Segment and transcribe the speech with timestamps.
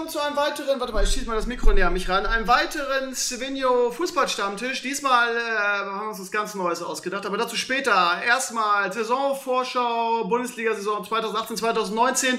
[0.00, 2.24] willkommen zu einem weiteren, warte mal, ich schieße mal das Mikro näher an mich ran,
[2.24, 4.80] einem weiteren Svenio Fußballstammtisch.
[4.80, 8.18] Diesmal äh, haben wir uns was ganz Neues ausgedacht, aber dazu später.
[8.26, 12.38] Erstmal Saisonvorschau, Bundesliga-Saison 2018, 2019.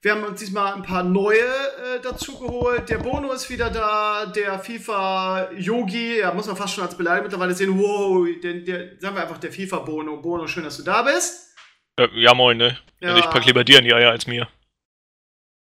[0.00, 2.88] Wir haben uns diesmal ein paar neue äh, dazu geholt.
[2.88, 7.24] Der Bono ist wieder da, der FIFA Yogi, ja, muss man fast schon als Beleidigung
[7.24, 7.78] mittlerweile sehen.
[7.78, 10.16] Wow, der, der, sagen wir einfach der FIFA Bono.
[10.22, 11.54] Bono, schön, dass du da bist.
[11.98, 12.78] Äh, ja, moin, ne?
[13.00, 13.18] Ja.
[13.18, 14.48] Ich pack lieber dir in die Eier als mir.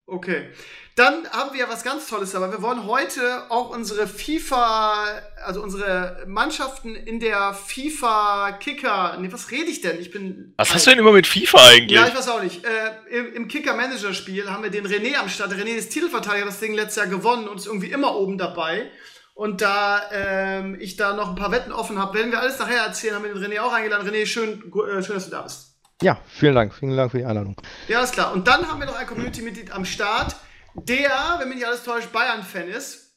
[0.07, 0.49] Okay.
[0.95, 2.52] Dann haben wir was ganz Tolles dabei.
[2.52, 5.05] Wir wollen heute auch unsere FIFA,
[5.45, 9.18] also unsere Mannschaften in der FIFA Kicker.
[9.20, 9.99] Nee, was rede ich denn?
[10.02, 10.54] Ich bin.
[10.58, 11.98] Was hast du denn immer mit FIFA eigentlich?
[11.98, 12.66] Ja, ich weiß auch nicht.
[12.66, 15.54] Äh, Im, im Kicker Manager Spiel haben wir den René am Start.
[15.54, 18.91] René ist Titelverteidiger, das Ding letztes Jahr gewonnen und ist irgendwie immer oben dabei.
[19.34, 22.84] Und da ähm, ich da noch ein paar Wetten offen habe, werden wir alles nachher
[22.84, 24.08] erzählen, haben wir den René auch eingeladen.
[24.08, 25.71] René, schön, äh, schön, dass du da bist.
[26.02, 26.74] Ja, vielen Dank.
[26.74, 27.55] Vielen Dank für die Einladung.
[27.87, 28.34] Ja, ist klar.
[28.34, 30.35] Und dann haben wir noch ein Community-Mitglied am Start,
[30.76, 33.16] der, wenn mich nicht alles täuscht, Bayern-Fan ist.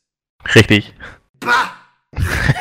[0.55, 0.95] Richtig.
[1.41, 1.77] Bah!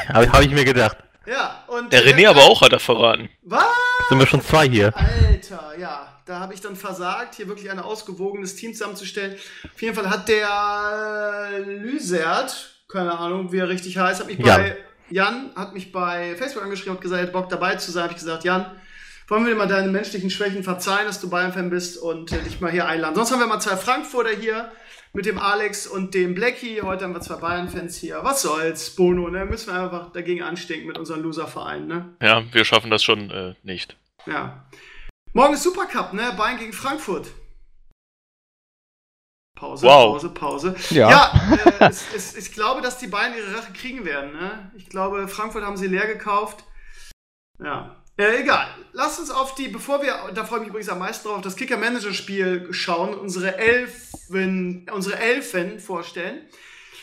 [0.10, 0.98] Habe hab ich mir gedacht.
[1.26, 1.94] Ja, und.
[1.94, 3.30] Der René aber auch hat er verraten.
[3.44, 3.66] Was?
[4.10, 4.94] Sind wir schon zwei hier?
[4.96, 6.10] Alter, ja.
[6.26, 9.38] Da habe ich dann versagt, hier wirklich ein ausgewogenes Team zusammenzustellen.
[9.74, 14.40] Auf jeden Fall hat der äh, Lüsert, keine Ahnung, wie er richtig heißt, hat mich
[14.40, 14.62] Jan.
[14.62, 14.78] bei.
[15.10, 18.04] Jan hat mich bei Facebook angeschrieben und gesagt, er hat Bock dabei zu sein.
[18.04, 18.66] Habe ich gesagt, Jan,
[19.28, 22.62] wollen wir dir mal deine menschlichen Schwächen verzeihen, dass du Bayern-Fan bist und äh, dich
[22.62, 23.16] mal hier einladen.
[23.16, 24.72] Sonst haben wir mal zwei Frankfurter hier
[25.14, 26.81] mit dem Alex und dem Blackie.
[26.81, 28.23] Heute haben wir zwei Bayern-Fans hier.
[28.23, 29.45] Was soll's, Bono, ne?
[29.45, 32.16] Müssen wir einfach dagegen anstinken mit unserem Loser-Verein, ne?
[32.22, 33.95] Ja, wir schaffen das schon äh, nicht.
[34.25, 34.67] Ja.
[35.34, 36.34] Morgen ist Supercup, ne?
[36.36, 37.28] Bayern gegen Frankfurt.
[39.56, 40.14] Pause, Wow.
[40.14, 40.75] Pause, Pause.
[40.89, 41.09] Ja.
[41.09, 44.72] Ja, äh, es, es, ich glaube, dass die Bayern ihre Rache kriegen werden, ne?
[44.75, 46.66] Ich glaube, Frankfurt haben sie leer gekauft.
[47.63, 48.03] Ja.
[48.16, 48.68] Äh, egal.
[48.91, 51.56] Lasst uns auf die, bevor wir, da freue ich mich übrigens am meisten drauf, das
[51.56, 56.47] Kicker-Manager-Spiel schauen, unsere Elfen, unsere Elfen vorstellen.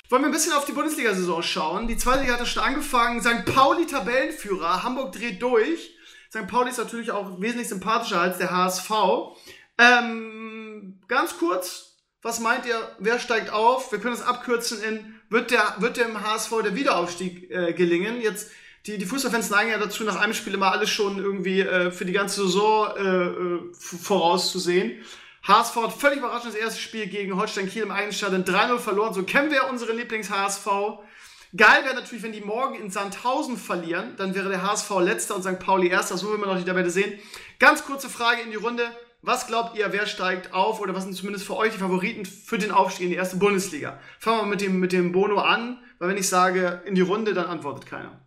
[0.08, 1.88] Wollen wir ein bisschen auf die Bundesliga-Saison schauen.
[1.88, 3.20] Die zweite Liga hat ja schon angefangen.
[3.20, 3.44] St.
[3.44, 4.82] Pauli Tabellenführer.
[4.82, 5.96] Hamburg dreht durch.
[6.30, 6.46] St.
[6.48, 8.90] Pauli ist natürlich auch wesentlich sympathischer als der HSV.
[9.78, 13.90] Ähm, ganz kurz, was meint ihr, wer steigt auf?
[13.92, 18.20] Wir können es abkürzen in, wird, der, wird dem HSV der Wiederaufstieg äh, gelingen?
[18.20, 18.50] Jetzt,
[18.86, 22.04] die, die Fußballfans neigen ja dazu, nach einem Spiel immer alles schon irgendwie äh, für
[22.04, 25.04] die ganze Saison äh, äh, vorauszusehen.
[25.46, 29.14] HSV hat völlig überraschend das erste Spiel gegen Holstein Kiel im eigenen Stadion 3-0 verloren.
[29.14, 30.66] So kennen wir unsere Lieblings-HSV.
[31.56, 34.14] Geil wäre natürlich, wenn die morgen in Sandhausen verlieren.
[34.16, 35.58] Dann wäre der HSV letzter und St.
[35.58, 36.16] Pauli erster.
[36.16, 37.18] So will man noch die Tabelle sehen.
[37.58, 38.84] Ganz kurze Frage in die Runde.
[39.22, 42.56] Was glaubt ihr, wer steigt auf oder was sind zumindest für euch die Favoriten für
[42.56, 43.98] den Aufstieg in die erste Bundesliga?
[44.18, 47.34] Fangen wir mit dem, mit dem Bono an, weil wenn ich sage in die Runde,
[47.34, 48.18] dann antwortet keiner.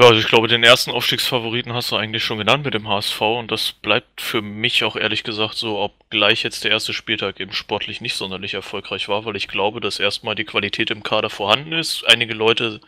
[0.00, 3.20] Ja, also ich glaube, den ersten Aufstiegsfavoriten hast du eigentlich schon genannt mit dem HSV
[3.20, 7.52] und das bleibt für mich auch ehrlich gesagt so, obgleich jetzt der erste Spieltag eben
[7.52, 11.72] sportlich nicht sonderlich erfolgreich war, weil ich glaube, dass erstmal die Qualität im Kader vorhanden
[11.72, 12.04] ist.
[12.06, 12.80] Einige Leute,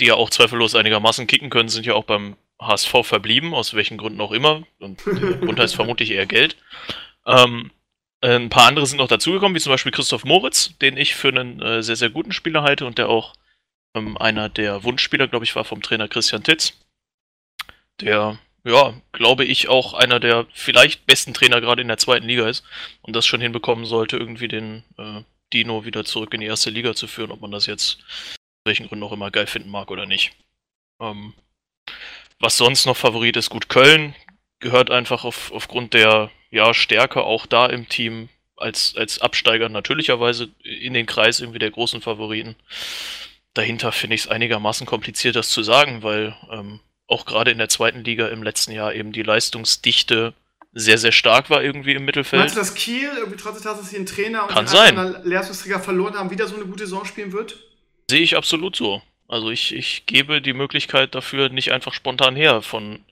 [0.00, 3.96] die ja auch zweifellos einigermaßen kicken können, sind ja auch beim HSV verblieben, aus welchen
[3.96, 4.64] Gründen auch immer.
[4.80, 6.56] Und der Grund heißt vermutlich eher Geld.
[7.26, 7.70] Ähm,
[8.20, 11.62] ein paar andere sind noch dazugekommen, wie zum Beispiel Christoph Moritz, den ich für einen
[11.62, 13.34] äh, sehr, sehr guten Spieler halte und der auch
[13.96, 16.74] ähm, einer der Wunschspieler, glaube ich, war vom Trainer Christian Titz.
[18.00, 22.48] Der, ja, glaube ich, auch einer der vielleicht besten Trainer gerade in der zweiten Liga
[22.48, 22.64] ist
[23.02, 26.94] und das schon hinbekommen sollte, irgendwie den äh, Dino wieder zurück in die erste Liga
[26.94, 28.36] zu führen, ob man das jetzt aus
[28.66, 30.32] welchen Gründen auch immer geil finden mag oder nicht.
[31.00, 31.32] Ähm,
[32.38, 34.14] was sonst noch Favorit ist, gut, Köln
[34.58, 40.48] gehört einfach auf, aufgrund der ja, Stärke auch da im Team als, als Absteiger natürlicherweise
[40.62, 42.56] in den Kreis irgendwie der großen Favoriten.
[43.56, 47.70] Dahinter finde ich es einigermaßen kompliziert, das zu sagen, weil ähm, auch gerade in der
[47.70, 50.34] zweiten Liga im letzten Jahr eben die Leistungsdichte
[50.74, 52.40] sehr, sehr stark war irgendwie im Mittelfeld.
[52.40, 55.26] Meinst du, dass Kiel, irgendwie trotz des Tatsache, dass sie einen Trainer und Kann anderen
[55.26, 57.56] Leistungsträger verloren haben, wieder so eine gute Saison spielen wird?
[58.10, 59.00] Sehe ich absolut so.
[59.26, 63.04] Also ich, ich gebe die Möglichkeit dafür nicht einfach spontan her von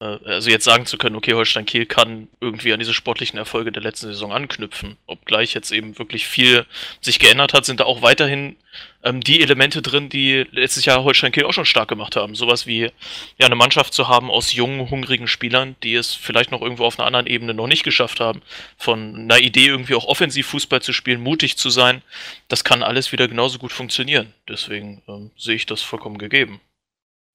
[0.00, 3.82] also jetzt sagen zu können, okay, Holstein Kiel kann irgendwie an diese sportlichen Erfolge der
[3.82, 4.96] letzten Saison anknüpfen.
[5.06, 6.66] Obgleich jetzt eben wirklich viel
[7.00, 8.56] sich geändert hat, sind da auch weiterhin
[9.04, 12.34] ähm, die Elemente drin, die letztes Jahr Holstein Kiel auch schon stark gemacht haben.
[12.34, 12.90] Sowas wie
[13.38, 16.98] ja eine Mannschaft zu haben aus jungen, hungrigen Spielern, die es vielleicht noch irgendwo auf
[16.98, 18.42] einer anderen Ebene noch nicht geschafft haben,
[18.76, 22.02] von einer Idee irgendwie auch offensiv Fußball zu spielen, mutig zu sein,
[22.48, 24.34] das kann alles wieder genauso gut funktionieren.
[24.48, 26.60] Deswegen ähm, sehe ich das vollkommen gegeben.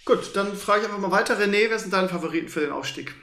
[0.05, 1.37] Gut, dann frage ich einfach mal weiter.
[1.37, 3.13] René, wer sind deine Favoriten für den Aufstieg?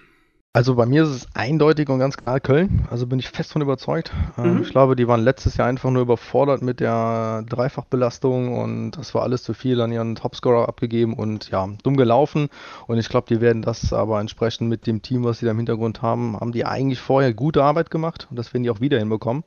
[0.52, 2.86] Also bei mir ist es eindeutig und ganz klar Köln.
[2.90, 4.10] Also bin ich fest von überzeugt.
[4.38, 4.62] Ähm, Mhm.
[4.62, 9.22] Ich glaube, die waren letztes Jahr einfach nur überfordert mit der Dreifachbelastung und das war
[9.22, 12.48] alles zu viel an ihren Topscorer abgegeben und ja, dumm gelaufen.
[12.86, 15.58] Und ich glaube, die werden das aber entsprechend mit dem Team, was sie da im
[15.58, 18.98] Hintergrund haben, haben die eigentlich vorher gute Arbeit gemacht und das werden die auch wieder
[18.98, 19.44] hinbekommen.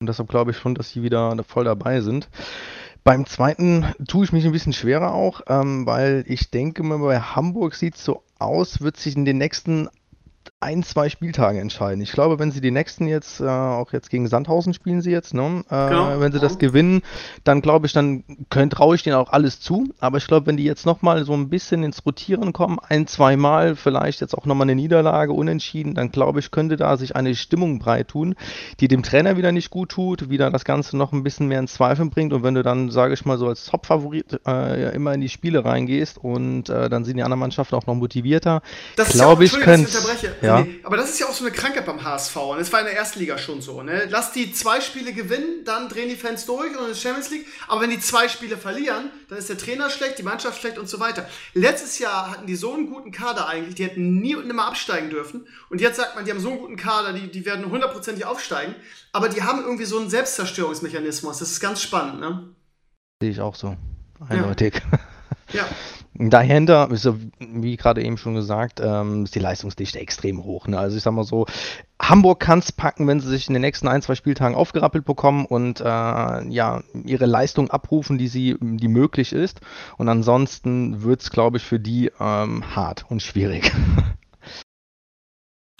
[0.00, 2.28] Und deshalb glaube ich schon, dass sie wieder voll dabei sind.
[3.02, 7.18] Beim zweiten tue ich mich ein bisschen schwerer auch, ähm, weil ich denke mal, bei
[7.18, 9.88] Hamburg sieht es so aus, wird sich in den nächsten
[10.62, 12.02] ein, zwei Spieltage entscheiden.
[12.02, 15.32] Ich glaube, wenn sie die nächsten jetzt, äh, auch jetzt gegen Sandhausen spielen sie jetzt,
[15.32, 15.64] ne?
[15.70, 16.20] Äh, Genau.
[16.20, 17.00] wenn sie das gewinnen,
[17.44, 19.88] dann glaube ich, dann traue ich denen auch alles zu.
[20.00, 23.38] Aber ich glaube, wenn die jetzt nochmal so ein bisschen ins Rotieren kommen, ein, zwei
[23.38, 27.34] Mal, vielleicht jetzt auch nochmal eine Niederlage, unentschieden, dann glaube ich, könnte da sich eine
[27.34, 28.34] Stimmung breit tun,
[28.80, 31.68] die dem Trainer wieder nicht gut tut, wieder das Ganze noch ein bisschen mehr in
[31.68, 32.34] Zweifel bringt.
[32.34, 35.30] Und wenn du dann, sage ich mal, so als Top-Favorit äh, ja, immer in die
[35.30, 38.60] Spiele reingehst und äh, dann sind die anderen Mannschaften auch noch motivierter,
[38.96, 40.49] Das glaube ich, ja könnte ich ja.
[40.58, 42.36] Nee, aber das ist ja auch so eine Krankheit beim HSV.
[42.36, 43.82] Und es war in der ersten Liga schon so.
[43.82, 44.06] Ne?
[44.10, 47.46] Lass die zwei Spiele gewinnen, dann drehen die Fans durch und in der Champions League.
[47.68, 50.88] Aber wenn die zwei Spiele verlieren, dann ist der Trainer schlecht, die Mannschaft schlecht und
[50.88, 51.28] so weiter.
[51.54, 55.10] Letztes Jahr hatten die so einen guten Kader eigentlich, die hätten nie und nimmer absteigen
[55.10, 55.46] dürfen.
[55.68, 58.74] Und jetzt sagt man, die haben so einen guten Kader, die, die werden hundertprozentig aufsteigen.
[59.12, 61.38] Aber die haben irgendwie so einen Selbstzerstörungsmechanismus.
[61.38, 62.20] Das ist ganz spannend.
[62.20, 62.54] Ne?
[63.22, 63.76] Sehe ich auch so.
[64.28, 64.80] Eindeutig.
[65.52, 65.68] Ja.
[66.14, 67.08] Dahinter, ist
[67.38, 70.66] wie gerade eben schon gesagt, ähm, ist die Leistungsdichte extrem hoch.
[70.66, 70.78] Ne?
[70.78, 71.46] Also ich sag mal so,
[72.02, 75.46] Hamburg kann es packen, wenn sie sich in den nächsten ein, zwei Spieltagen aufgerappelt bekommen
[75.46, 79.60] und äh, ja, ihre Leistung abrufen, die sie, die möglich ist.
[79.98, 83.72] Und ansonsten wird es, glaube ich, für die ähm, hart und schwierig.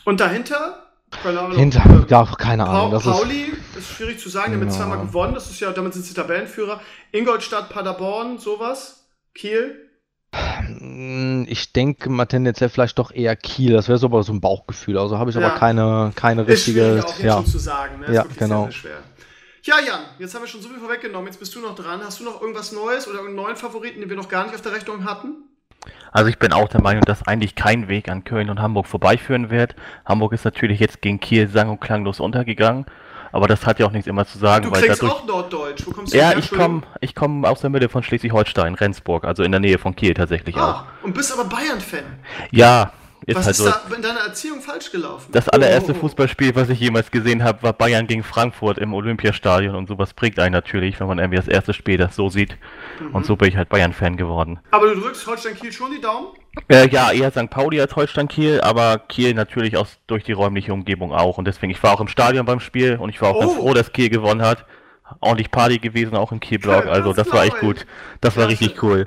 [0.07, 0.87] Und dahinter?
[1.23, 1.59] Keine Ahnung.
[1.59, 2.93] Hinter, Äh, ja, keine Pa Ahnung.
[2.93, 4.69] Das ist, Pauli ist, schwierig zu sagen, hat Ja.
[4.71, 6.81] zweimal gewonnen, das ist ja, damit sind sie Tabellenführer.
[7.13, 9.09] Ingolstadt, Paderborn, sowas.
[9.35, 9.90] Kiel.
[10.33, 13.73] Mm, Ich denke mal tendenziell vielleicht doch eher Kiel.
[13.73, 14.99] Das wäre so aber so ein Bauchgefühl.
[14.99, 15.43] Also habe ich Ja.
[15.47, 17.05] aber keine, keine Ist schwierig richtige.
[17.05, 17.33] auch jetzt Ja.
[17.37, 18.07] schon zu sagen, ne?
[18.07, 18.69] Ist Ja, genau.
[19.63, 21.27] Ja, Jan, jetzt haben wir schon so viel vorweggenommen.
[21.27, 22.01] Jetzt bist du noch dran.
[22.03, 24.63] Hast du noch irgendwas Neues oder irgendeinen neuen Favoriten, den wir noch gar nicht auf
[24.63, 25.35] der Rechnung hatten?
[26.13, 29.51] Also ich bin auch der Meinung, dass eigentlich kein Weg an Köln und Hamburg vorbeiführen
[29.51, 29.77] wird.
[30.07, 32.87] Hamburg ist natürlich jetzt gegen Kiel sang- und klanglos untergegangen,
[33.33, 35.21] aber das hat ja auch nichts immer zu sagen, Du weil klingst dadurch...
[35.21, 35.87] auch Norddeutsch.
[35.87, 36.39] Wo kommst du Ja, her?
[36.39, 39.95] ich komme ich komm aus der Mitte von Schleswig-Holstein, Rendsburg, also in der Nähe von
[39.97, 40.61] Kiel tatsächlich auch.
[40.61, 42.05] Ah, und bist aber Bayern-Fan.
[42.51, 42.93] Ja,
[43.27, 43.71] ist Was halt ist so.
[43.71, 45.31] da in deiner Erziehung falsch gelaufen?
[45.33, 45.97] Das allererste oh.
[46.01, 50.39] Fußballspiel, was ich jemals gesehen habe, war Bayern gegen Frankfurt im Olympiastadion und sowas prägt
[50.39, 52.57] einen natürlich, wenn man irgendwie das erste Spiel das so sieht.
[52.99, 53.15] Mhm.
[53.15, 54.59] Und so bin ich halt Bayern-Fan geworden.
[54.71, 56.29] Aber du drückst Holstein Kiel schon die Daumen?
[56.69, 57.49] Äh, ja, eher St.
[57.49, 61.39] Pauli als Holstein Kiel, aber Kiel natürlich aus, durch die räumliche Umgebung auch.
[61.39, 63.61] Und deswegen, ich war auch im Stadion beim Spiel und ich war auch ganz Oh.
[63.63, 64.65] froh, dass Kiel gewonnen hat.
[65.21, 66.87] Ordentlich Party gewesen, auch im Kiel-Blog.
[66.87, 67.61] Also das war echt ich.
[67.61, 67.87] gut.
[68.21, 69.07] Das war richtig cool.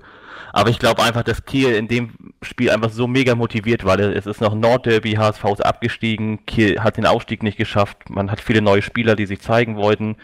[0.51, 3.98] Aber ich glaube einfach, dass Kiel in dem Spiel einfach so mega motiviert war.
[4.00, 8.10] Es ist noch Nordderby, HSV ist abgestiegen, Kiel hat den Aufstieg nicht geschafft.
[8.10, 10.16] Man hat viele neue Spieler, die sich zeigen wollten.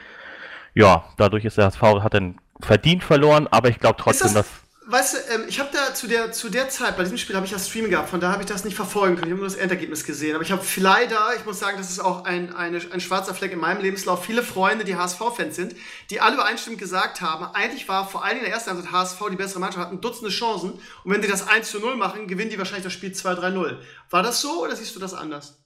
[0.76, 4.62] Ja, dadurch ist der HSV, hat dann verdient verloren, aber ich glaube trotzdem, das, dass
[4.92, 7.46] weißt du, ähm, ich habe da zu der, zu der Zeit, bei diesem Spiel habe
[7.46, 9.28] ich ja Streaming gehabt, von da habe ich das nicht verfolgen können.
[9.28, 10.36] Ich habe nur das Endergebnis gesehen.
[10.36, 13.52] Aber ich habe leider, ich muss sagen, das ist auch ein, eine, ein schwarzer Fleck
[13.52, 15.76] in meinem Lebenslauf, viele Freunde, die HSV-Fans sind,
[16.10, 19.20] die alle übereinstimmend gesagt haben, eigentlich war vor allen Dingen in der ersten Halbzeit HSV
[19.32, 20.74] die bessere Mannschaft, hatten Dutzende Chancen.
[21.04, 23.78] Und wenn die das 1 zu 0 machen, gewinnen die wahrscheinlich das Spiel 2-3-0.
[24.10, 25.60] War das so oder siehst du das anders?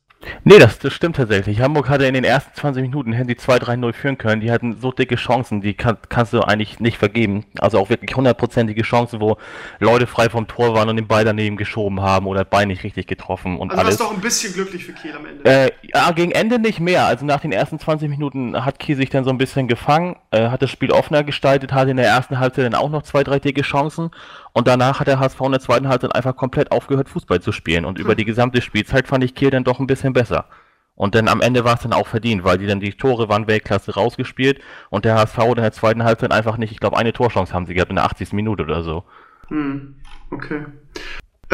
[0.44, 1.62] Nee, das, das stimmt tatsächlich.
[1.62, 4.42] Hamburg hatte in den ersten 20 Minuten hätten die 2-3-0 führen können.
[4.42, 7.46] Die hatten so dicke Chancen, die kann, kannst du eigentlich nicht vergeben.
[7.60, 9.38] Also auch wirklich hundertprozentige Chancen, wo
[9.80, 13.08] Leute frei vom Tor waren und den Ball daneben geschoben haben oder Bein nicht richtig
[13.08, 13.98] getroffen und Also alles.
[13.98, 15.46] doch ein bisschen glücklich für Kiel am Ende.
[15.50, 17.06] Äh, ja, gegen Ende nicht mehr.
[17.06, 20.50] Also nach den ersten 20 Minuten hat Kiel sich dann so ein bisschen gefangen, äh,
[20.50, 23.40] hat das Spiel offener gestaltet, hatte in der ersten Halbzeit dann auch noch zwei, drei
[23.40, 24.12] dicke Chancen.
[24.54, 27.86] Und danach hat der HSV in der zweiten Halbzeit einfach komplett aufgehört, Fußball zu spielen.
[27.86, 30.46] Und über die gesamte Spielzeit fand ich Kiel dann doch ein bisschen besser.
[30.96, 33.48] Und dann am Ende war es dann auch verdient, weil die dann die Tore waren
[33.48, 37.52] Weltklasse rausgespielt und der HSV in der zweiten Halbzeit einfach nicht, ich glaube, eine Torchance
[37.52, 38.34] haben sie gehabt in der 80.
[38.34, 39.04] Minute oder so.
[39.48, 39.96] Hm,
[40.30, 40.66] okay.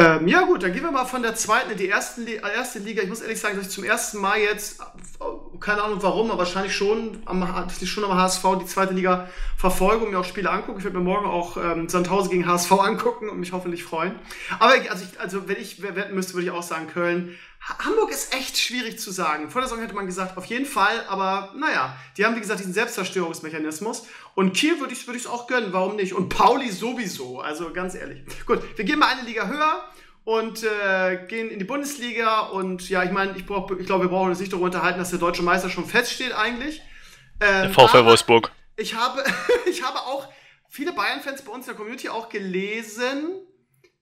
[0.00, 2.78] Ähm, ja gut, dann gehen wir mal von der zweiten in die ersten äh, erste
[2.78, 3.02] Liga.
[3.02, 6.38] Ich muss ehrlich sagen, dass ich zum ersten Mal jetzt, äh, keine Ahnung warum, aber
[6.38, 7.46] wahrscheinlich schon am,
[7.84, 10.78] schon am HSV die zweite Liga verfolge und mir auch Spiele angucke.
[10.78, 14.14] Ich werde mir morgen auch ähm, Sandhausen gegen HSV angucken und mich hoffentlich freuen.
[14.58, 17.36] Aber also, ich, also wenn ich wetten müsste, würde ich auch sagen Köln.
[17.68, 19.50] Ha- Hamburg ist echt schwierig zu sagen.
[19.50, 22.60] Vor der Saison hätte man gesagt, auf jeden Fall, aber naja, die haben wie gesagt
[22.60, 24.06] diesen Selbstzerstörungsmechanismus.
[24.34, 26.14] Und Kiel würde ich es würd auch gönnen, warum nicht?
[26.14, 28.22] Und Pauli sowieso, also ganz ehrlich.
[28.46, 29.84] Gut, wir gehen mal eine Liga höher
[30.24, 32.40] und äh, gehen in die Bundesliga.
[32.48, 35.10] Und ja, ich meine, ich, brauch- ich glaube, wir brauchen uns nicht darüber unterhalten, dass
[35.10, 36.80] der deutsche Meister schon feststeht eigentlich.
[37.40, 38.50] Ähm, VfL Wolfsburg.
[38.76, 39.22] Ich habe,
[39.66, 40.28] ich habe auch
[40.68, 43.30] viele Bayern-Fans bei uns in der Community auch gelesen,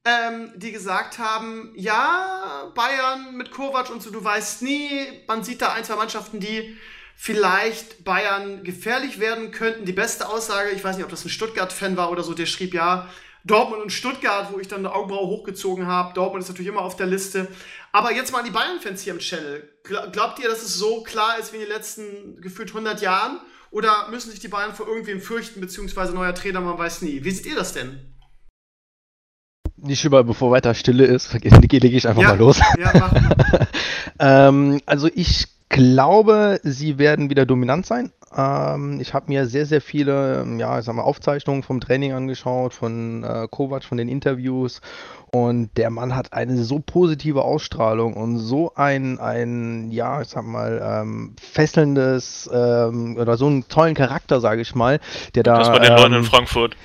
[0.08, 4.90] ähm, die gesagt haben, ja, Bayern mit Kovac und so, du weißt nie,
[5.26, 6.76] man sieht da ein, zwei Mannschaften, die
[7.16, 9.84] vielleicht Bayern gefährlich werden könnten.
[9.84, 12.74] Die beste Aussage, ich weiß nicht, ob das ein Stuttgart-Fan war oder so, der schrieb,
[12.74, 13.08] ja,
[13.44, 16.14] Dortmund und Stuttgart, wo ich dann eine Augenbraue hochgezogen habe.
[16.14, 17.48] Dortmund ist natürlich immer auf der Liste.
[17.92, 19.68] Aber jetzt mal die Bayern-Fans hier im Channel.
[20.12, 23.40] Glaubt ihr, dass es so klar ist wie in den letzten gefühlt 100 Jahren?
[23.70, 27.24] Oder müssen sich die Bayern vor irgendwem fürchten, beziehungsweise neuer Trainer, man weiß nie.
[27.24, 28.17] Wie seht ihr das denn?
[29.88, 32.60] Nicht über, bevor weiter Stille ist, lege ich einfach ja, mal los.
[32.78, 33.12] Ja, mach.
[34.18, 38.12] ähm, also ich glaube, sie werden wieder dominant sein.
[38.36, 42.74] Ähm, ich habe mir sehr, sehr viele ja, ich sag mal, Aufzeichnungen vom Training angeschaut,
[42.74, 44.82] von äh, Kovac, von den Interviews.
[45.30, 50.44] Und der Mann hat eine so positive Ausstrahlung und so ein, ein ja, ich sag
[50.44, 55.00] mal, ähm, fesselndes ähm, oder so einen tollen Charakter, sage ich mal,
[55.34, 55.58] der da.
[55.58, 56.76] Das bei den Leuten in ähm, Frankfurt.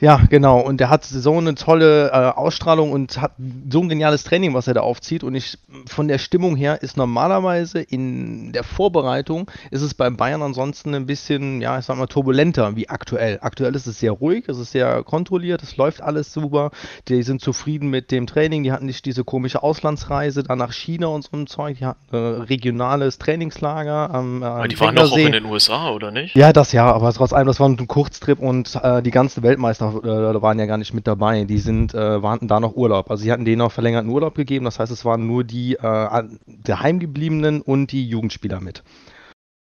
[0.00, 0.60] Ja, genau.
[0.60, 3.32] Und der hat so eine tolle äh, Ausstrahlung und hat
[3.70, 5.22] so ein geniales Training, was er da aufzieht.
[5.22, 10.42] Und ich, von der Stimmung her ist normalerweise in der Vorbereitung ist es bei Bayern
[10.42, 13.38] ansonsten ein bisschen, ja, ich sag mal, turbulenter wie aktuell.
[13.42, 16.70] Aktuell ist es sehr ruhig, es ist sehr kontrolliert, es läuft alles super.
[17.08, 18.62] Die sind zufrieden mit dem Training.
[18.62, 21.76] Die hatten nicht diese komische Auslandsreise da nach China und so ein Zeug.
[21.78, 24.42] Die hatten ein regionales Trainingslager am.
[24.42, 26.34] Äh, die waren doch auch in den USA, oder nicht?
[26.34, 29.89] Ja, das ja, aber trotz allem, das war ein Kurztrip und äh, die ganze Weltmeister
[29.96, 31.44] äh, waren ja gar nicht mit dabei.
[31.44, 33.10] Die sind, äh, waren da noch Urlaub.
[33.10, 34.64] Also sie hatten denen noch verlängerten Urlaub gegeben.
[34.64, 36.22] Das heißt, es waren nur die äh,
[36.64, 38.82] Geheimgebliebenen und die Jugendspieler mit.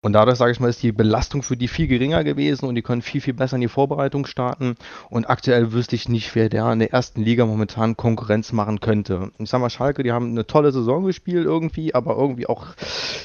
[0.05, 2.83] Und dadurch, sage ich mal, ist die Belastung für die viel geringer gewesen und die
[2.83, 4.75] können viel, viel besser in die Vorbereitung starten.
[5.11, 9.31] Und aktuell wüsste ich nicht, wer der in der ersten Liga momentan Konkurrenz machen könnte.
[9.39, 12.67] Ich sag mal, Schalke, die haben eine tolle Saison gespielt irgendwie, aber irgendwie auch,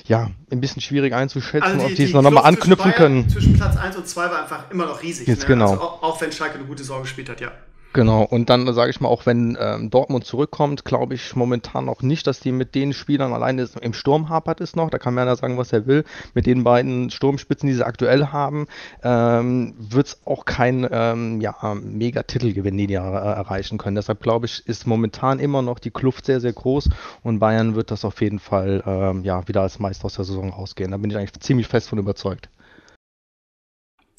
[0.05, 3.29] ja, ein bisschen schwierig einzuschätzen, also die, ob die, es noch mal anknüpfen Bayern können.
[3.29, 5.27] Zwischen Platz 1 und 2 war einfach immer noch riesig.
[5.27, 5.47] Jetzt ne?
[5.47, 5.71] genau.
[5.71, 7.51] Also auch, auch wenn Schalke eine gute Saison gespielt hat, ja.
[7.93, 12.01] Genau, und dann sage ich mal, auch wenn ähm, Dortmund zurückkommt, glaube ich momentan noch
[12.01, 14.89] nicht, dass die mit den Spielern alleine im Sturm hapert es noch.
[14.89, 16.03] Da kann man ja sagen, was er will.
[16.33, 18.67] Mit den beiden Sturmspitzen, die sie aktuell haben,
[19.03, 23.95] ähm, wird es auch kein ähm, ja, Mega-Titelgewinn die die äh, erreichen können.
[23.95, 26.89] Deshalb glaube ich, ist momentan immer noch die Kluft sehr, sehr groß
[27.23, 30.51] und Bayern wird das auf jeden Fall ähm, ja, wieder als Meister aus der Saison
[30.51, 30.91] rausgehen.
[30.91, 32.49] Da bin ich eigentlich ziemlich fest von überzeugt.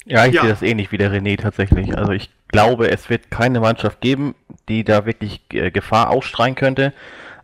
[0.05, 0.41] Ja, ich ja.
[0.41, 1.97] sehe das ähnlich wie der René tatsächlich.
[1.97, 4.35] Also ich glaube, es wird keine Mannschaft geben,
[4.67, 6.93] die da wirklich äh, Gefahr ausstrahlen könnte.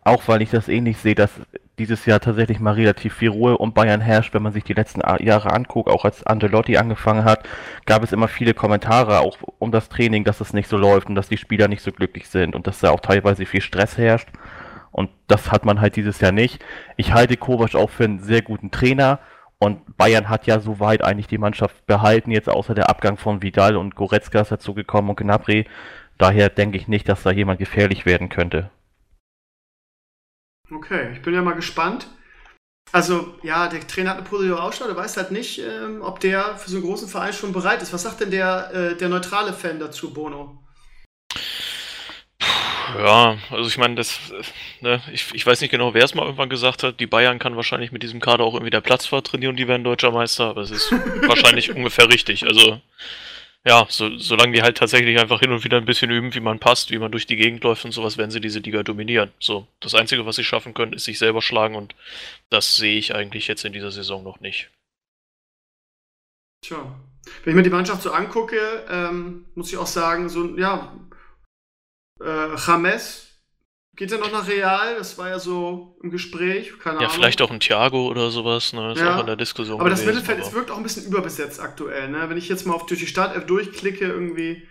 [0.04, 1.32] Auch weil ich das ähnlich sehe, dass
[1.78, 4.34] dieses Jahr tatsächlich mal relativ viel Ruhe um Bayern herrscht.
[4.34, 7.48] Wenn man sich die letzten Jahre anguckt, auch als Angelotti angefangen hat,
[7.86, 11.16] gab es immer viele Kommentare auch um das Training, dass es nicht so läuft und
[11.16, 14.30] dass die Spieler nicht so glücklich sind und dass da auch teilweise viel Stress herrscht.
[14.92, 16.64] Und das hat man halt dieses Jahr nicht.
[16.96, 19.20] Ich halte Kovac auch für einen sehr guten Trainer
[19.60, 23.78] und Bayern hat ja soweit eigentlich die Mannschaft behalten, jetzt außer der Abgang von Vidal
[23.78, 25.68] und Goretzka ist dazu gekommen und Gnabry.
[26.18, 28.70] Daher denke ich nicht, dass da jemand gefährlich werden könnte.
[30.72, 32.08] Okay, ich bin ja mal gespannt.
[32.92, 36.56] Also, ja, der Trainer hat eine positive Ausstrahlung, der weiß halt nicht, ähm, ob der
[36.58, 37.94] für so einen großen Verein schon bereit ist.
[37.94, 40.65] Was sagt denn der, äh, der neutrale Fan dazu, Bono?
[42.98, 44.20] Ja, also ich meine, das,
[44.82, 47.00] ne, ich, ich weiß nicht genau, wer es mal irgendwann gesagt hat.
[47.00, 50.12] Die Bayern kann wahrscheinlich mit diesem Kader auch irgendwie der Platzfahrt trainieren die werden deutscher
[50.12, 50.92] Meister, aber es ist
[51.28, 52.46] wahrscheinlich ungefähr richtig.
[52.46, 52.82] Also,
[53.66, 56.60] ja, so, solange die halt tatsächlich einfach hin und wieder ein bisschen üben, wie man
[56.60, 59.32] passt, wie man durch die Gegend läuft und sowas, werden sie diese Liga dominieren.
[59.40, 61.96] So, das Einzige, was sie schaffen können, ist sich selber schlagen und
[62.50, 64.70] das sehe ich eigentlich jetzt in dieser Saison noch nicht.
[66.62, 66.96] Tja.
[67.44, 70.94] Wenn ich mir die Mannschaft so angucke, ähm, muss ich auch sagen, so, ja,
[72.22, 73.26] äh, James
[73.96, 77.02] geht ja noch nach Real, das war ja so im Gespräch, keine ja, Ahnung.
[77.02, 78.94] Ja, vielleicht auch ein Thiago oder sowas, ne?
[78.94, 79.16] Ist ja.
[79.16, 79.80] auch in der Diskussion.
[79.80, 80.54] Aber gewesen, das Mittelfeld aber.
[80.54, 82.30] wirkt auch ein bisschen überbesetzt aktuell, ne?
[82.30, 84.68] Wenn ich jetzt mal auf durch die Startelf durchklicke, irgendwie,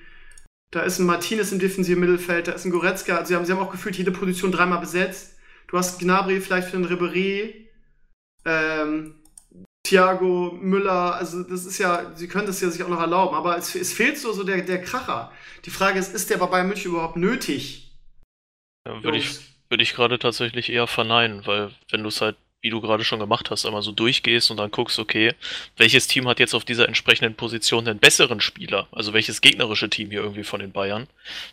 [0.70, 3.52] da ist ein Martinez im defensiven Mittelfeld, da ist ein Goretzka, also sie haben, sie
[3.52, 5.36] haben auch gefühlt jede Position dreimal besetzt.
[5.68, 7.70] Du hast Gnabry vielleicht für den Ribery,
[8.44, 9.14] ähm,
[9.84, 13.58] Thiago, Müller, also das ist ja, sie können das ja sich auch noch erlauben, aber
[13.58, 15.30] es, es fehlt so, so der, der Kracher.
[15.66, 17.92] Die Frage ist, ist der bei Bayern München überhaupt nötig?
[18.88, 22.70] Ja, würde ich, würd ich gerade tatsächlich eher verneinen, weil wenn du es halt, wie
[22.70, 25.34] du gerade schon gemacht hast, einmal so durchgehst und dann guckst, okay,
[25.76, 30.08] welches Team hat jetzt auf dieser entsprechenden Position den besseren Spieler, also welches gegnerische Team
[30.08, 31.08] hier irgendwie von den Bayern,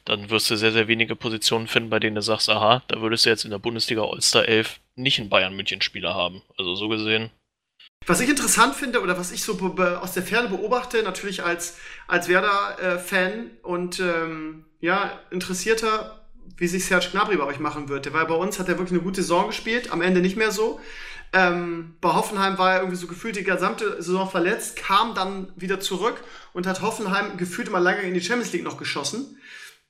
[0.06, 3.26] dann wirst du sehr, sehr wenige Positionen finden, bei denen du sagst, aha, da würdest
[3.26, 6.42] du jetzt in der Bundesliga All-Star 11 nicht einen Bayern München Spieler haben.
[6.58, 7.30] Also so gesehen
[8.08, 11.78] was ich interessant finde oder was ich so aus der Ferne beobachte, natürlich als,
[12.08, 16.26] als Werder-Fan und ähm, ja, Interessierter,
[16.58, 18.12] wie sich Serge Gnabry bei euch machen würde.
[18.14, 20.80] Weil bei uns hat er wirklich eine gute Saison gespielt, am Ende nicht mehr so.
[21.34, 25.80] Ähm, bei Hoffenheim war er irgendwie so gefühlt die gesamte Saison verletzt, kam dann wieder
[25.80, 26.22] zurück
[26.54, 29.38] und hat Hoffenheim gefühlt immer lange in die Champions League noch geschossen.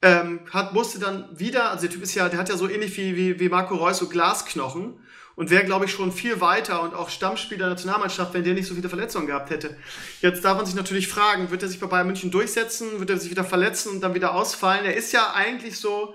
[0.04, 2.98] ähm, hat, musste dann wieder, also der Typ ist ja, der hat ja so ähnlich
[2.98, 5.00] wie, wie, wie Marco Reus so Glasknochen
[5.36, 8.68] und wäre, glaube ich, schon viel weiter und auch Stammspieler der Nationalmannschaft, wenn der nicht
[8.68, 9.76] so viele Verletzungen gehabt hätte.
[10.22, 13.18] Jetzt darf man sich natürlich fragen, wird er sich bei Bayern München durchsetzen, wird er
[13.18, 14.86] sich wieder verletzen und dann wieder ausfallen?
[14.86, 16.14] Er ist ja eigentlich so,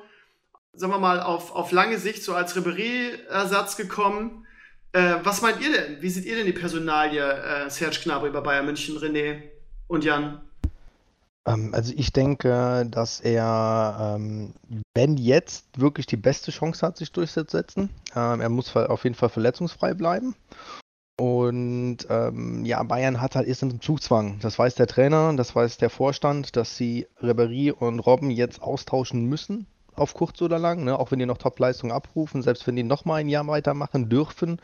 [0.73, 4.46] sagen wir mal, auf, auf lange Sicht so als Ribéry-Ersatz gekommen.
[4.92, 6.02] Äh, was meint ihr denn?
[6.02, 9.42] Wie seht ihr denn die Personalie äh, Serge Gnabry bei Bayern München, René
[9.88, 10.40] und Jan?
[11.46, 14.52] Ähm, also ich denke, dass er, ähm,
[14.94, 19.28] wenn jetzt wirklich die beste Chance hat, sich durchzusetzen, ähm, er muss auf jeden Fall
[19.28, 20.35] verletzungsfrei bleiben.
[21.18, 24.38] Und ähm, ja, Bayern hat halt ist im Zugzwang.
[24.40, 29.25] Das weiß der Trainer, das weiß der Vorstand, dass sie Ribéry und Robben jetzt austauschen
[29.26, 29.66] müssen
[29.99, 30.99] auf kurz oder lang, ne?
[30.99, 34.61] auch wenn die noch Top-Leistung abrufen, selbst wenn die nochmal ein Jahr weitermachen dürfen,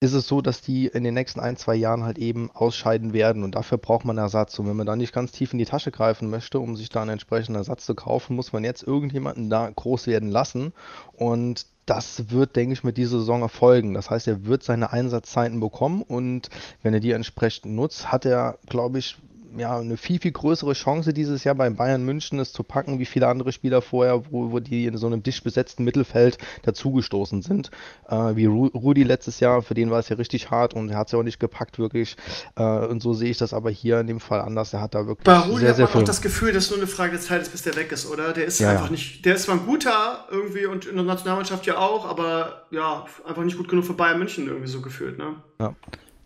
[0.00, 3.44] ist es so, dass die in den nächsten ein, zwei Jahren halt eben ausscheiden werden
[3.44, 4.58] und dafür braucht man Ersatz.
[4.58, 7.02] Und wenn man da nicht ganz tief in die Tasche greifen möchte, um sich da
[7.02, 10.72] einen entsprechenden Ersatz zu kaufen, muss man jetzt irgendjemanden da groß werden lassen
[11.12, 13.94] und das wird, denke ich, mit dieser Saison erfolgen.
[13.94, 16.48] Das heißt, er wird seine Einsatzzeiten bekommen und
[16.82, 19.18] wenn er die entsprechend nutzt, hat er, glaube ich,
[19.56, 23.04] ja, eine viel, viel größere Chance dieses Jahr beim Bayern München es zu packen, wie
[23.04, 27.70] viele andere Spieler vorher, wo, wo die in so einem dicht besetzten Mittelfeld dazugestoßen sind.
[28.08, 30.98] Äh, wie Ru Rudi letztes Jahr, für den war es ja richtig hart und er
[30.98, 32.16] hat es ja auch nicht gepackt, wirklich.
[32.56, 34.72] Äh, und so sehe ich das aber hier in dem Fall anders.
[34.72, 36.78] Er hat da wirklich Bei Rudi sehr, hat man sehr auch das Gefühl, dass nur
[36.78, 38.32] eine Frage der Zeit ist, bis der weg ist, oder?
[38.32, 38.92] Der ist ja, einfach ja.
[38.92, 43.04] nicht, der ist zwar ein guter irgendwie und in der Nationalmannschaft ja auch, aber ja,
[43.26, 45.34] einfach nicht gut genug für Bayern München irgendwie so gefühlt, ne?
[45.60, 45.74] Ja.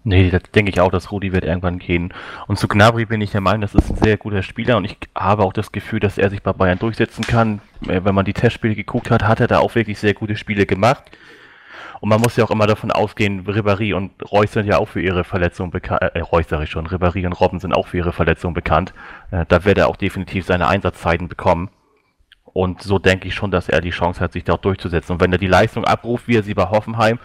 [0.09, 2.15] Nee, das denke ich auch, dass Rudi wird irgendwann gehen.
[2.47, 4.97] Und zu Gnabry bin ich der Meinung, das ist ein sehr guter Spieler und ich
[5.17, 7.61] habe auch das Gefühl, dass er sich bei Bayern durchsetzen kann.
[7.89, 10.65] Äh, wenn man die Testspiele geguckt hat, hat er da auch wirklich sehr gute Spiele
[10.65, 11.03] gemacht.
[12.01, 15.01] Und man muss ja auch immer davon ausgehen, Ribéry und Reus sind ja auch für
[15.01, 18.13] ihre Verletzung bekannt, äh, Reus sage ich schon, Ribéry und Robben sind auch für ihre
[18.13, 18.95] Verletzung bekannt.
[19.33, 21.69] Äh, da wird er auch definitiv seine Einsatzzeiten bekommen.
[22.45, 25.15] Und so denke ich schon, dass er die Chance hat, sich auch durchzusetzen.
[25.15, 27.19] Und wenn er die Leistung abruft, wie er sie bei Hoffenheim,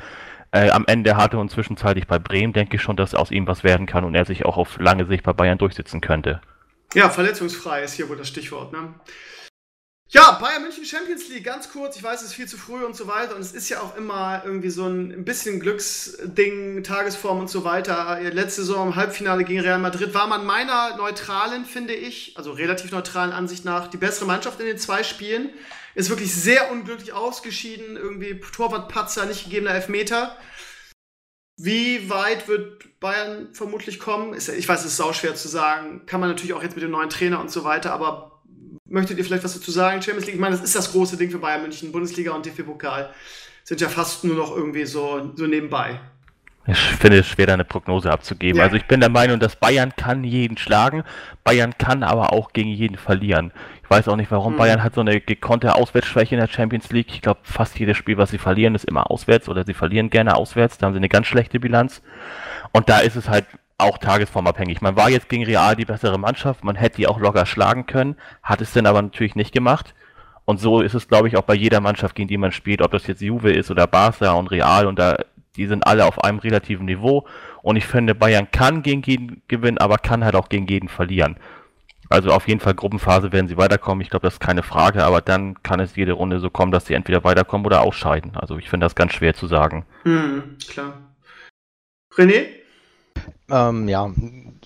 [0.51, 3.63] äh, am Ende hatte und zwischenzeitlich bei Bremen, denke ich schon, dass aus ihm was
[3.63, 6.41] werden kann und er sich auch auf lange Sicht bei Bayern durchsetzen könnte.
[6.93, 8.93] Ja, verletzungsfrei ist hier wohl das Stichwort, ne?
[10.13, 12.97] Ja, Bayern München Champions League, ganz kurz, ich weiß, es ist viel zu früh und
[12.97, 17.49] so weiter und es ist ja auch immer irgendwie so ein, bisschen Glücksding, Tagesform und
[17.49, 18.19] so weiter.
[18.19, 22.91] Letzte Saison im Halbfinale gegen Real Madrid war man meiner neutralen, finde ich, also relativ
[22.91, 25.49] neutralen Ansicht nach, die bessere Mannschaft in den zwei Spielen.
[25.95, 30.35] Ist wirklich sehr unglücklich ausgeschieden, irgendwie Torwartpatzer, nicht gegebener Elfmeter.
[31.63, 34.33] Wie weit wird Bayern vermutlich kommen?
[34.35, 36.05] Ich weiß, es ist sau schwer zu sagen.
[36.05, 38.31] Kann man natürlich auch jetzt mit dem neuen Trainer und so weiter, aber
[38.91, 40.01] Möchtet ihr vielleicht was dazu sagen?
[40.01, 41.93] Champions League, ich meine, das ist das große Ding für Bayern München.
[41.93, 43.13] Bundesliga und DFB-Pokal
[43.63, 46.01] sind ja fast nur noch irgendwie so, so nebenbei.
[46.67, 48.59] Ich finde es schwer, da eine Prognose abzugeben.
[48.59, 48.63] Ja.
[48.63, 51.03] Also ich bin der Meinung, dass Bayern kann jeden schlagen,
[51.43, 53.51] Bayern kann aber auch gegen jeden verlieren.
[53.83, 54.53] Ich weiß auch nicht, warum.
[54.53, 54.57] Mhm.
[54.57, 57.11] Bayern hat so eine gekonnte Auswärtsschwäche in der Champions League.
[57.13, 60.35] Ich glaube, fast jedes Spiel, was sie verlieren, ist immer auswärts oder sie verlieren gerne
[60.35, 60.77] auswärts.
[60.77, 62.01] Da haben sie eine ganz schlechte Bilanz.
[62.71, 63.45] Und da ist es halt
[63.79, 64.81] auch tagesformabhängig.
[64.81, 68.15] Man war jetzt gegen Real die bessere Mannschaft, man hätte die auch locker schlagen können,
[68.43, 69.93] hat es dann aber natürlich nicht gemacht.
[70.45, 72.91] Und so ist es, glaube ich, auch bei jeder Mannschaft, gegen die man spielt, ob
[72.91, 75.17] das jetzt Juve ist oder Barca und Real und da,
[75.61, 77.27] die sind alle auf einem relativen Niveau.
[77.61, 81.37] Und ich finde, Bayern kann gegen jeden gewinnen, aber kann halt auch gegen jeden verlieren.
[82.09, 85.21] Also auf jeden Fall Gruppenphase werden sie weiterkommen, ich glaube, das ist keine Frage, aber
[85.21, 88.35] dann kann es jede Runde so kommen, dass sie entweder weiterkommen oder ausscheiden.
[88.35, 89.85] Also ich finde das ganz schwer zu sagen.
[90.03, 90.93] Mhm, klar.
[92.15, 92.47] René?
[93.49, 94.11] Ähm, ja,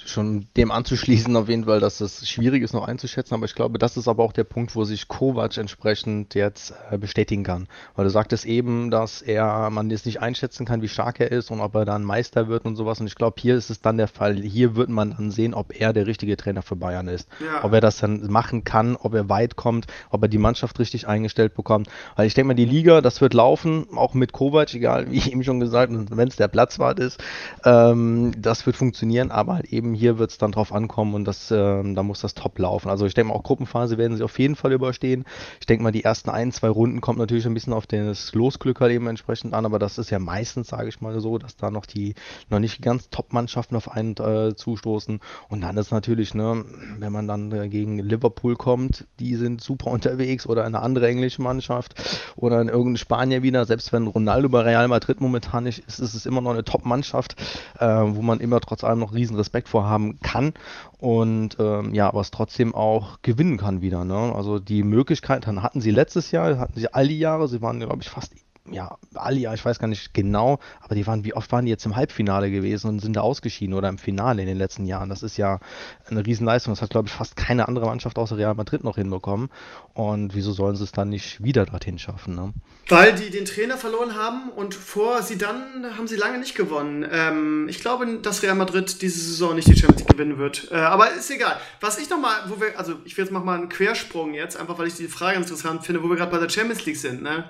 [0.05, 3.79] schon dem anzuschließen auf jeden Fall, dass es schwierig ist noch einzuschätzen, aber ich glaube,
[3.79, 7.67] das ist aber auch der Punkt, wo sich Kovac entsprechend jetzt äh, bestätigen kann.
[7.95, 11.51] Weil du sagtest eben, dass er, man jetzt nicht einschätzen kann, wie stark er ist
[11.51, 12.99] und ob er dann Meister wird und sowas.
[12.99, 14.35] Und ich glaube, hier ist es dann der Fall.
[14.35, 17.27] Hier wird man dann sehen, ob er der richtige Trainer für Bayern ist.
[17.39, 17.63] Ja.
[17.63, 21.07] Ob er das dann machen kann, ob er weit kommt, ob er die Mannschaft richtig
[21.07, 21.87] eingestellt bekommt.
[22.15, 25.31] Weil ich denke mal, die Liga, das wird laufen, auch mit Kovac, egal wie ich
[25.31, 27.23] eben schon gesagt, wenn es der Platzwart ist,
[27.63, 31.49] ähm, das wird funktionieren, aber halt eben hier wird es dann drauf ankommen und das,
[31.51, 31.55] äh,
[31.93, 32.89] da muss das top laufen.
[32.89, 35.25] Also ich denke mal, auch Gruppenphase werden sie auf jeden Fall überstehen.
[35.59, 38.81] Ich denke mal, die ersten ein, zwei Runden kommt natürlich ein bisschen auf das Losglück
[38.81, 41.71] halt eben entsprechend an, aber das ist ja meistens, sage ich mal so, dass da
[41.71, 42.15] noch die
[42.49, 45.19] noch nicht ganz Top-Mannschaften auf einen äh, zustoßen.
[45.49, 46.63] Und dann ist natürlich, ne,
[46.99, 51.41] wenn man dann äh, gegen Liverpool kommt, die sind super unterwegs oder eine andere englische
[51.41, 51.95] Mannschaft
[52.35, 56.13] oder in irgendeine Spanier wieder, selbst wenn Ronaldo bei Real Madrid momentan nicht ist, ist
[56.13, 57.35] es immer noch eine Top-Mannschaft,
[57.79, 60.53] äh, wo man immer trotz allem noch riesen Respekt vorhaben kann
[60.99, 64.03] und ähm, ja, aber es trotzdem auch gewinnen kann wieder.
[64.03, 64.33] Ne?
[64.35, 68.01] Also die Möglichkeit hatten sie letztes Jahr, hatten sie all die Jahre, sie waren glaube
[68.01, 68.33] ich fast
[68.71, 71.85] ja, Alia, ich weiß gar nicht genau, aber die waren, wie oft waren die jetzt
[71.85, 75.09] im Halbfinale gewesen und sind da ausgeschieden oder im Finale in den letzten Jahren?
[75.09, 75.59] Das ist ja
[76.07, 76.73] eine Riesenleistung.
[76.73, 79.49] Das hat, glaube ich, fast keine andere Mannschaft außer Real Madrid noch hinbekommen.
[79.93, 82.35] Und wieso sollen sie es dann nicht wieder dorthin schaffen?
[82.35, 82.53] Ne?
[82.89, 87.07] Weil die den Trainer verloren haben und vor sie dann haben sie lange nicht gewonnen.
[87.11, 90.69] Ähm, ich glaube, dass Real Madrid diese Saison nicht die Champions League gewinnen wird.
[90.71, 91.59] Äh, aber ist egal.
[91.81, 94.87] Was ich nochmal, wo wir, also ich will jetzt mal einen Quersprung jetzt, einfach weil
[94.87, 97.47] ich die Frage interessant finde, wo wir gerade bei der Champions League sind, ne?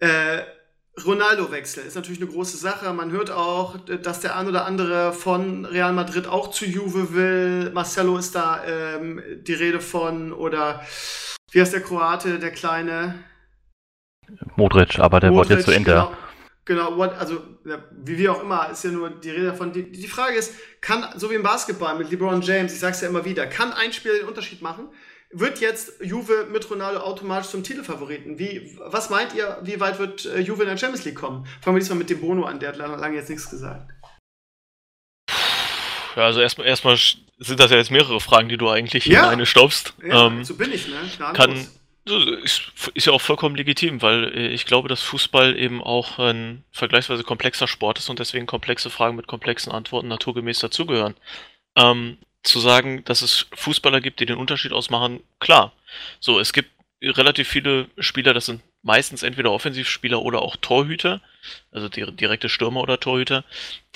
[0.00, 0.42] Äh,
[1.04, 2.92] Ronaldo-Wechsel ist natürlich eine große Sache.
[2.92, 7.70] Man hört auch, dass der ein oder andere von Real Madrid auch zu Juve will.
[7.72, 10.32] Marcelo ist da ähm, die Rede von.
[10.32, 10.84] Oder
[11.52, 13.24] wie heißt der Kroate, der kleine?
[14.56, 16.12] Modric, aber der Modric, wollte jetzt zu Inter.
[16.64, 17.42] Genau, genau what, also
[17.92, 19.72] wie, wie auch immer, ist ja nur die Rede davon.
[19.72, 23.08] Die, die Frage ist, kann, so wie im Basketball mit LeBron James, ich sag's ja
[23.08, 24.88] immer wieder, kann ein Spiel den Unterschied machen?
[25.32, 28.38] Wird jetzt Juve mit Ronaldo automatisch zum Titelfavoriten.
[28.38, 31.46] Wie, was meint ihr, wie weit wird äh, Juve in der Champions League kommen?
[31.60, 33.90] Fangen wir diesmal mit dem Bono an, der hat lange jetzt nichts gesagt.
[36.16, 39.24] Ja, also erstmal erstmal sind das ja jetzt mehrere Fragen, die du eigentlich ja.
[39.24, 39.94] in eine stopfst.
[40.04, 40.96] Ja, ähm, so bin ich, ne?
[41.34, 41.66] kann,
[42.42, 46.64] ist, ist, ja auch vollkommen legitim, weil äh, ich glaube, dass Fußball eben auch ein
[46.72, 51.14] vergleichsweise komplexer Sport ist und deswegen komplexe Fragen mit komplexen Antworten naturgemäß dazugehören.
[51.76, 55.72] Ähm, zu sagen, dass es Fußballer gibt, die den Unterschied ausmachen, klar.
[56.20, 56.70] So, es gibt
[57.02, 61.20] relativ viele Spieler, das sind meistens entweder Offensivspieler oder auch Torhüter,
[61.70, 63.44] also direkte Stürmer oder Torhüter,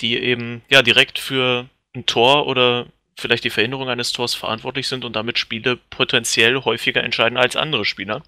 [0.01, 5.05] die eben ja direkt für ein Tor oder vielleicht die Verhinderung eines Tors verantwortlich sind
[5.05, 8.23] und damit Spiele potenziell häufiger entscheiden als andere Spieler.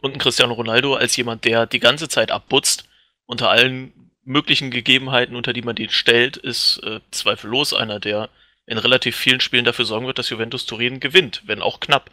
[0.00, 2.88] Und ein Cristiano Ronaldo als jemand, der die ganze Zeit abputzt,
[3.26, 3.92] unter allen
[4.24, 8.28] möglichen Gegebenheiten, unter die man den stellt, ist äh, zweifellos einer, der
[8.68, 12.10] in relativ vielen Spielen dafür sorgen wird, dass Juventus Turin gewinnt, wenn auch knapp.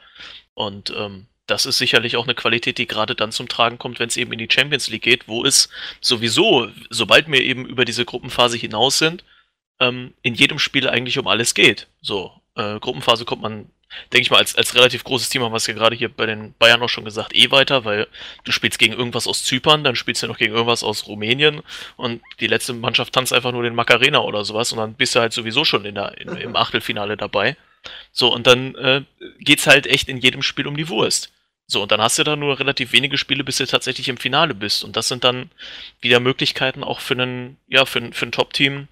[0.53, 4.07] Und ähm, das ist sicherlich auch eine Qualität, die gerade dann zum Tragen kommt, wenn
[4.07, 5.69] es eben in die Champions League geht, wo es
[6.01, 9.23] sowieso, sobald wir eben über diese Gruppenphase hinaus sind,
[9.79, 11.87] ähm, in jedem Spiel eigentlich um alles geht.
[12.01, 13.69] So, äh, Gruppenphase kommt man
[14.11, 16.25] denke ich mal, als, als relativ großes Team haben wir es ja gerade hier bei
[16.25, 18.07] den Bayern auch schon gesagt, eh weiter, weil
[18.43, 21.61] du spielst gegen irgendwas aus Zypern, dann spielst du noch gegen irgendwas aus Rumänien
[21.95, 25.19] und die letzte Mannschaft tanzt einfach nur den Macarena oder sowas und dann bist du
[25.19, 27.55] halt sowieso schon in der, in, im Achtelfinale dabei.
[28.11, 29.03] So, und dann äh,
[29.39, 31.31] geht's halt echt in jedem Spiel um die Wurst.
[31.67, 34.53] So, und dann hast du da nur relativ wenige Spiele, bis du tatsächlich im Finale
[34.53, 34.83] bist.
[34.83, 35.49] Und das sind dann
[35.99, 38.87] wieder Möglichkeiten auch für einen, ja, für, für ein Top-Team,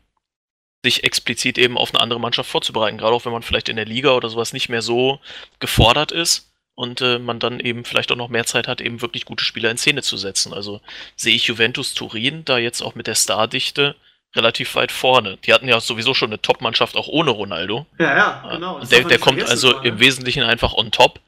[0.83, 3.85] sich explizit eben auf eine andere Mannschaft vorzubereiten, gerade auch wenn man vielleicht in der
[3.85, 5.19] Liga oder sowas nicht mehr so
[5.59, 9.25] gefordert ist und äh, man dann eben vielleicht auch noch mehr Zeit hat, eben wirklich
[9.25, 10.53] gute Spieler in Szene zu setzen.
[10.53, 10.81] Also
[11.15, 13.95] sehe ich Juventus Turin da jetzt auch mit der Stardichte
[14.35, 15.37] relativ weit vorne.
[15.45, 17.85] Die hatten ja sowieso schon eine Top-Mannschaft auch ohne Ronaldo.
[17.99, 18.79] Ja, ja, genau.
[18.79, 21.19] Der, der kommt also im Wesentlichen einfach on top.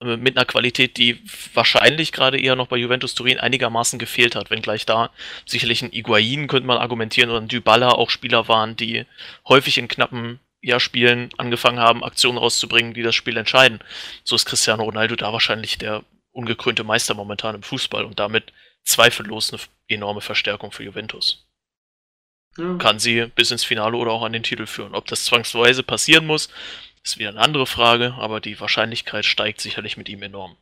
[0.00, 1.20] Äh, mit einer Qualität, die
[1.54, 5.10] wahrscheinlich gerade eher noch bei Juventus Turin einigermaßen gefehlt hat, wenngleich da
[5.46, 9.06] sicherlich ein Iguain könnte man argumentieren oder ein Dybala auch Spieler waren, die
[9.48, 13.80] häufig in knappen ja, Spielen angefangen haben, Aktionen rauszubringen, die das Spiel entscheiden.
[14.24, 18.52] So ist Cristiano Ronaldo da wahrscheinlich der ungekrönte Meister momentan im Fußball und damit
[18.84, 21.46] zweifellos eine enorme Verstärkung für Juventus.
[22.58, 22.76] Ja.
[22.76, 24.94] Kann sie bis ins Finale oder auch an den Titel führen.
[24.94, 26.50] Ob das zwangsweise passieren muss,
[27.04, 30.56] ist wieder eine andere Frage, aber die Wahrscheinlichkeit steigt sicherlich mit ihm enorm.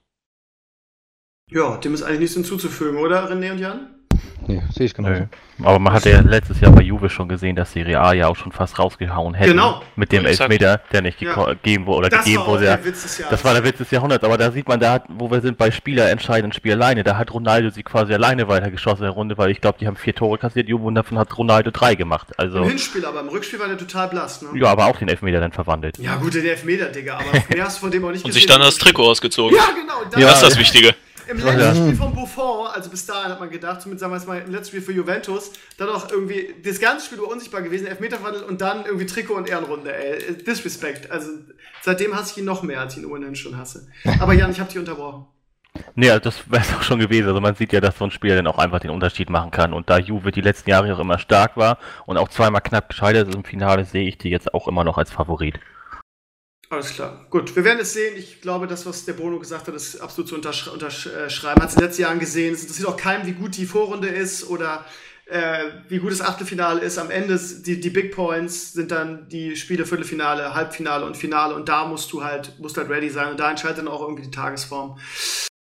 [1.51, 3.98] Ja, dem ist eigentlich nichts hinzuzufügen, oder René und Jan?
[4.47, 5.29] Nee, sehe ich genau.
[5.63, 8.37] Aber man hat ja letztes Jahr bei Juve schon gesehen, dass die Real ja auch
[8.37, 9.51] schon fast rausgehauen hätte.
[9.51, 9.83] Genau.
[9.97, 11.35] Mit dem Elfmeter, der nicht ja.
[11.35, 11.99] gegeben wurde.
[11.99, 12.65] Oder das gegeben war wurde.
[12.65, 13.31] Der Witz des Jahres.
[13.31, 14.25] Das war der Witz des Jahrhunderts.
[14.25, 17.17] Aber da sieht man, da hat, wo wir sind bei Spieler entscheidenden Spiel alleine, da
[17.17, 20.15] hat Ronaldo sie quasi alleine weitergeschossen in der Runde, weil ich glaube, die haben vier
[20.15, 22.29] Tore kassiert, Juve, und davon hat Ronaldo drei gemacht.
[22.39, 24.49] Also, Im Hinspiel, aber im Rückspiel war der total blass, ne?
[24.55, 25.99] Ja, aber auch den Elfmeter dann verwandelt.
[25.99, 28.41] Ja, gut, den Elfmeter, Digga, aber mehr hast du von dem auch nicht Und gesehen.
[28.41, 29.57] sich dann das Trikot ausgezogen.
[29.57, 30.05] Ja, genau.
[30.11, 30.95] Das, ja, das ist das Wichtige.
[31.29, 31.75] Im letzten ja.
[31.75, 34.69] Spiel von Buffon, also bis dahin hat man gedacht, zumindest sagen wir mal im letzten
[34.69, 38.87] Spiel für Juventus, dann auch irgendwie das ganze Spiel war unsichtbar gewesen, Elfmeterwandel und dann
[38.87, 40.43] irgendwie Trikot und Ehrenrunde, ey.
[40.43, 41.11] Disrespect.
[41.11, 41.29] Also
[41.83, 43.89] seitdem hasse ich ihn noch mehr, als ich ihn ohnehin schon hasse.
[44.21, 45.27] Aber Jan, ich hab dich unterbrochen.
[45.95, 47.29] Nee, also das wäre es auch schon gewesen.
[47.29, 49.73] Also man sieht ja, dass so ein Spieler dann auch einfach den Unterschied machen kann.
[49.73, 53.29] Und da Juve die letzten Jahre auch immer stark war und auch zweimal knapp gescheitert
[53.29, 55.61] ist im Finale, sehe ich die jetzt auch immer noch als Favorit.
[56.71, 57.27] Alles klar.
[57.31, 58.15] Gut, wir werden es sehen.
[58.17, 61.63] Ich glaube, das, was der Bono gesagt hat, ist absolut zu untersch unterschreiben.
[61.63, 62.53] Hat es in den letzten Jahren gesehen.
[62.53, 64.85] Es interessiert auch keinem, wie gut die Vorrunde ist oder
[65.25, 66.99] äh, wie gut das Achtelfinale ist.
[66.99, 71.55] Am Ende, die, die Big Points sind dann die Spiele Viertelfinale, Halbfinale und Finale.
[71.55, 73.31] Und da musst du halt, musst halt ready sein.
[73.31, 74.99] Und da entscheidet dann auch irgendwie die Tagesform.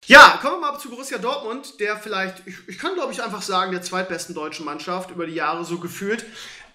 [0.07, 3.41] Ja, kommen wir mal zu Borussia Dortmund, der vielleicht, ich, ich kann glaube ich einfach
[3.41, 6.25] sagen, der zweitbesten deutschen Mannschaft über die Jahre so gefühlt.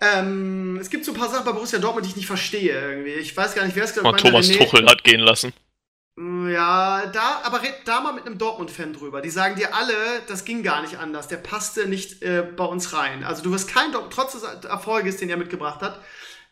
[0.01, 3.11] Ähm, es gibt so ein paar Sachen bei Borussia Dortmund, die ich nicht verstehe irgendwie.
[3.11, 4.23] Ich weiß gar nicht, wer es glaube ich.
[4.23, 4.49] Thomas.
[4.49, 5.53] Tuchel hat gehen lassen.
[6.19, 9.23] Ja, da, aber red da mal mit einem Dortmund-Fan drüber.
[9.23, 9.95] Die sagen dir alle,
[10.29, 11.29] das ging gar nicht anders.
[11.29, 13.25] Der passte nicht äh, bei uns rein.
[13.25, 16.01] Also du wirst kein Dortmund, trotz des Erfolges, den er mitgebracht hat,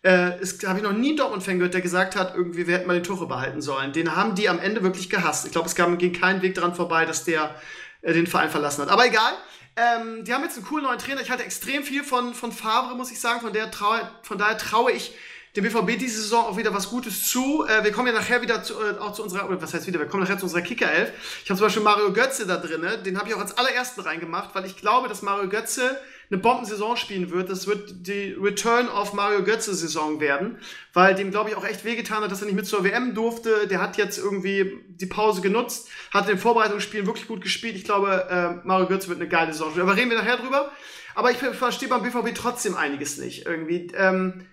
[0.02, 0.30] äh,
[0.66, 3.02] habe ich noch nie einen Dortmund-Fan gehört, der gesagt hat, irgendwie, wir hätten mal den
[3.02, 3.92] Tuche behalten sollen.
[3.92, 5.44] Den haben die am Ende wirklich gehasst.
[5.44, 7.54] Ich glaube, es ging kein Weg daran vorbei, dass der
[8.02, 8.90] äh, den Verein verlassen hat.
[8.90, 9.32] Aber egal.
[9.78, 11.20] Ähm, die haben jetzt einen coolen neuen Trainer.
[11.20, 13.40] Ich halte extrem viel von, von Favre, muss ich sagen.
[13.40, 15.14] Von, der traue, von daher traue ich
[15.56, 17.66] dem BVB diese Saison auch wieder was Gutes zu.
[17.66, 20.06] Äh, wir kommen ja nachher wieder zu, äh, auch zu unserer, was heißt wieder, wir
[20.06, 21.12] kommen nachher zu unserer Kicker-Elf.
[21.42, 24.54] Ich habe zum Beispiel Mario Götze da drin, den habe ich auch als allerersten reingemacht,
[24.54, 25.98] weil ich glaube, dass Mario Götze
[26.30, 27.48] eine Bombensaison spielen wird.
[27.48, 30.58] Das wird die Return of Mario Götze Saison werden,
[30.92, 33.66] weil dem, glaube ich, auch echt wehgetan hat, dass er nicht mit zur WM durfte.
[33.66, 37.76] Der hat jetzt irgendwie die Pause genutzt, hat in den Vorbereitungsspielen wirklich gut gespielt.
[37.76, 39.88] Ich glaube, äh, Mario Götze wird eine geile Saison spielen.
[39.88, 40.70] Aber reden wir nachher drüber.
[41.14, 43.46] Aber ich verstehe beim BVB trotzdem einiges nicht.
[43.46, 44.46] Irgendwie, ähm,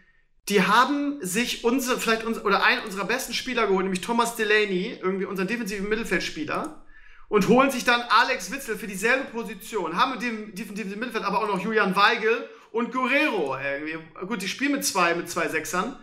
[0.50, 5.00] die haben sich unsere, vielleicht uns, oder einen unserer besten Spieler geholt, nämlich Thomas Delaney,
[5.02, 6.84] irgendwie unseren defensiven Mittelfeldspieler,
[7.28, 11.42] und holen sich dann Alex Witzel für dieselbe Position, haben mit dem defensiven Mittelfeld aber
[11.42, 13.58] auch noch Julian Weigel und Guerrero.
[13.58, 13.98] Irgendwie.
[14.28, 15.98] Gut, die spielen mit zwei, mit zwei Sechsern,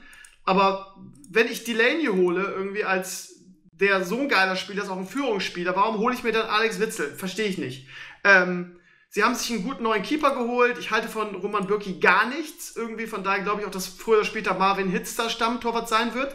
[0.45, 0.97] aber
[1.31, 3.37] wenn ich Delaney hole, irgendwie als
[3.73, 6.81] der so ein geiler Spieler ist, auch ein Führungsspieler, warum hole ich mir dann Alex
[6.81, 7.15] Witzel?
[7.15, 7.87] Verstehe ich nicht.
[8.25, 8.77] Ähm,
[9.15, 10.79] Sie haben sich einen guten neuen Keeper geholt.
[10.79, 12.77] Ich halte von Roman Bürki gar nichts.
[12.77, 16.15] Irgendwie von daher glaube ich auch, dass früher oder später Marvin Hitz da Stammtorwart sein
[16.15, 16.35] wird.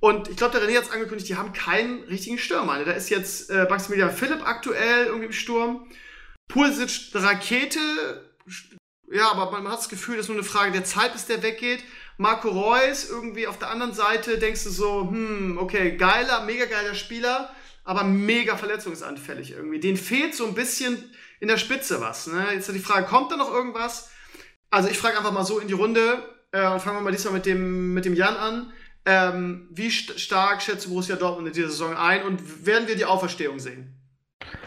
[0.00, 2.84] Und ich glaube, der René hat es angekündigt, die haben keinen richtigen Stürmer.
[2.84, 5.86] Da ist jetzt äh, Maximilian Philipp aktuell irgendwie im Sturm.
[6.48, 7.78] Pulisic Rakete.
[9.12, 11.84] Ja, aber man hat das Gefühl, dass nur eine Frage der Zeit, bis der weggeht.
[12.18, 16.96] Marco Reus irgendwie auf der anderen Seite denkst du so, hm, okay, geiler, mega geiler
[16.96, 19.78] Spieler, aber mega verletzungsanfällig irgendwie.
[19.78, 21.08] Den fehlt so ein bisschen
[21.40, 22.26] in der Spitze was.
[22.26, 22.46] Ne?
[22.52, 24.10] Jetzt ist die Frage, kommt da noch irgendwas?
[24.70, 26.22] Also ich frage einfach mal so in die Runde
[26.52, 28.72] äh, und fangen wir mal diesmal mit dem, mit dem Jan an.
[29.06, 33.06] Ähm, wie st stark schätzt Borussia Dortmund in dieser Saison ein und werden wir die
[33.06, 33.96] Auferstehung sehen?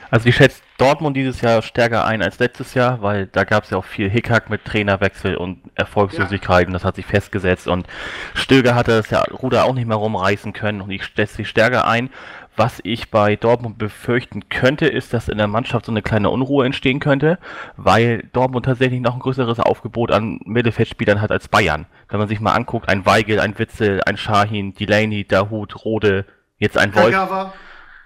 [0.10, 3.72] Also ich schätze Dortmund dieses Jahr stärker ein als letztes Jahr, weil da gab es
[3.72, 6.78] ja auch viel Hickhack mit Trainerwechsel und Erfolgslosigkeiten, ja.
[6.78, 7.88] das hat sich festgesetzt und
[8.36, 11.88] Stöger hatte das ja Ruder auch nicht mehr rumreißen können und ich schätze sie stärker
[11.88, 12.12] ein
[12.56, 16.66] was ich bei Dortmund befürchten könnte, ist, dass in der Mannschaft so eine kleine Unruhe
[16.66, 17.40] entstehen könnte,
[17.78, 21.86] weil Dortmund tatsächlich noch ein größeres Aufgebot an Mittelfeldspielern hat als Bayern.
[22.10, 26.26] Wenn man sich mal anguckt, ein Weigel, ein Witzel, ein Shahin, Delaney, Dahut, Rode,
[26.58, 27.12] jetzt ein Wolf.
[27.12, 27.54] Kagawa.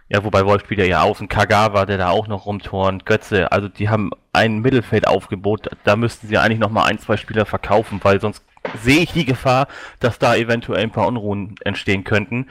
[0.09, 1.27] Ja, wobei Wolf spielt ja eher außen.
[1.27, 6.37] Kagawa, der da auch noch rumturnt, Götze, also die haben ein Mittelfeldaufgebot, da müssten sie
[6.37, 8.41] eigentlich noch mal ein, zwei Spieler verkaufen, weil sonst
[8.81, 9.67] sehe ich die Gefahr,
[9.99, 12.47] dass da eventuell ein paar Unruhen entstehen könnten.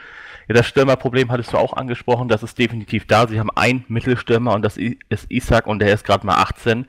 [0.48, 3.26] Ja, das Stürmerproblem hattest du auch angesprochen, das ist definitiv da.
[3.26, 6.86] Sie haben einen Mittelstürmer und das ist Isaac und der ist gerade mal 18.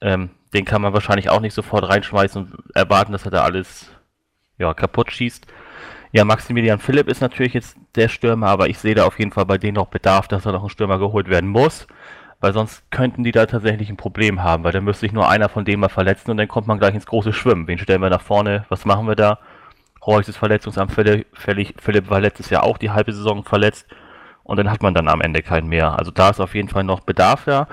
[0.00, 3.90] Ähm, den kann man wahrscheinlich auch nicht sofort reinschmeißen und erwarten, dass er da alles
[4.58, 5.46] ja, kaputt schießt.
[6.12, 9.44] Ja, Maximilian Philipp ist natürlich jetzt der Stürmer, aber ich sehe da auf jeden Fall
[9.44, 11.86] bei denen noch Bedarf, dass da noch ein Stürmer geholt werden muss,
[12.40, 15.48] weil sonst könnten die da tatsächlich ein Problem haben, weil dann müsste sich nur einer
[15.50, 17.66] von denen mal verletzen und dann kommt man gleich ins große Schwimmen.
[17.66, 18.64] Wen stellen wir nach vorne?
[18.70, 19.38] Was machen wir da?
[20.06, 23.86] Reus ist verletzungsanfällig, Philipp war letztes Jahr auch die halbe Saison verletzt
[24.42, 25.98] und dann hat man dann am Ende keinen mehr.
[25.98, 27.68] Also da ist auf jeden Fall noch Bedarf da.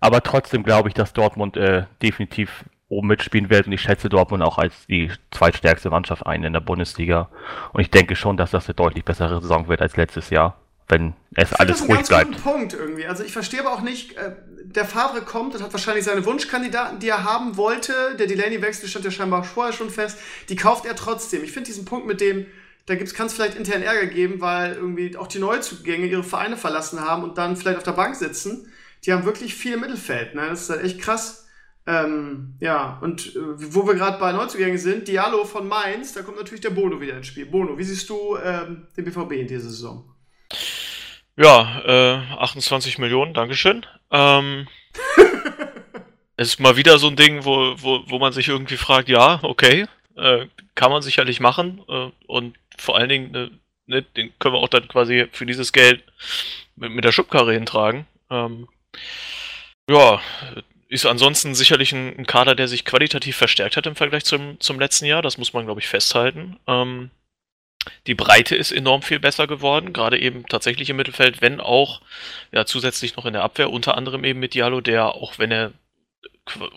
[0.00, 4.42] Aber trotzdem glaube ich, dass Dortmund äh, definitiv oben mitspielen wird und ich schätze Dortmund
[4.42, 7.30] auch als die zweitstärkste Mannschaft ein in der Bundesliga.
[7.72, 11.14] Und ich denke schon, dass das eine deutlich bessere Saison wird als letztes Jahr wenn
[11.34, 12.34] es alles ruhig bleibt.
[12.34, 13.06] Das ist ein Punkt irgendwie.
[13.06, 14.32] Also ich verstehe aber auch nicht, äh,
[14.64, 17.92] der Favre kommt und hat wahrscheinlich seine Wunschkandidaten, die er haben wollte.
[18.18, 20.18] Der Delaney-Wechsel stand ja scheinbar vorher schon fest.
[20.48, 21.44] Die kauft er trotzdem.
[21.44, 22.46] Ich finde diesen Punkt mit dem,
[22.86, 27.00] da kann es vielleicht intern Ärger geben, weil irgendwie auch die Neuzugänge ihre Vereine verlassen
[27.00, 28.72] haben und dann vielleicht auf der Bank sitzen.
[29.04, 30.34] Die haben wirklich viel Mittelfeld.
[30.34, 30.48] Ne?
[30.48, 31.46] Das ist halt echt krass.
[31.84, 33.40] Ähm, ja, und äh,
[33.74, 37.16] wo wir gerade bei Neuzugängen sind, Diallo von Mainz, da kommt natürlich der Bono wieder
[37.16, 37.46] ins Spiel.
[37.46, 40.04] Bono, wie siehst du ähm, den BVB in dieser Saison?
[41.36, 43.86] Ja, äh, 28 Millionen, Dankeschön.
[44.10, 44.68] Ähm,
[46.36, 49.86] ist mal wieder so ein Ding, wo, wo, wo man sich irgendwie fragt, ja, okay,
[50.16, 53.50] äh, kann man sicherlich machen äh, und vor allen Dingen, äh,
[53.86, 56.04] ne, den können wir auch dann quasi für dieses Geld
[56.76, 58.06] mit, mit der Schubkarre hintragen.
[58.30, 58.68] Ähm,
[59.88, 60.20] ja,
[60.88, 64.78] ist ansonsten sicherlich ein, ein, Kader, der sich qualitativ verstärkt hat im Vergleich zum, zum
[64.78, 66.58] letzten Jahr, das muss man, glaube ich, festhalten.
[66.66, 67.10] Ähm,
[68.06, 72.00] die Breite ist enorm viel besser geworden, gerade eben tatsächlich im Mittelfeld, wenn auch
[72.52, 75.72] ja, zusätzlich noch in der Abwehr, unter anderem eben mit Diallo, der, auch wenn er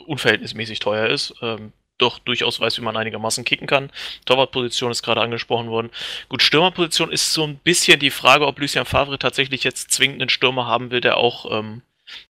[0.06, 3.89] unverhältnismäßig teuer ist, ähm, doch durchaus weiß, wie man einigermaßen kicken kann.
[4.26, 5.91] Torwartposition ist gerade angesprochen worden.
[6.28, 10.30] Gut, Stürmerposition ist so ein bisschen die Frage, ob Lucien Favre tatsächlich jetzt zwingend einen
[10.30, 11.82] Stürmer haben will, der auch ähm,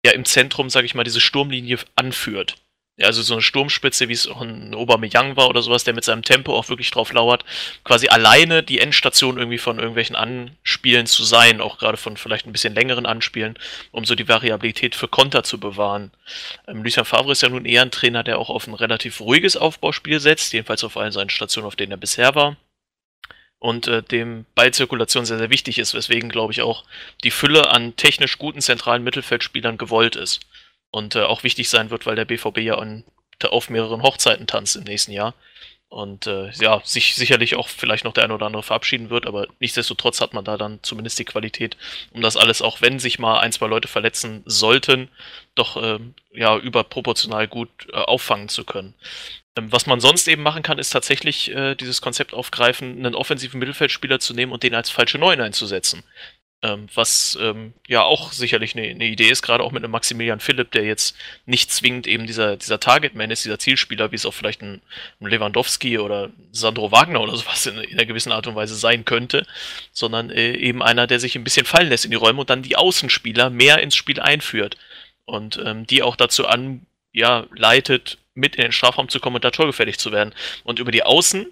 [0.06, 2.56] ja im Zentrum, sage ich mal, diese Sturmlinie anführt.
[2.96, 6.04] Ja, also so eine Sturmspitze, wie es auch ein Aubameyang war oder sowas, der mit
[6.04, 7.44] seinem Tempo auch wirklich drauf lauert,
[7.84, 12.52] quasi alleine die Endstation irgendwie von irgendwelchen Anspielen zu sein, auch gerade von vielleicht ein
[12.52, 13.58] bisschen längeren Anspielen,
[13.92, 16.12] um so die Variabilität für Konter zu bewahren.
[16.68, 19.58] Ähm, Lucien Favre ist ja nun eher ein Trainer, der auch auf ein relativ ruhiges
[19.58, 22.58] Aufbauspiel setzt, jedenfalls auf allen seinen Stationen, auf denen er bisher war.
[23.58, 26.84] Und äh, dem Ballzirkulation sehr, sehr wichtig ist, weswegen, glaube ich, auch
[27.24, 30.42] die Fülle an technisch guten zentralen Mittelfeldspielern gewollt ist
[30.94, 33.04] und äh, auch wichtig sein wird, weil der BVB ja an,
[33.44, 35.34] auf mehreren Hochzeiten tanzt im nächsten Jahr.
[35.90, 39.48] Und äh, ja, sich sicherlich auch vielleicht noch der eine oder andere verabschieden wird, aber
[39.60, 41.78] nichtsdestotrotz hat man da dann zumindest die Qualität,
[42.12, 45.10] um das alles, auch wenn sich mal ein, zwei Leute verletzen sollten,
[45.56, 46.00] doch äh,
[46.32, 48.94] ja überproportional gut äh, auffangen zu können.
[49.56, 53.60] Ähm, was man sonst eben machen kann, ist tatsächlich äh, dieses Konzept aufgreifen, einen offensiven
[53.60, 56.04] Mittelfeldspieler zu nehmen und den als falsche Neun einzusetzen.
[56.64, 60.40] Ähm, was ähm, ja auch sicherlich eine, eine, Idee ist, gerade auch mit einem Maximilian
[60.40, 61.14] Philipp, der jetzt
[61.46, 64.82] nicht zwingend eben dieser, dieser Targetman ist, dieser Zielspieler, wie es auch vielleicht ein,
[65.20, 69.04] ein Lewandowski oder Sandro Wagner oder sowas in, in, einer gewissen Art und Weise sein
[69.04, 69.46] könnte,
[69.92, 72.64] sondern äh, eben einer, der sich ein bisschen fallen lässt in die Räume und dann
[72.64, 74.78] die Außenspieler mehr ins Spiel einführt
[75.26, 79.44] und ähm, die auch dazu an, ja, leitet, mit in den Strafraum zu kommen und
[79.44, 80.34] da torgefährlich zu werden.
[80.64, 81.46] Und über die Außen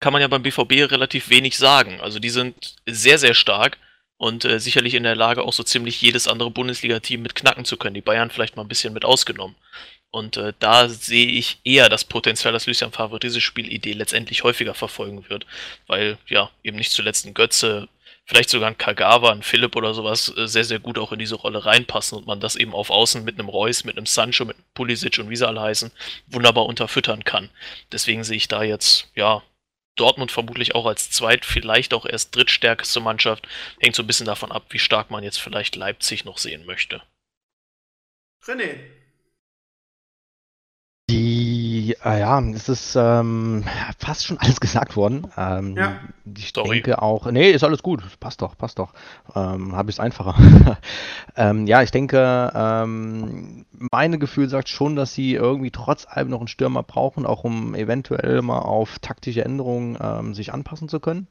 [0.00, 2.00] kann man ja beim BVB relativ wenig sagen.
[2.00, 3.78] Also die sind sehr, sehr stark
[4.16, 7.76] und äh, sicherlich in der Lage, auch so ziemlich jedes andere Bundesliga-Team mit knacken zu
[7.76, 7.94] können.
[7.94, 9.56] Die Bayern vielleicht mal ein bisschen mit ausgenommen.
[10.10, 14.74] Und äh, da sehe ich eher das Potenzial, dass Lucien Favre diese Spielidee letztendlich häufiger
[14.74, 15.44] verfolgen wird.
[15.88, 17.88] Weil, ja, eben nicht zuletzt ein Götze,
[18.24, 21.34] vielleicht sogar ein Kagawa, ein Philipp oder sowas äh, sehr, sehr gut auch in diese
[21.34, 24.56] Rolle reinpassen und man das eben auf Außen mit einem Reus, mit einem Sancho, mit
[24.56, 25.90] einem Pulisic und wie sie alle heißen,
[26.28, 27.50] wunderbar unterfüttern kann.
[27.92, 29.42] Deswegen sehe ich da jetzt, ja,
[29.96, 33.46] Dortmund vermutlich auch als zweit, vielleicht auch erst drittstärkste Mannschaft.
[33.80, 37.02] Hängt so ein bisschen davon ab, wie stark man jetzt vielleicht Leipzig noch sehen möchte.
[38.42, 39.03] René.
[41.84, 43.62] Die, äh, ja, es ist ähm,
[43.98, 45.26] fast schon alles gesagt worden.
[45.36, 45.96] Ähm, ja.
[46.34, 46.80] Ich Sorry.
[46.80, 48.94] denke auch, nee, ist alles gut, passt doch, passt doch.
[49.34, 50.34] Ähm, Habe ich es einfacher.
[51.36, 56.38] ähm, ja, ich denke, ähm, meine Gefühl sagt schon, dass sie irgendwie trotz allem noch
[56.38, 61.26] einen Stürmer brauchen, auch um eventuell mal auf taktische Änderungen ähm, sich anpassen zu können.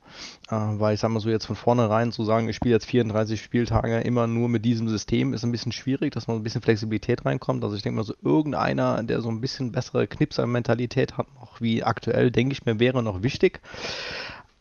[0.50, 3.42] Äh, weil ich sag mal so, jetzt von vornherein zu sagen, ich spiele jetzt 34
[3.42, 7.26] Spieltage immer nur mit diesem System, ist ein bisschen schwierig, dass man ein bisschen Flexibilität
[7.26, 7.64] reinkommt.
[7.64, 10.06] Also ich denke mal so, irgendeiner, der so ein bisschen bessere
[10.44, 13.62] Knipser-Mentalität hat, noch wie aktuell, denke ich mir, wäre noch wichtig.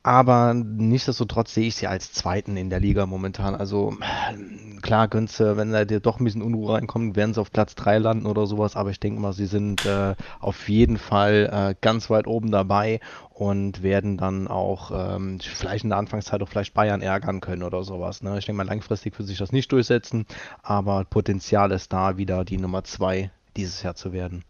[0.05, 3.55] Aber nichtsdestotrotz sehe ich sie als Zweiten in der Liga momentan.
[3.55, 3.97] Also
[4.83, 7.99] klar, Günze, wenn da dir doch ein bisschen Unruhe reinkommt, werden sie auf Platz 3
[7.99, 8.75] landen oder sowas.
[8.75, 12.99] Aber ich denke mal, sie sind äh, auf jeden Fall äh, ganz weit oben dabei
[13.31, 17.85] und werden dann auch ähm, vielleicht in der Anfangszeit auch vielleicht Bayern ärgern können oder
[17.85, 18.25] sowas.
[18.25, 18.37] Ne?
[18.39, 20.27] Ich denke mal, langfristig wird sich das nicht durchsetzen,
[20.65, 24.43] aber Potenzial ist da, wieder die Nummer 2 dieses Jahr zu werden.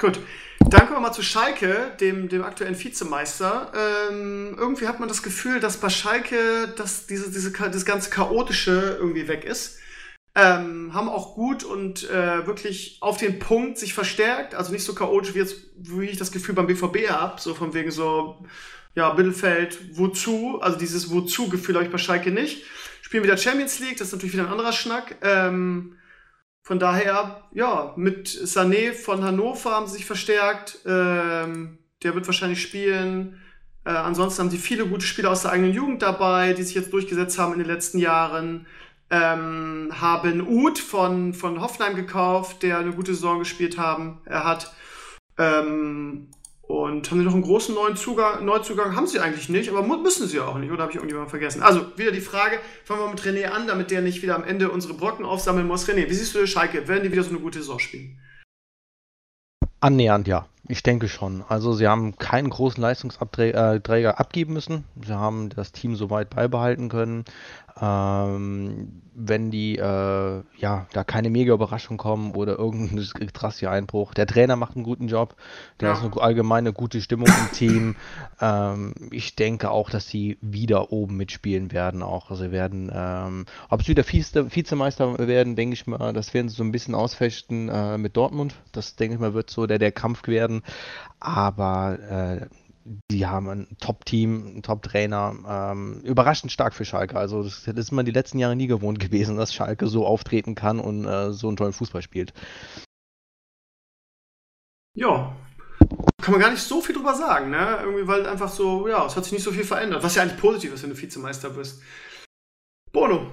[0.00, 0.18] Gut.
[0.60, 3.70] Dann kommen wir mal zu Schalke, dem, dem aktuellen Vizemeister.
[3.74, 8.96] Ähm, irgendwie hat man das Gefühl, dass bei Schalke dass diese, diese, das ganze Chaotische
[8.98, 9.78] irgendwie weg ist.
[10.34, 14.54] Ähm, haben auch gut und äh, wirklich auf den Punkt sich verstärkt.
[14.54, 17.40] Also nicht so chaotisch, wie, jetzt, wie ich das Gefühl beim BVB habe.
[17.40, 18.42] So von wegen so,
[18.94, 20.60] ja, Mittelfeld, wozu?
[20.62, 22.64] Also dieses Wozu-Gefühl habe ich bei Schalke nicht.
[23.02, 25.16] Spielen wieder Champions League, das ist natürlich wieder ein anderer Schnack.
[25.20, 25.96] Ähm,
[26.62, 30.78] von daher, ja, mit Sané von Hannover haben sie sich verstärkt.
[30.86, 33.40] Ähm, der wird wahrscheinlich spielen.
[33.84, 36.92] Äh, ansonsten haben sie viele gute Spieler aus der eigenen Jugend dabei, die sich jetzt
[36.92, 38.66] durchgesetzt haben in den letzten Jahren.
[39.10, 44.20] Ähm, haben Uth von, von Hoffenheim gekauft, der eine gute Saison gespielt haben.
[44.24, 44.72] Er hat.
[45.38, 46.28] Ähm,
[46.70, 48.94] und haben sie noch einen großen neuen Zugang, Neuzugang?
[48.94, 51.62] Haben sie eigentlich nicht, aber müssen sie auch nicht, oder habe ich irgendjemanden vergessen?
[51.62, 54.70] Also, wieder die Frage, fangen wir mit René an, damit der nicht wieder am Ende
[54.70, 55.88] unsere Brocken aufsammeln muss.
[55.88, 56.86] René, wie siehst du Schalke?
[56.86, 58.20] Werden die wieder so eine gute Saison spielen?
[59.80, 61.42] Annähernd ja, ich denke schon.
[61.48, 64.84] Also sie haben keinen großen Leistungsträger äh, abgeben müssen.
[65.04, 67.24] Sie haben das Team soweit beibehalten können.
[67.80, 74.14] Ähm, wenn die äh, ja da keine mega Überraschung kommen oder irgendein drastischer Einbruch.
[74.14, 75.36] Der Trainer macht einen guten Job,
[75.80, 75.94] der ja.
[75.94, 77.96] ist eine allgemeine gute Stimmung im Team.
[78.42, 82.02] Ähm, ich denke auch, dass sie wieder oben mitspielen werden.
[82.02, 86.48] Auch sie werden, ähm, ob sie wieder Vize Vizemeister werden, denke ich mal, das werden
[86.48, 88.54] sie so ein bisschen ausfechten äh, mit Dortmund.
[88.72, 90.62] Das denke ich mal wird so der der Kampf werden.
[91.18, 92.46] Aber äh,
[92.84, 95.34] die haben ein Top-Team, einen Top-Trainer.
[95.46, 97.16] Ähm, überraschend stark für Schalke.
[97.16, 100.54] Also das, das, ist man die letzten Jahre nie gewohnt gewesen, dass Schalke so auftreten
[100.54, 102.32] kann und äh, so einen tollen Fußball spielt.
[104.96, 105.36] Ja,
[106.20, 107.78] kann man gar nicht so viel drüber sagen, ne?
[107.82, 110.02] Irgendwie, weil einfach so, ja, es hat sich nicht so viel verändert.
[110.02, 111.82] Was ja eigentlich positiv ist, wenn du Vizemeister bist.
[112.92, 113.30] Bono.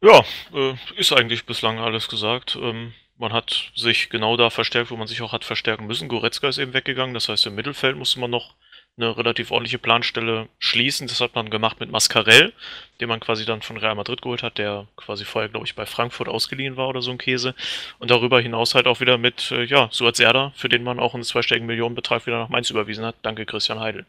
[0.00, 2.56] Ja, äh, ist eigentlich bislang alles gesagt.
[2.60, 6.08] Ähm, Man hat sich genau da verstärkt, wo man sich auch hat verstärken müssen.
[6.08, 8.54] Goretzka ist eben weggegangen, das heißt, im Mittelfeld musste man noch
[8.96, 11.06] eine relativ ordentliche Planstelle schließen.
[11.06, 12.52] Das hat man gemacht mit Mascarell,
[13.00, 15.86] den man quasi dann von Real Madrid geholt hat, der quasi vorher, glaube ich, bei
[15.86, 17.54] Frankfurt ausgeliehen war oder so ein Käse.
[17.98, 21.14] Und darüber hinaus halt auch wieder mit, äh, ja, Suat Serda, für den man auch
[21.14, 23.16] einen zweistelligen Millionenbetrag wieder nach Mainz überwiesen hat.
[23.22, 24.04] Danke, Christian Heidel.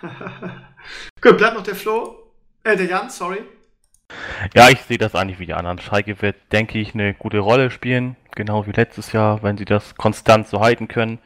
[1.20, 2.32] Gut, bleibt noch der Flo.
[2.62, 3.42] Äh, der Jan, sorry.
[4.54, 5.78] Ja, ich sehe das eigentlich wie die anderen.
[5.78, 9.94] Schalke wird, denke ich, eine gute Rolle spielen, genau wie letztes Jahr, wenn sie das
[9.96, 11.18] konstant so halten können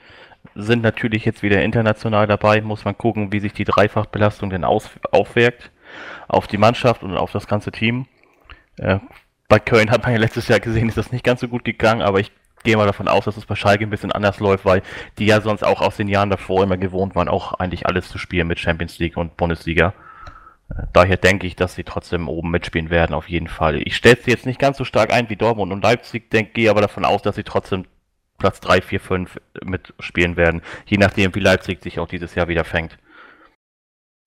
[0.55, 4.91] sind natürlich jetzt wieder international dabei, muss man gucken, wie sich die Dreifachbelastung denn aus,
[5.11, 5.71] aufwirkt
[6.29, 8.07] auf die Mannschaft und auf das ganze Team.
[8.79, 8.99] Äh,
[9.49, 12.03] bei Köln hat man ja letztes Jahr gesehen, ist das nicht ganz so gut gegangen,
[12.03, 12.33] aber ich
[12.65, 14.83] gehe mal davon aus, dass es bei Schalke ein bisschen anders läuft, weil
[15.19, 18.19] die ja sonst auch aus den Jahren davor immer gewohnt waren, auch eigentlich alles zu
[18.19, 19.95] spielen mit Champions League und Bundesliga.
[20.93, 23.83] Daher denke ich, dass sie trotzdem oben mitspielen werden, auf jeden Fall.
[23.87, 26.71] Ich stelle sie jetzt nicht ganz so stark ein wie Dortmund und Leipzig, denke, gehe
[26.71, 27.87] aber davon aus, dass sie trotzdem
[28.39, 32.65] Platz 3, 4, 5 mitspielen werden, je nachdem, wie Leipzig sich auch dieses Jahr wieder
[32.65, 32.99] fängt.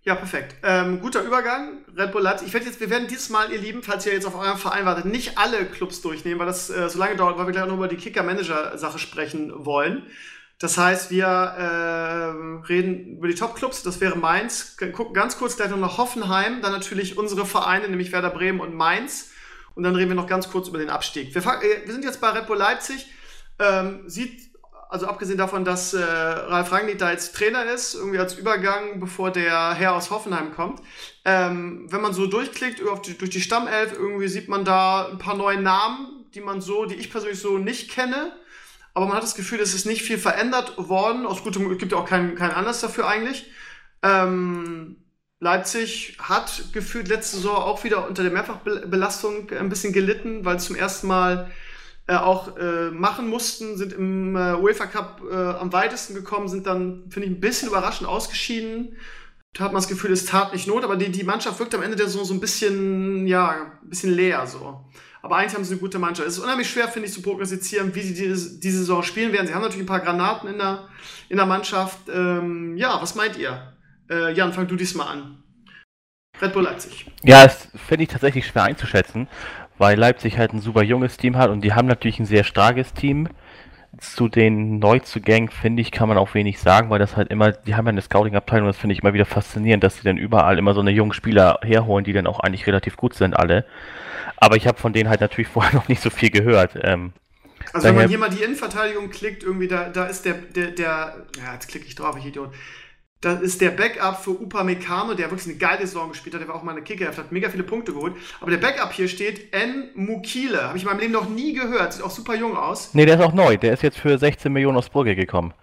[0.05, 0.55] Ja, perfekt.
[0.61, 1.79] Ähm, guter Übergang.
[1.97, 2.49] Red Bull Leipzig.
[2.49, 4.85] Ich werde jetzt, wir werden dieses Mal, ihr Lieben, falls ihr jetzt auf euren Verein
[4.85, 7.73] wartet, nicht alle Clubs durchnehmen, weil das äh, so lange dauert, weil wir gleich noch
[7.73, 10.03] über die Kicker-Manager-Sache sprechen wollen.
[10.59, 13.83] Das heißt, wir äh, reden über die Top-Clubs.
[13.83, 14.77] Das wäre Mainz.
[14.93, 16.61] Gucken ganz kurz gleich noch nach Hoffenheim.
[16.61, 19.31] Dann natürlich unsere Vereine, nämlich Werder Bremen und Mainz.
[19.75, 21.35] Und dann reden wir noch ganz kurz über den Abstieg.
[21.35, 23.07] Wir, äh, wir sind jetzt bei Bull Leipzig.
[23.59, 24.49] Ähm, sieht,
[24.89, 29.31] also abgesehen davon, dass äh, Ralf Rangnick da jetzt Trainer ist, irgendwie als Übergang, bevor
[29.31, 30.81] der Herr aus Hoffenheim kommt.
[31.25, 35.35] Ähm, wenn man so durchklickt die, durch die Stammelf, irgendwie sieht man da ein paar
[35.35, 38.31] neue Namen, die man so, die ich persönlich so nicht kenne.
[38.95, 41.25] Aber man hat das Gefühl, es ist nicht viel verändert worden.
[41.25, 43.51] Aus gutem, es gibt ja auch keinen keinen Anlass dafür eigentlich.
[44.01, 44.95] Ähm,
[45.41, 50.77] Leipzig hat gefühlt letzte Saison auch wieder unter der Mehrfachbelastung ein bisschen gelitten, weil zum
[50.77, 51.51] ersten Mal
[52.07, 56.65] äh, auch äh, machen mussten, sind im äh, UEFA Cup äh, am weitesten gekommen, sind
[56.65, 58.95] dann, finde ich, ein bisschen überraschend ausgeschieden.
[59.53, 61.83] Da hat man das Gefühl, es tat nicht Not, aber die, die Mannschaft wirkt am
[61.83, 64.85] Ende der Saison so ein bisschen, ja, ein bisschen leer so.
[65.25, 66.27] Aber eigentlich haben sie eine gute Mannschaft.
[66.27, 69.47] Es ist unheimlich schwer, finde ich, zu prognostizieren, wie sie diese, diese Saison spielen werden.
[69.47, 70.87] Sie haben natürlich ein paar Granaten in der,
[71.29, 71.97] in der Mannschaft.
[72.13, 73.73] Ähm, ja, was meint ihr?
[74.07, 75.43] Äh, Jan, fang du diesmal an.
[76.39, 77.07] Red Bull Leipzig.
[77.23, 79.27] Ja, das finde ich tatsächlich schwer einzuschätzen,
[79.79, 82.93] weil Leipzig halt ein super junges Team hat und die haben natürlich ein sehr starkes
[82.93, 83.27] Team.
[83.99, 87.75] Zu den Neuzugängen, finde ich, kann man auch wenig sagen, weil das halt immer, die
[87.75, 90.73] haben ja eine Scouting-Abteilung, das finde ich immer wieder faszinierend, dass sie dann überall immer
[90.73, 93.65] so eine jungen Spieler herholen, die dann auch eigentlich relativ gut sind, alle.
[94.37, 96.77] Aber ich habe von denen halt natürlich vorher noch nicht so viel gehört.
[96.81, 97.13] Ähm,
[97.73, 101.25] also wenn man hier mal die Innenverteidigung klickt, irgendwie da, da ist der, der, der,
[101.37, 102.51] ja, jetzt klicke ich drauf, ich Idiot.
[103.25, 106.41] Das ist der Backup für Upa Mekano, der wirklich eine geile Saison gespielt hat.
[106.41, 108.13] Der war auch mal eine Kicker, hat mega viele Punkte geholt.
[108.39, 109.89] Aber der Backup hier steht N.
[109.95, 110.61] Mukile.
[110.61, 111.93] Habe ich in meinem Leben noch nie gehört.
[111.93, 112.91] Sieht auch super jung aus.
[112.93, 113.57] Nee, der ist auch neu.
[113.57, 115.55] Der ist jetzt für 16 Millionen aus Brügge gekommen.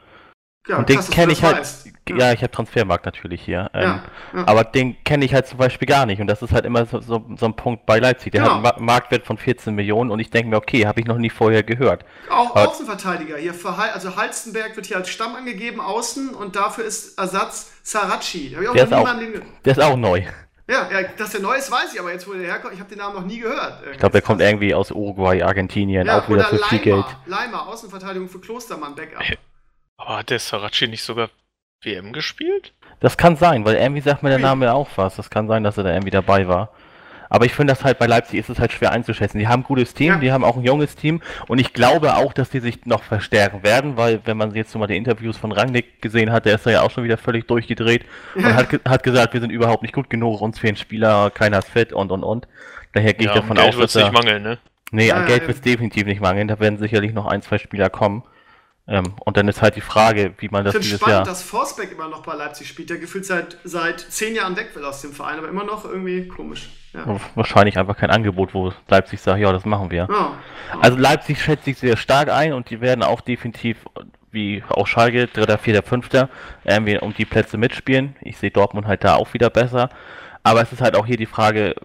[0.69, 1.67] Ja, und den kenne ich halt.
[2.09, 3.69] Ja, ja ich habe Transfermarkt natürlich hier.
[3.75, 4.05] Ähm, ja,
[4.35, 4.47] ja.
[4.47, 6.21] Aber den kenne ich halt zum Beispiel gar nicht.
[6.21, 8.33] Und das ist halt immer so, so, so ein Punkt bei Leipzig.
[8.33, 8.63] Der genau.
[8.63, 11.31] hat einen Marktwert von 14 Millionen und ich denke mir, okay, habe ich noch nie
[11.31, 12.05] vorher gehört.
[12.31, 13.55] Auch aber, Außenverteidiger hier.
[13.55, 18.51] Für, also Halstenberg wird hier als Stamm angegeben, außen und dafür ist Ersatz Sarachi.
[18.51, 19.09] Der ist, auch,
[19.65, 20.23] der ist auch neu.
[20.69, 20.89] Ja,
[21.19, 23.17] dass der neu ist, weiß ich, aber jetzt, wo der herkommt, ich habe den Namen
[23.17, 23.83] noch nie gehört.
[23.91, 27.05] Ich glaube, der kommt irgendwie aus Uruguay, Argentinien, ja, auch wieder für Leimer, viel Geld.
[27.27, 29.23] Leimer, Außenverteidigung für Klostermann, Backup.
[30.05, 31.31] Aber hat der Sarachi nicht sogar
[31.83, 32.73] WM gespielt?
[32.99, 35.17] Das kann sein, weil irgendwie sagt mir der Name auch was.
[35.17, 36.71] Das kann sein, dass er da irgendwie dabei war.
[37.29, 39.39] Aber ich finde das halt bei Leipzig ist es halt schwer einzuschätzen.
[39.39, 40.19] Die haben ein gutes Team, ja.
[40.19, 43.63] die haben auch ein junges Team und ich glaube auch, dass die sich noch verstärken
[43.63, 46.71] werden, weil wenn man jetzt mal die Interviews von Rangnick gesehen hat, der ist da
[46.71, 48.49] ja auch schon wieder völlig durchgedreht ja.
[48.49, 51.71] und hat, hat gesagt, wir sind überhaupt nicht gut genug, uns fehlen Spieler, keiner ist
[51.71, 52.49] fit und und und.
[52.93, 54.59] Daher gehe ja, ich davon aus, dass er, nicht mangeln, ne?
[54.91, 57.89] Nee, an Geld wird es definitiv nicht mangeln, da werden sicherlich noch ein, zwei Spieler
[57.89, 58.25] kommen.
[58.93, 61.25] Ähm, und dann ist halt die Frage, wie man das dieses spannend, Jahr...
[61.25, 62.91] dass Forsbeck immer noch bei Leipzig spielt.
[62.91, 66.29] Der gefühlt seit, seit zehn Jahren weg will aus dem Verein, aber immer noch irgendwie
[66.29, 66.69] komisch.
[66.93, 67.19] Ja.
[67.35, 70.09] Wahrscheinlich einfach kein Angebot, wo Leipzig sagt, ja, das machen wir.
[70.11, 70.33] Ja.
[70.79, 73.79] Also Leipzig schätzt sich sehr stark ein und die werden auch definitiv,
[74.31, 76.29] wie auch Schalke, dritter, vierter, fünfter,
[76.65, 78.15] irgendwie um die Plätze mitspielen.
[78.21, 79.89] Ich sehe Dortmund halt da auch wieder besser.
[80.43, 81.77] Aber es ist halt auch hier die Frage,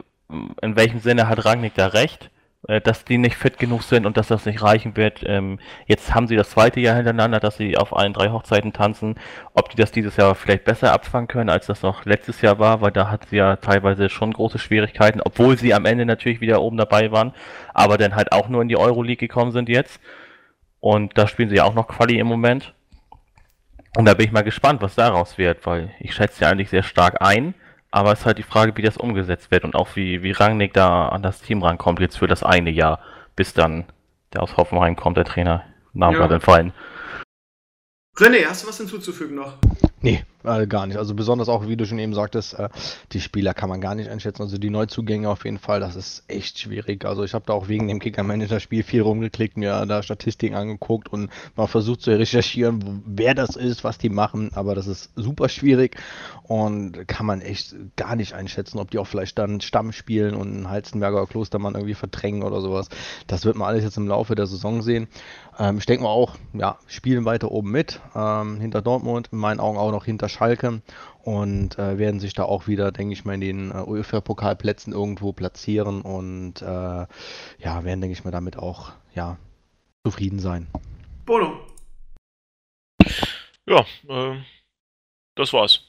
[0.62, 2.30] in welchem Sinne hat Rangnick da recht?
[2.68, 5.22] Äh, dass die nicht fit genug sind und dass das nicht reichen wird.
[5.26, 9.16] Ähm, jetzt haben sie das zweite Jahr hintereinander, dass sie auf allen drei Hochzeiten tanzen.
[9.54, 12.82] Ob die das dieses Jahr vielleicht besser abfangen können, als das noch letztes Jahr war,
[12.82, 16.62] weil da hat sie ja teilweise schon große Schwierigkeiten, obwohl sie am Ende natürlich wieder
[16.62, 17.34] oben dabei waren,
[17.74, 20.02] aber dann halt auch nur in die Euroleague gekommen sind jetzt.
[20.82, 22.74] Und da spielen sie ja auch noch Quali im Moment.
[23.96, 26.84] Und da bin ich mal gespannt, was daraus wird, weil ich schätze sie eigentlich sehr
[26.84, 27.54] stark ein.
[27.92, 30.74] Aber es ist halt die Frage, wie das umgesetzt wird und auch wie, wie Rangnick
[30.74, 33.00] da an das Team rankommt jetzt für das eine Jahr,
[33.36, 33.86] bis dann
[34.34, 35.64] der aus Hoffenheim kommt, der Trainer.
[35.94, 36.20] Namen Ja.
[36.20, 36.74] gerade entfallen.
[38.18, 39.58] René, hast du was hinzuzufügen noch?
[40.02, 40.98] Nee, äh, gar nicht.
[40.98, 42.70] Also besonders auch, wie du schon eben sagtest, äh,
[43.12, 44.44] die Spieler kann man gar nicht einschätzen.
[44.44, 47.04] Also die Neuzugänge auf jeden Fall, das ist echt schwierig.
[47.04, 51.32] Also ich habe da auch wegen dem Kicker-Manager-Spiel viel rumgeklickt, mir da Statistiken angeguckt und
[51.56, 54.52] mal versucht zu recherchieren, wer das ist, was die machen.
[54.54, 55.98] Aber das ist super schwierig
[56.44, 60.48] und kann man echt gar nicht einschätzen, ob die auch vielleicht dann Stamm spielen und
[60.48, 62.90] einen Heizenberger oder Klostermann irgendwie verdrängen oder sowas.
[63.26, 65.08] Das wird man alles jetzt im Laufe der Saison sehen.
[65.60, 69.60] Ähm, ich denke mal auch, ja, spielen weiter oben mit, ähm, hinter Dortmund, in meinen
[69.60, 70.82] Augen auch noch hinter Schalke
[71.24, 75.34] und äh, werden sich da auch wieder, denke ich mal, in den äh, UEFA-Pokalplätzen irgendwo
[75.34, 79.38] platzieren und äh, ja, werden, denke ich mal, damit auch, ja,
[80.06, 80.68] zufrieden sein.
[81.26, 81.60] Bono,
[83.68, 84.46] Ja, ähm,
[85.36, 85.82] das war's.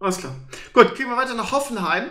[0.00, 0.34] alles klar.
[0.72, 2.10] Gut, gehen wir weiter nach Hoffenheim.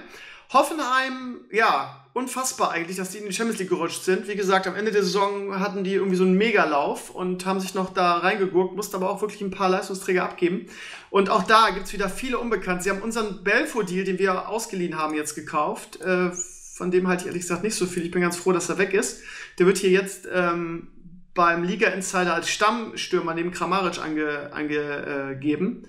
[0.54, 4.28] Hoffenheim, ja, unfassbar eigentlich, dass die in die Champions League gerutscht sind.
[4.28, 7.74] Wie gesagt, am Ende der Saison hatten die irgendwie so einen Megalauf und haben sich
[7.74, 10.67] noch da reingegurkt, mussten aber auch wirklich ein paar Leistungsträger abgeben.
[11.09, 12.84] Und auch da gibt es wieder viele Unbekannte.
[12.84, 16.01] Sie haben unseren Belfo-Deal, den wir ausgeliehen haben, jetzt gekauft.
[16.01, 16.32] Äh,
[16.76, 18.05] von dem halte ich ehrlich gesagt nicht so viel.
[18.05, 19.22] Ich bin ganz froh, dass er weg ist.
[19.57, 20.88] Der wird hier jetzt ähm,
[21.34, 24.51] beim Liga-Insider als Stammstürmer neben Kramaric angegeben.
[24.51, 25.88] Ange, äh.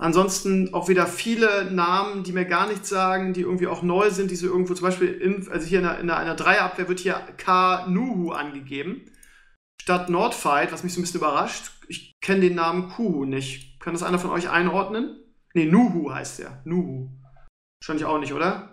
[0.00, 4.30] Ansonsten auch wieder viele Namen, die mir gar nichts sagen, die irgendwie auch neu sind,
[4.30, 7.20] die so irgendwo zum Beispiel, in, also hier in einer, in einer Dreierabwehr wird hier
[7.36, 7.86] K.
[7.86, 9.02] Nuhu angegeben,
[9.78, 11.72] statt Nordfight, was mich so ein bisschen überrascht.
[11.88, 13.78] Ich kenne den Namen Kuhu nicht.
[13.78, 15.22] Kann das einer von euch einordnen?
[15.52, 16.62] Ne, Nuhu heißt der.
[16.64, 17.10] Nuhu.
[17.82, 18.69] Wahrscheinlich auch nicht, oder?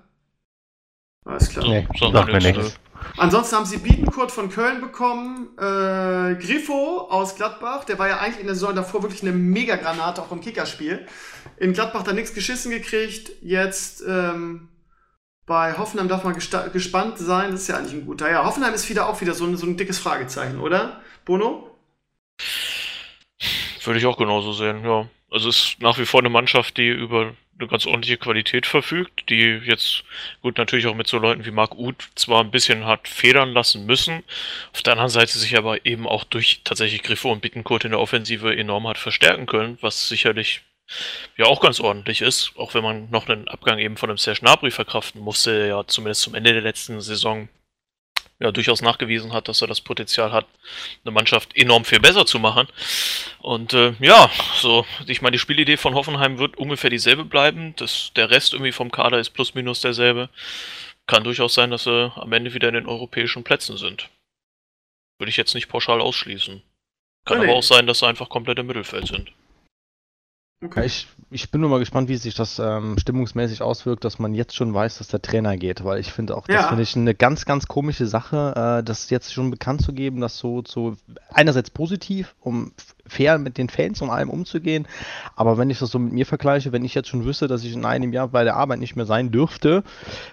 [1.28, 1.68] Alles klar.
[1.68, 2.80] Nee, Sagt sagt mir nichts.
[3.18, 8.40] Ansonsten haben sie Bietenkurt von Köln bekommen, äh, Griffo aus Gladbach, der war ja eigentlich
[8.40, 11.06] in der Saison davor wirklich eine Mega-Granate, auch im Kickerspiel.
[11.58, 14.70] In Gladbach da nichts geschissen gekriegt, jetzt ähm,
[15.46, 18.30] bei Hoffenheim darf man gespannt sein, das ist ja eigentlich ein guter.
[18.30, 21.02] Ja, Hoffenheim ist wieder auch wieder so ein, so ein dickes Fragezeichen, oder?
[21.26, 21.70] Bono?
[23.84, 25.08] Würde ich auch genauso sehen, ja.
[25.32, 29.30] Also es ist nach wie vor eine Mannschaft, die über eine ganz ordentliche Qualität verfügt,
[29.30, 30.04] die jetzt,
[30.42, 33.86] gut, natürlich auch mit so Leuten wie Marc Uth zwar ein bisschen hat federn lassen
[33.86, 34.24] müssen,
[34.74, 38.00] auf der anderen Seite sich aber eben auch durch tatsächlich Griffo und Bittenkurt in der
[38.00, 40.62] Offensive enorm hat verstärken können, was sicherlich
[41.36, 44.40] ja auch ganz ordentlich ist, auch wenn man noch einen Abgang eben von einem Serge
[44.42, 47.50] Gnabry verkraften musste, ja zumindest zum Ende der letzten Saison
[48.40, 50.46] ja durchaus nachgewiesen hat, dass er das Potenzial hat,
[51.04, 52.68] eine Mannschaft enorm viel besser zu machen.
[53.40, 57.76] Und äh, ja, so, ich meine, die Spielidee von Hoffenheim wird ungefähr dieselbe bleiben.
[57.78, 60.30] Das, der Rest irgendwie vom Kader ist plus minus derselbe.
[61.08, 64.10] Kann durchaus sein, dass sie am Ende wieder in den europäischen Plätzen sind.
[65.18, 66.62] Würde ich jetzt nicht pauschal ausschließen.
[67.26, 69.32] Kann Nee, aber auch sein, dass sie einfach komplett im Mittelfeld sind.
[70.62, 74.34] Ja, ich, ich bin nur mal gespannt, wie sich das ähm, stimmungsmäßig auswirkt, dass man
[74.34, 76.68] jetzt schon weiß, dass der Trainer geht, weil ich finde auch, das Ja.
[76.70, 80.40] finde ich eine ganz, ganz komische Sache, äh, das jetzt schon bekannt zu geben, das
[80.40, 80.96] so, so
[81.32, 82.72] einerseits positiv, um
[83.08, 84.88] fair mit den Fans und allem umzugehen,
[85.36, 87.74] aber wenn ich das so mit mir vergleiche, wenn ich jetzt schon wüsste, dass ich
[87.74, 89.84] in einem Jahr bei der Arbeit nicht mehr sein dürfte,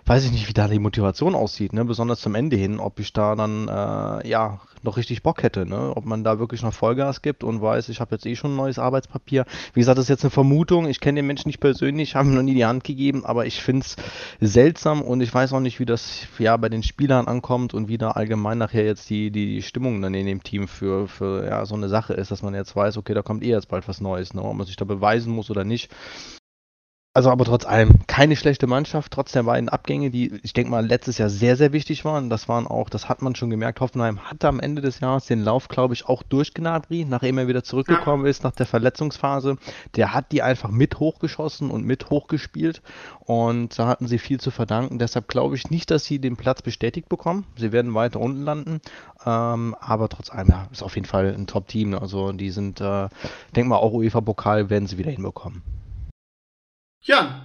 [0.07, 1.85] weiß ich nicht, wie da die Motivation aussieht, ne?
[1.85, 5.93] besonders zum Ende hin, ob ich da dann, äh, ja, noch richtig Bock hätte, ne?
[5.97, 8.57] ob man da wirklich noch Vollgas gibt und weiß, ich habe jetzt eh schon ein
[8.57, 9.47] neues Arbeitspapier.
[9.73, 12.35] Wie gesagt, das ist jetzt eine Vermutung, ich kenne den Menschen nicht persönlich, habe ihm
[12.35, 13.97] noch nie die Hand gegeben, aber ich finde es
[14.41, 17.99] seltsam und ich weiß auch nicht, wie das ja bei den Spielern ankommt und wie
[17.99, 21.75] da allgemein nachher jetzt die, die Stimmung dann in dem Team für, für ja, so
[21.75, 24.35] eine Sache ist, dass man jetzt weiß, okay, da kommt eh jetzt bald was Neues,
[24.35, 24.43] ne?
[24.43, 25.91] ob man sich da beweisen muss oder nicht.
[27.17, 30.85] Also aber trotz allem keine schlechte Mannschaft, trotz der beiden Abgänge, die ich denke mal
[30.85, 32.29] letztes Jahr sehr, sehr wichtig waren.
[32.29, 35.45] Das waren auch, das hat man schon gemerkt, Hoffenheim hatte am Ende des Jahres den
[35.45, 39.59] Lauf, glaube ich, auch durch Gnabry, nachdem er wieder zurückgekommen ist nach der Verletzungsphase.
[39.95, 42.83] Der hat die einfach mit hochgeschossen und mit hochgespielt
[43.21, 44.99] und da hatten sie viel zu verdanken.
[44.99, 47.47] Deshalb glaube ich nicht, dass sie den Platz bestätigt bekommen.
[47.57, 48.81] Sie werden weiter unten landen,
[49.25, 51.95] ähm, aber trotz allem, ja, ist auf jeden Fall ein Top-Team.
[51.95, 53.09] Also die sind, äh,
[53.55, 55.74] denk mal, auch UEFA-Pokal werden sie wieder hinbekommen.
[57.07, 57.43] Jan,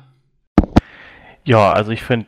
[1.43, 2.28] Ja, also ich finde,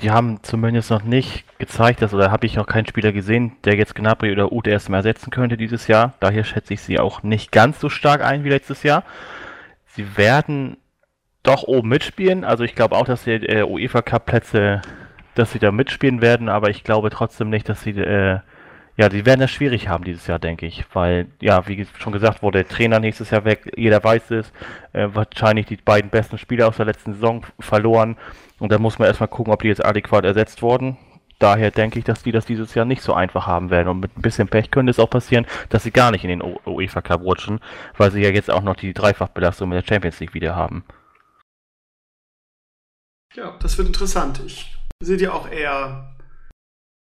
[0.00, 3.76] die haben zumindest noch nicht gezeigt, dass, oder habe ich noch keinen Spieler gesehen, der
[3.76, 6.14] jetzt Gnabry oder Ute erstmal ersetzen könnte dieses Jahr.
[6.20, 9.04] Daher schätze ich sie auch nicht ganz so stark ein wie letztes Jahr.
[9.84, 10.78] Sie werden
[11.42, 12.42] doch oben mitspielen.
[12.42, 14.80] Also ich glaube auch, dass die äh, UEFA Cup Plätze,
[15.34, 18.40] dass sie da mitspielen werden, aber ich glaube trotzdem nicht, dass sie äh,
[18.96, 22.42] ja, die werden das schwierig haben dieses Jahr, denke ich, weil, ja, wie schon gesagt
[22.42, 24.52] wurde, der Trainer nächstes Jahr weg, jeder weiß es,
[24.92, 28.16] äh, wahrscheinlich die beiden besten Spieler aus der letzten Saison verloren
[28.58, 30.98] und da muss man erstmal gucken, ob die jetzt adäquat ersetzt wurden.
[31.38, 34.16] Daher denke ich, dass die das dieses Jahr nicht so einfach haben werden und mit
[34.16, 37.22] ein bisschen Pech könnte es auch passieren, dass sie gar nicht in den UEFA Cup
[37.22, 37.58] rutschen,
[37.96, 40.84] weil sie ja jetzt auch noch die Dreifachbelastung mit der Champions League wieder haben.
[43.34, 44.40] ja, das wird interessant.
[44.46, 46.11] Ich sehe dir auch eher,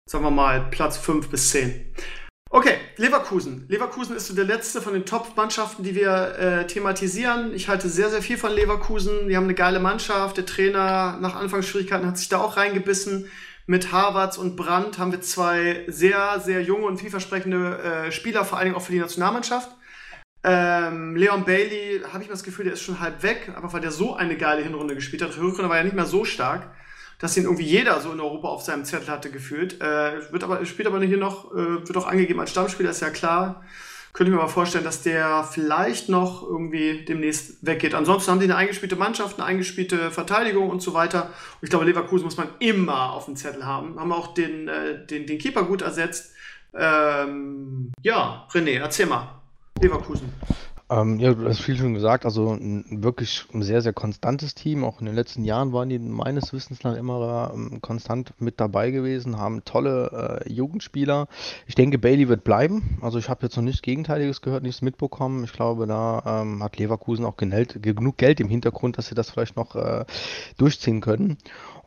[0.09, 1.93] sagen wir mal, Platz 5 bis 10.
[2.49, 3.67] Okay, Leverkusen.
[3.69, 7.53] Leverkusen ist so der letzte von den Top-Mannschaften, die wir äh, thematisieren.
[7.53, 9.29] Ich halte sehr, sehr viel von Leverkusen.
[9.29, 10.37] Die haben eine geile Mannschaft.
[10.37, 13.29] Der Trainer nach Anfangsschwierigkeiten hat sich da auch reingebissen.
[13.67, 18.59] Mit Harvards und Brandt haben wir zwei sehr, sehr junge und vielversprechende äh, Spieler, vor
[18.59, 19.69] allen Dingen auch für die Nationalmannschaft.
[20.45, 23.91] Ähm, Leon Bailey, habe ich das Gefühl, der ist schon halb weg, aber weil der
[23.91, 25.35] so eine geile Hinrunde gespielt hat.
[25.35, 26.71] Die Rückrunde war ja nicht mehr so stark
[27.19, 29.81] dass ihn irgendwie jeder so in Europa auf seinem Zettel hatte gefühlt.
[29.81, 33.11] Äh, wird aber, spielt aber hier noch, äh, wird auch angegeben als Stammspieler, ist ja
[33.11, 33.65] klar.
[34.13, 37.95] Könnte ich mir mal vorstellen, dass der vielleicht noch irgendwie demnächst weggeht.
[37.95, 41.25] Ansonsten haben die eine eingespielte Mannschaft, eine eingespielte Verteidigung und so weiter.
[41.25, 44.01] Und ich glaube, Leverkusen muss man immer auf dem Zettel haben.
[44.01, 46.33] Haben auch den, äh, den, den Keeper gut ersetzt.
[46.75, 49.41] Ähm, ja, René, erzähl mal.
[49.81, 50.33] Leverkusen.
[50.89, 52.25] Ähm, ja, du hast viel schon gesagt.
[52.25, 54.85] Also ein wirklich ein sehr, sehr konstantes Team.
[54.85, 58.93] Auch in den letzten Jahren waren die meines Wissens nach immer ähm, konstant mit dabei
[58.93, 61.27] gewesen, haben tolle äh, Jugendspieler.
[61.67, 62.99] Ich denke, Bailey wird bleiben.
[63.03, 65.43] Also ich habe jetzt noch nichts Gegenteiliges gehört, nichts mitbekommen.
[65.43, 69.31] Ich glaube, da ähm, hat Leverkusen auch genellt, genug Geld im Hintergrund, dass sie das
[69.31, 70.05] vielleicht noch äh,
[70.57, 71.37] durchziehen können.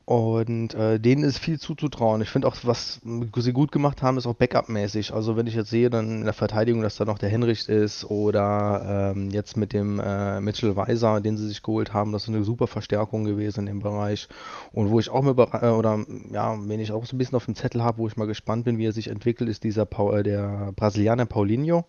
[0.10, 2.24] Und äh, denen ist viel zuzutrauen.
[2.24, 5.14] Ich finde auch, was sie gut gemacht haben, ist auch Backup-mäßig.
[5.14, 8.05] Also wenn ich jetzt sehe, dann in der Verteidigung, dass da noch der Henrichs ist
[8.05, 12.30] oder ähm, jetzt mit dem äh, Mitchell Weiser, den sie sich geholt haben, das ist
[12.30, 14.28] eine super Verstärkung gewesen in dem Bereich.
[14.72, 16.03] Und wo ich auch mit, äh, oder
[16.34, 18.66] ja, wenn ich auch so ein bisschen auf dem Zettel habe, wo ich mal gespannt
[18.66, 21.86] bin, wie er sich entwickelt, ist dieser Paul, äh, der Brasilianer Paulinho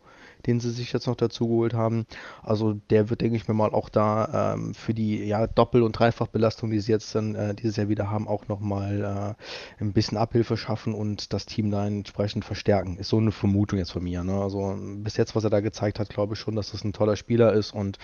[0.47, 2.07] den sie sich jetzt noch dazu geholt haben.
[2.43, 5.93] Also der wird, denke ich mir mal, auch da ähm, für die ja, Doppel- und
[5.93, 9.37] Dreifachbelastung, die sie jetzt dann äh, dieses Jahr wieder haben, auch nochmal
[9.79, 12.97] äh, ein bisschen Abhilfe schaffen und das Team da entsprechend verstärken.
[12.97, 14.23] Ist so eine Vermutung jetzt von mir.
[14.25, 14.41] Ne?
[14.41, 17.17] Also bis jetzt, was er da gezeigt hat, glaube ich schon, dass das ein toller
[17.17, 17.99] Spieler ist und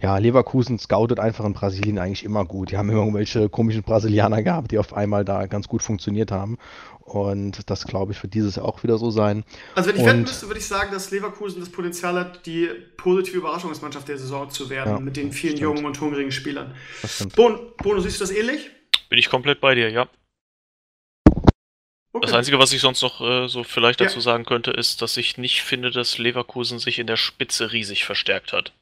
[0.00, 2.70] ja, Leverkusen scoutet einfach in Brasilien eigentlich immer gut.
[2.70, 6.58] Die haben immer irgendwelche komischen Brasilianer gehabt, die auf einmal da ganz gut funktioniert haben.
[7.12, 9.44] Und das, glaube ich, wird dieses Jahr auch wieder so sein.
[9.74, 12.70] Also wenn ich und, wetten müsste, würde ich sagen, dass Leverkusen das Potenzial hat, die
[12.96, 15.76] positive Überraschungsmannschaft der Saison zu werden, ja, mit den vielen stimmt.
[15.76, 16.74] jungen und hungrigen Spielern.
[17.36, 18.70] Bon, Bono, siehst du das ähnlich?
[19.10, 20.08] Bin ich komplett bei dir, ja.
[22.14, 22.26] Okay.
[22.26, 24.22] Das Einzige, was ich sonst noch äh, so vielleicht dazu ja.
[24.22, 28.54] sagen könnte, ist, dass ich nicht finde, dass Leverkusen sich in der Spitze riesig verstärkt
[28.54, 28.72] hat.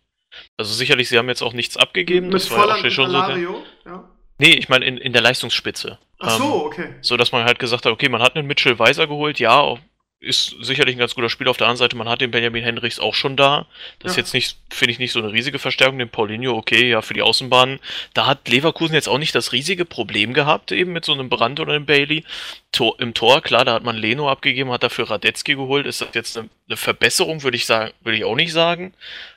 [0.57, 2.27] Also sicherlich, sie haben jetzt auch nichts abgegeben.
[2.27, 3.27] Mit das war ja auch schon so.
[3.27, 4.09] Der, ja.
[4.41, 5.99] Nee, ich meine in, in der Leistungsspitze.
[6.19, 6.89] Ach so, ähm, okay.
[7.03, 9.77] So dass man halt gesagt hat, okay, man hat einen Mitchell Weiser geholt, ja,
[10.21, 11.51] ist sicherlich ein ganz guter Spieler.
[11.51, 13.67] Auf der anderen Seite, man hat den Benjamin Hendricks auch schon da.
[13.99, 14.11] Das ja.
[14.11, 15.99] ist jetzt nicht, finde ich, nicht so eine riesige Verstärkung.
[15.99, 17.81] Den Paulinho, okay, ja, für die Außenbahnen.
[18.13, 21.59] Da hat Leverkusen jetzt auch nicht das riesige Problem gehabt, eben mit so einem Brand
[21.59, 22.25] oder einem Bailey.
[22.71, 25.87] Tor, Im Tor, klar, da hat man Leno abgegeben, hat dafür Radetzky geholt.
[25.87, 28.93] Ist das jetzt eine, eine Verbesserung, würde ich sagen, würde ich auch nicht sagen.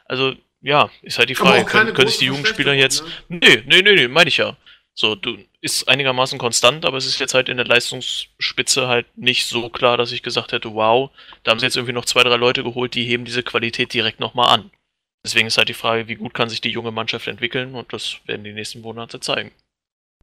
[0.06, 3.04] Also, ja, ist halt die Frage, können, können sich die Jugendspieler jetzt.
[3.30, 3.40] Ne?
[3.42, 4.58] Nee, nee, nee, nee, meine ich ja.
[4.96, 9.48] So, du ist einigermaßen konstant, aber es ist jetzt halt in der Leistungsspitze halt nicht
[9.48, 11.10] so klar, dass ich gesagt hätte, wow,
[11.44, 14.20] da haben sie jetzt irgendwie noch zwei, drei Leute geholt, die heben diese Qualität direkt
[14.20, 14.72] nochmal an.
[15.26, 18.18] Deswegen ist halt die Frage, wie gut kann sich die junge Mannschaft entwickeln und das
[18.26, 19.52] werden die nächsten Monate zeigen.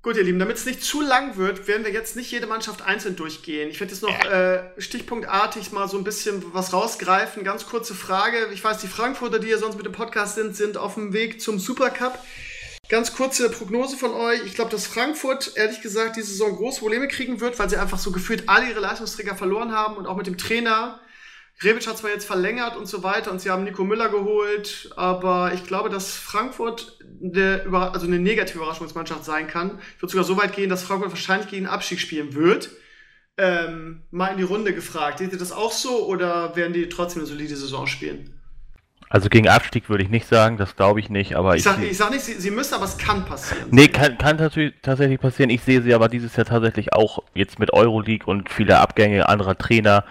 [0.03, 2.81] Gut, ihr Lieben, damit es nicht zu lang wird, werden wir jetzt nicht jede Mannschaft
[2.81, 3.69] einzeln durchgehen.
[3.69, 7.45] Ich werde jetzt noch äh, stichpunktartig mal so ein bisschen was rausgreifen.
[7.45, 8.49] Ganz kurze Frage.
[8.55, 11.43] Ich weiß, die Frankfurter, die ja sonst mit dem Podcast sind, sind auf dem Weg
[11.43, 12.19] zum Supercup.
[12.91, 14.45] Ganz kurze Prognose von euch.
[14.45, 18.01] Ich glaube, dass Frankfurt, ehrlich gesagt, diese Saison große Probleme kriegen wird, weil sie einfach
[18.01, 20.99] so gefühlt alle ihre Leistungsträger verloren haben und auch mit dem Trainer.
[21.63, 25.53] Rebic hat zwar jetzt verlängert und so weiter und sie haben Nico Müller geholt, aber
[25.55, 29.79] ich glaube, dass Frankfurt eine, also eine negative Überraschungsmannschaft sein kann.
[29.95, 32.71] Ich würde sogar so weit gehen, dass Frankfurt wahrscheinlich gegen Abstieg spielen wird.
[33.37, 35.19] Ähm, mal in die Runde gefragt.
[35.19, 38.40] Seht ihr das auch so oder werden die trotzdem eine solide Saison spielen?
[39.13, 41.65] Also gegen Abstieg würde ich nicht sagen, das glaube ich nicht, aber ich.
[41.65, 43.67] Sag, ich sage nicht, sie, sie, müssen, aber es kann passieren.
[43.73, 45.51] Nee, kann, kann tatsächlich passieren.
[45.51, 49.59] Ich sehe sie aber dieses Jahr tatsächlich auch jetzt mit Euroleague und viele Abgänge anderer
[49.59, 50.05] Trainer.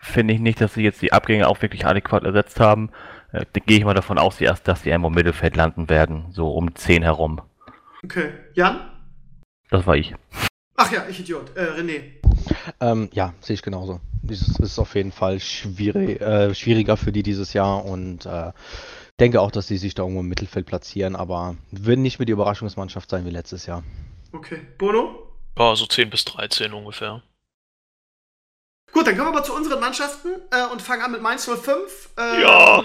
[0.00, 2.90] Finde ich nicht, dass sie jetzt die Abgänge auch wirklich adäquat ersetzt haben.
[3.32, 6.52] Äh, gehe ich mal davon aus, erst, dass sie irgendwo im Mittelfeld landen werden, so
[6.52, 7.40] um 10 herum.
[8.04, 8.30] Okay.
[8.54, 8.78] Jan?
[9.68, 10.14] Das war ich.
[10.80, 11.56] Ach ja, ich Idiot.
[11.56, 12.02] Äh, René.
[12.80, 14.00] Ähm, ja, sehe ich genauso.
[14.30, 18.52] Es ist auf jeden Fall schwierig, äh, schwieriger für die dieses Jahr und äh,
[19.18, 22.32] denke auch, dass sie sich da irgendwo im Mittelfeld platzieren, aber würden nicht mehr die
[22.32, 23.82] Überraschungsmannschaft sein wie letztes Jahr.
[24.32, 24.60] Okay.
[24.78, 25.32] Bono?
[25.58, 27.22] Ja, so 10 bis 13 ungefähr.
[28.92, 32.10] Gut, dann kommen wir mal zu unseren Mannschaften äh, und fangen an mit Mainz 05.
[32.16, 32.84] Ähm, ja.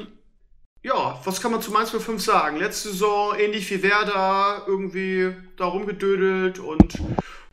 [0.82, 2.58] Ja, was kann man zu Mainz 05 sagen?
[2.58, 7.00] Letzte Saison ähnlich wie Werder, irgendwie da rumgedödelt und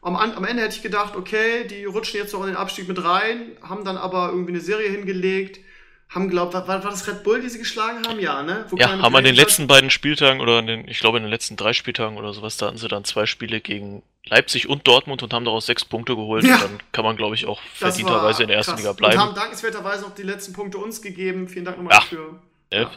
[0.03, 3.03] am, am, Ende hätte ich gedacht, okay, die rutschen jetzt noch in den Abstieg mit
[3.05, 5.61] rein, haben dann aber irgendwie eine Serie hingelegt,
[6.09, 8.18] haben glaubt, war, war das Red Bull, die sie geschlagen haben?
[8.18, 8.66] Ja, ne?
[8.70, 11.57] Wo ja, haben an den letzten beiden Spieltagen oder den, ich glaube in den letzten
[11.57, 15.32] drei Spieltagen oder sowas, da hatten sie dann zwei Spiele gegen Leipzig und Dortmund und
[15.32, 16.44] haben daraus sechs Punkte geholt.
[16.44, 16.57] Ja.
[16.57, 18.80] Und dann kann man, glaube ich, auch verdienterweise in der ersten krass.
[18.80, 19.14] Liga bleiben.
[19.14, 21.48] Und haben dankenswerterweise auch die letzten Punkte uns gegeben.
[21.48, 22.01] Vielen Dank nochmal ja.
[22.01, 22.40] dafür.
[22.73, 22.89] Ja,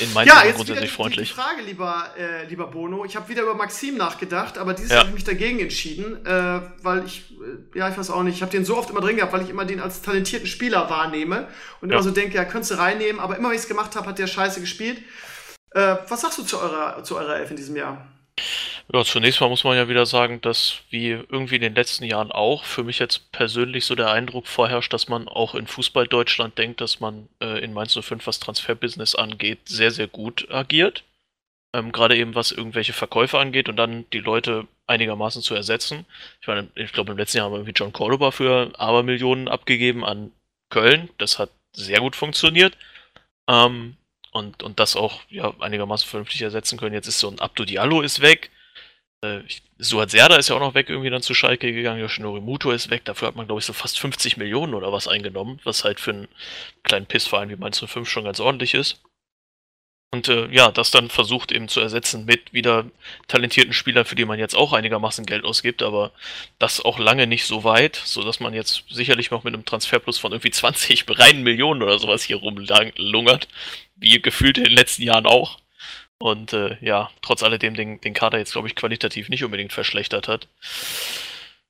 [0.00, 1.28] in meinen ja, jetzt grundsätzlich freundlich.
[1.30, 3.04] Die, die Frage, lieber, äh, lieber Bono.
[3.04, 4.98] Ich habe wieder über Maxim nachgedacht, aber dieses ja.
[4.98, 8.42] habe ich mich dagegen entschieden, äh, weil ich, äh, ja, ich weiß auch nicht, ich
[8.42, 11.48] habe den so oft immer drin gehabt, weil ich immer den als talentierten Spieler wahrnehme
[11.80, 11.96] und ja.
[11.96, 14.18] immer so denke, ja, könntest du reinnehmen, aber immer, wenn ich es gemacht habe, hat
[14.20, 15.02] der scheiße gespielt.
[15.72, 18.06] Äh, was sagst du zu eurer, zu eurer Elf in diesem Jahr?
[18.90, 22.32] Ja, zunächst mal muss man ja wieder sagen, dass wie irgendwie in den letzten Jahren
[22.32, 26.56] auch für mich jetzt persönlich so der Eindruck vorherrscht, dass man auch in Fußball Deutschland
[26.56, 31.04] denkt, dass man äh, in Mainz 05, was Transferbusiness angeht, sehr, sehr gut agiert.
[31.74, 36.06] Ähm, Gerade eben was irgendwelche Verkäufe angeht und dann die Leute einigermaßen zu ersetzen.
[36.40, 40.02] Ich meine, ich glaube, im letzten Jahr haben wir irgendwie John Cordoba für Abermillionen abgegeben
[40.02, 40.32] an
[40.70, 41.10] Köln.
[41.18, 42.78] Das hat sehr gut funktioniert.
[43.48, 43.98] Ähm,
[44.32, 46.94] und, und das auch ja, einigermaßen vernünftig ersetzen können.
[46.94, 48.50] Jetzt ist so ein Abdo Diallo ist weg.
[49.22, 49.40] Äh,
[49.78, 52.00] Suat Serda ist ja auch noch weg, irgendwie dann zu Schalke gegangen.
[52.00, 53.04] Yoshinori Muto ist weg.
[53.04, 56.12] Dafür hat man, glaube ich, so fast 50 Millionen oder was eingenommen, was halt für
[56.12, 56.28] einen
[56.84, 59.02] kleinen Pissverein wie Mainz 05 schon ganz ordentlich ist.
[60.10, 62.86] Und äh, ja, das dann versucht eben zu ersetzen mit wieder
[63.26, 66.12] talentierten Spielern, für die man jetzt auch einigermaßen Geld ausgibt, aber
[66.58, 70.32] das auch lange nicht so weit, sodass man jetzt sicherlich noch mit einem Transferplus von
[70.32, 73.48] irgendwie 20 reinen Millionen oder sowas hier rumlungert,
[73.96, 75.58] wie gefühlt in den letzten Jahren auch.
[76.18, 80.28] Und äh, ja, trotz alledem den, den Kader jetzt, glaube ich, qualitativ nicht unbedingt verschlechtert
[80.28, 80.48] hat.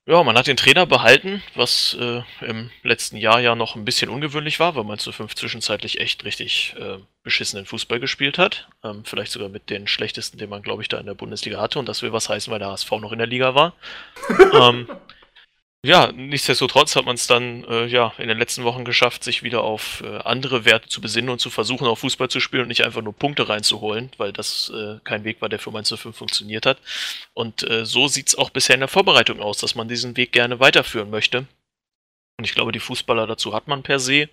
[0.09, 4.09] Ja, man hat den Trainer behalten, was äh, im letzten Jahr ja noch ein bisschen
[4.09, 8.67] ungewöhnlich war, weil man zu fünf zwischenzeitlich echt richtig äh, beschissenen Fußball gespielt hat.
[8.83, 11.77] Ähm, vielleicht sogar mit den schlechtesten, den man, glaube ich, da in der Bundesliga hatte.
[11.77, 13.73] Und das will was heißen, weil der HSV noch in der Liga war.
[14.53, 14.89] ähm,
[15.85, 19.63] ja, nichtsdestotrotz hat man es dann äh, ja in den letzten Wochen geschafft, sich wieder
[19.63, 22.83] auf äh, andere Werte zu besinnen und zu versuchen, auch Fußball zu spielen und nicht
[22.83, 26.65] einfach nur Punkte reinzuholen, weil das äh, kein Weg war, der für Mainz 05 funktioniert
[26.65, 26.79] hat.
[27.33, 30.33] Und äh, so sieht es auch bisher in der Vorbereitung aus, dass man diesen Weg
[30.33, 31.47] gerne weiterführen möchte.
[32.37, 34.29] Und ich glaube, die Fußballer dazu hat man per se.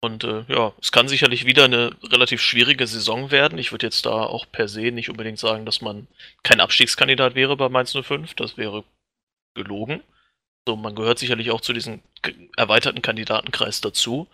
[0.00, 3.58] Und äh, ja, es kann sicherlich wieder eine relativ schwierige Saison werden.
[3.58, 6.08] Ich würde jetzt da auch per se nicht unbedingt sagen, dass man
[6.42, 8.34] kein Abstiegskandidat wäre bei Mainz 05.
[8.34, 8.84] Das wäre
[9.54, 10.02] gelogen.
[10.66, 12.00] So, man gehört sicherlich auch zu diesem
[12.56, 14.28] erweiterten Kandidatenkreis dazu.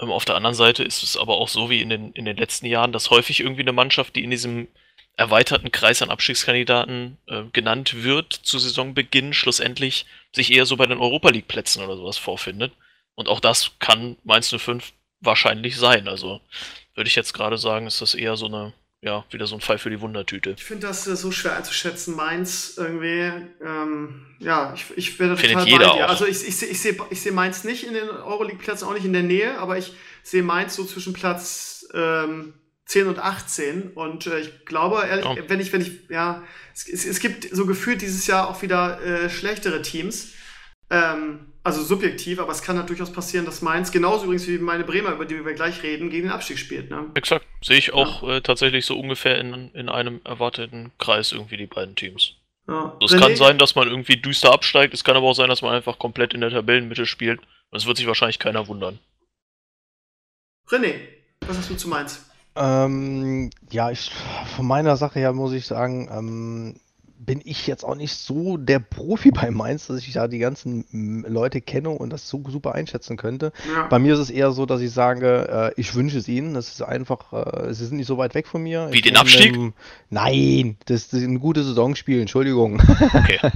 [0.00, 2.36] Ähm, auf der anderen Seite ist es aber auch so wie in den, in den
[2.36, 4.68] letzten Jahren, dass häufig irgendwie eine Mannschaft, die in diesem
[5.16, 10.98] erweiterten Kreis an Abstiegskandidaten äh, genannt wird zu Saisonbeginn, schlussendlich sich eher so bei den
[10.98, 12.72] Europa League Plätzen oder sowas vorfindet.
[13.14, 16.08] Und auch das kann Mainz 05 wahrscheinlich sein.
[16.08, 16.40] Also
[16.94, 18.74] würde ich jetzt gerade sagen, ist das eher so eine
[19.06, 20.54] ja, wieder so ein Fall für die Wundertüte.
[20.56, 22.16] Ich finde das äh, so schwer einzuschätzen.
[22.16, 23.30] Mainz irgendwie,
[23.64, 26.08] ähm, ja, ich, ich werde total Findet jeder bei dir.
[26.08, 29.12] Also ich, ich, ich sehe ich seh Mainz nicht in den Euroleague-Plätzen, auch nicht in
[29.12, 29.92] der Nähe, aber ich
[30.24, 32.54] sehe Mainz so zwischen Platz ähm,
[32.86, 33.92] 10 und 18.
[33.92, 35.36] Und äh, ich glaube, ehrlich, oh.
[35.46, 36.42] wenn ich, wenn ich, ja,
[36.74, 40.32] es, es, es, gibt so gefühlt dieses Jahr auch wieder äh, schlechtere Teams.
[40.90, 44.84] Ähm, also subjektiv, aber es kann halt durchaus passieren, dass Mainz, genauso übrigens wie meine
[44.84, 46.90] Bremer, über die wir gleich reden, gegen den Abstieg spielt.
[46.90, 47.10] Ne?
[47.14, 47.44] Exakt.
[47.60, 48.36] Sehe ich auch ja.
[48.36, 52.34] äh, tatsächlich so ungefähr in, in einem erwarteten Kreis irgendwie die beiden Teams.
[52.68, 52.96] Ja.
[53.00, 55.60] Also es kann sein, dass man irgendwie düster absteigt, es kann aber auch sein, dass
[55.60, 57.40] man einfach komplett in der Tabellenmitte spielt.
[57.40, 59.00] Und es wird sich wahrscheinlich keiner wundern.
[60.68, 60.94] René,
[61.48, 62.30] was hast du zu Mainz?
[62.54, 64.12] Ähm, ja, ich,
[64.54, 66.80] von meiner Sache her muss ich sagen, ähm,
[67.18, 71.24] bin ich jetzt auch nicht so der Profi bei Mainz, dass ich da die ganzen
[71.26, 73.52] Leute kenne und das so super einschätzen könnte.
[73.72, 73.86] Ja.
[73.86, 76.54] Bei mir ist es eher so, dass ich sage, äh, ich wünsche es ihnen.
[76.54, 78.88] Das ist einfach, äh, sie sind nicht so weit weg von mir.
[78.90, 79.54] Wie ich den Abstieg?
[79.54, 79.72] Einem,
[80.10, 82.80] nein, das, das ist eine gute Saisonspiel, Entschuldigung.
[82.80, 83.38] Okay.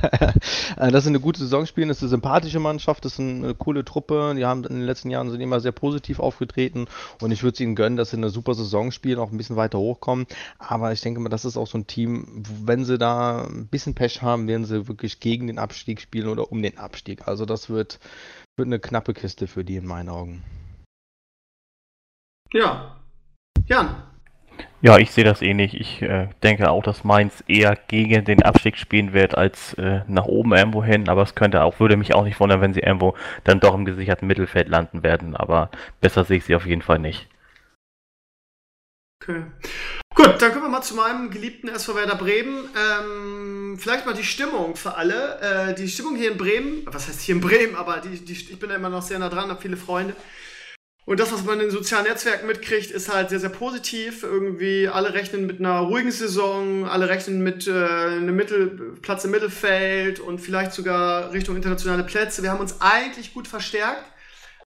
[0.77, 3.85] Äh, das ist eine gute Saisonspiel, das ist eine sympathische Mannschaft, das ist eine coole
[3.85, 4.35] Truppe.
[4.37, 6.87] Die haben in den letzten Jahren sind immer sehr positiv aufgetreten
[7.21, 9.57] und ich würde es ihnen gönnen, dass sie eine super Saison spielen, auch ein bisschen
[9.57, 10.27] weiter hochkommen.
[10.59, 13.95] Aber ich denke mal, das ist auch so ein Team, wenn sie da ein bisschen
[13.95, 17.29] Pech haben, werden sie wirklich gegen den Abstieg spielen oder um den Abstieg.
[17.29, 17.99] Also das wird,
[18.57, 20.43] wird eine knappe Kiste für die in meinen Augen.
[22.53, 22.97] Ja.
[23.67, 24.03] Jan.
[24.83, 25.79] Ja, ich sehe das ähnlich.
[25.79, 30.25] Ich äh, denke auch, dass Mainz eher gegen den Abstieg spielen wird, als äh, nach
[30.25, 31.09] oben irgendwo hin.
[31.09, 33.85] Aber es könnte auch, würde mich auch nicht wundern, wenn sie irgendwo dann doch im
[33.85, 35.37] gesicherten Mittelfeld landen werden.
[35.37, 35.71] Aber
[36.01, 37.29] besser sehe ich sie auf jeden Fall nicht.
[39.23, 39.45] Okay.
[40.21, 42.69] Gut, dann kommen wir mal zu meinem geliebten SV Werder Bremen.
[42.77, 45.71] Ähm, vielleicht mal die Stimmung für alle.
[45.71, 48.59] Äh, die Stimmung hier in Bremen, was heißt hier in Bremen, aber die, die, ich
[48.59, 50.15] bin da immer noch sehr nah dran, habe viele Freunde.
[51.07, 54.23] Und das, was man in den sozialen Netzwerken mitkriegt, ist halt sehr, sehr positiv.
[54.23, 59.31] Irgendwie alle rechnen mit einer ruhigen Saison, alle rechnen mit äh, einem Mittel, Platz im
[59.31, 62.43] Mittelfeld und vielleicht sogar Richtung internationale Plätze.
[62.43, 64.05] Wir haben uns eigentlich gut verstärkt.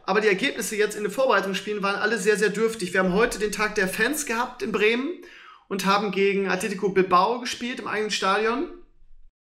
[0.04, 2.92] aber die Ergebnisse jetzt in den Vorbereitungsspielen waren alle sehr, sehr dürftig.
[2.92, 5.12] Wir haben heute den Tag der Fans gehabt in Bremen
[5.68, 8.68] und haben gegen Atletico Bilbao gespielt im eigenen Stadion.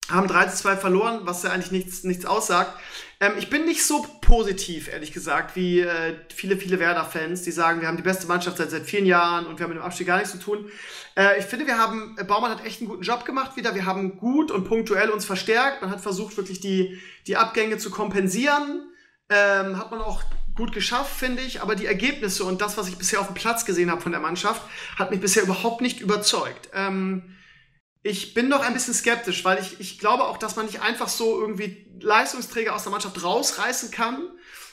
[0.09, 2.73] Haben 3 zu 2 verloren, was ja eigentlich nichts, nichts aussagt.
[3.21, 7.81] Ähm, ich bin nicht so positiv, ehrlich gesagt, wie äh, viele, viele Werder-Fans, die sagen,
[7.81, 10.09] wir haben die beste Mannschaft seit, seit vielen Jahren und wir haben mit dem Abstieg
[10.09, 10.69] gar nichts zu tun.
[11.17, 13.75] Äh, ich finde, wir haben, äh, Baumann hat echt einen guten Job gemacht wieder.
[13.75, 15.83] Wir haben gut und punktuell uns verstärkt.
[15.83, 18.89] Man hat versucht, wirklich die, die Abgänge zu kompensieren.
[19.29, 20.25] Ähm, hat man auch
[20.55, 23.65] gut geschafft, finde ich, aber die Ergebnisse und das, was ich bisher auf dem Platz
[23.65, 24.63] gesehen habe von der Mannschaft,
[24.97, 26.71] hat mich bisher überhaupt nicht überzeugt.
[26.75, 27.37] Ähm,
[28.03, 31.09] ich bin noch ein bisschen skeptisch, weil ich, ich glaube auch, dass man nicht einfach
[31.09, 34.29] so irgendwie Leistungsträger aus der Mannschaft rausreißen kann,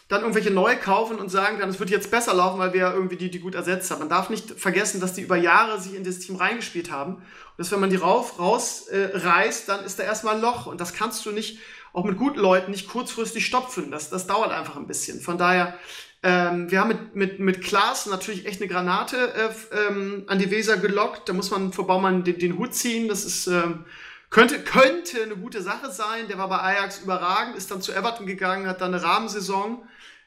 [0.07, 3.17] dann irgendwelche neue kaufen und sagen dann, es wird jetzt besser laufen, weil wir irgendwie
[3.17, 3.99] die, die gut ersetzt haben.
[3.99, 7.15] Man darf nicht vergessen, dass die über Jahre sich in das Team reingespielt haben.
[7.15, 7.23] Und
[7.57, 10.65] dass wenn man die rauf, rausreißt, äh, dann ist da erstmal ein Loch.
[10.65, 11.59] Und das kannst du nicht
[11.97, 13.89] auch mit guten Leuten nicht kurzfristig stopfen.
[13.89, 15.19] Das, das dauert einfach ein bisschen.
[15.19, 15.73] Von daher,
[16.21, 19.49] ähm, wir haben mit, mit, mit Klaas natürlich echt eine Granate äh,
[19.89, 21.27] ähm, an die Weser gelockt.
[21.27, 23.07] Da muss man vor Baumann den, den Hut ziehen.
[23.07, 23.85] Das ist, ähm,
[24.29, 26.27] könnte, könnte eine gute Sache sein.
[26.27, 29.81] Der war bei Ajax überragend, ist dann zu Everton gegangen, hat dann eine Rahmensaison.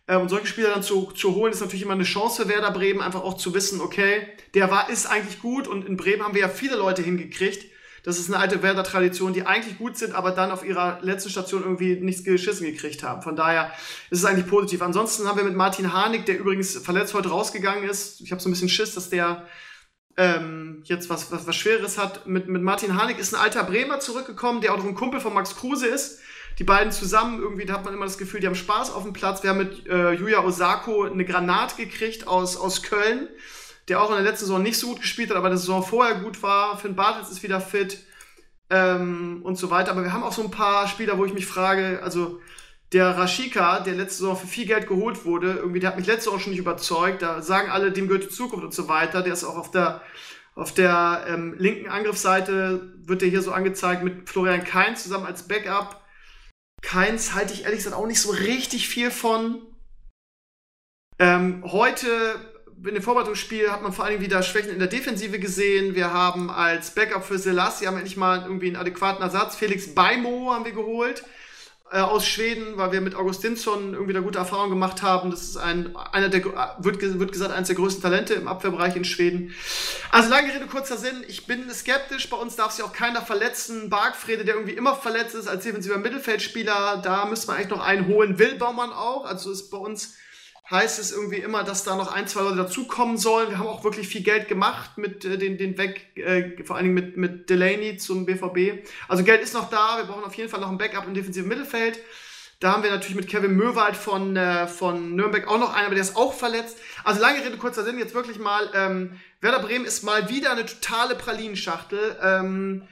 [0.08, 2.72] Äh, und solche Spieler dann zu, zu holen, ist natürlich immer eine Chance für Werder
[2.72, 5.68] Bremen, einfach auch zu wissen, okay, der war, ist eigentlich gut.
[5.68, 7.69] Und in Bremen haben wir ja viele Leute hingekriegt,
[8.02, 11.62] das ist eine alte Werder-Tradition, die eigentlich gut sind, aber dann auf ihrer letzten Station
[11.62, 13.22] irgendwie nichts geschissen gekriegt haben.
[13.22, 13.72] Von daher
[14.10, 14.82] ist es eigentlich positiv.
[14.82, 18.20] Ansonsten haben wir mit Martin Harnik, der übrigens verletzt heute rausgegangen ist.
[18.20, 19.46] Ich habe so ein bisschen Schiss, dass der
[20.16, 22.26] ähm, jetzt was, was, was Schweres hat.
[22.26, 25.34] Mit, mit Martin Harnik ist ein alter Bremer zurückgekommen, der auch noch ein Kumpel von
[25.34, 26.20] Max Kruse ist.
[26.58, 29.12] Die beiden zusammen, irgendwie, da hat man immer das Gefühl, die haben Spaß auf dem
[29.12, 29.42] Platz.
[29.42, 33.28] Wir haben mit äh, Julia Osako eine Granate gekriegt aus, aus Köln
[33.90, 36.20] der auch in der letzten Saison nicht so gut gespielt hat, aber der Saison vorher
[36.20, 36.78] gut war.
[36.78, 37.98] Finn Bartels ist wieder fit
[38.70, 39.90] ähm, und so weiter.
[39.90, 42.40] Aber wir haben auch so ein paar Spieler, wo ich mich frage, also
[42.92, 46.26] der Rashika, der letzte Saison für viel Geld geholt wurde, irgendwie, der hat mich letzte
[46.26, 47.20] Saison schon nicht überzeugt.
[47.20, 49.22] Da sagen alle, dem gehört die Zukunft und so weiter.
[49.22, 50.02] Der ist auch auf der,
[50.54, 55.48] auf der ähm, linken Angriffsseite, wird der hier so angezeigt mit Florian Kainz zusammen als
[55.48, 56.00] Backup.
[56.80, 59.62] Keins halte ich ehrlich gesagt auch nicht so richtig viel von.
[61.18, 62.08] Ähm, heute
[62.86, 65.94] in dem Vorbereitungsspiel hat man vor allen Dingen wieder Schwächen in der Defensive gesehen.
[65.94, 69.56] Wir haben als Backup für Selassie haben endlich mal irgendwie einen adäquaten Ersatz.
[69.56, 71.22] Felix Beimo haben wir geholt
[71.92, 75.30] äh, aus Schweden, weil wir mit Augustinsson irgendwie eine gute Erfahrung gemacht haben.
[75.30, 76.44] Das ist ein, einer der,
[76.78, 79.54] wird, wird gesagt, eines der größten Talente im Abwehrbereich in Schweden.
[80.10, 81.22] Also lange Rede, kurzer Sinn.
[81.28, 82.30] Ich bin skeptisch.
[82.30, 83.90] Bei uns darf sich auch keiner verletzen.
[83.90, 88.06] Bargfrede, der irgendwie immer verletzt ist als defensiver Mittelfeldspieler, da müsste man eigentlich noch einen
[88.06, 88.38] holen.
[88.38, 89.26] Will Baumann auch.
[89.26, 90.14] Also ist bei uns
[90.70, 93.50] heißt es irgendwie immer, dass da noch ein, zwei Leute dazukommen sollen.
[93.50, 96.84] Wir haben auch wirklich viel Geld gemacht mit äh, den, den Weg, äh, vor allen
[96.84, 98.86] Dingen mit, mit Delaney zum BVB.
[99.08, 101.48] Also Geld ist noch da, wir brauchen auf jeden Fall noch ein Backup im defensiven
[101.48, 101.98] Mittelfeld.
[102.60, 105.94] Da haben wir natürlich mit Kevin Möwald von, äh, von Nürnberg auch noch einen, aber
[105.94, 106.76] der ist auch verletzt.
[107.04, 110.66] Also lange Rede, kurzer Sinn, jetzt wirklich mal, ähm, Werder Bremen ist mal wieder eine
[110.66, 112.18] totale Pralinenschachtel.
[112.22, 112.82] Ähm,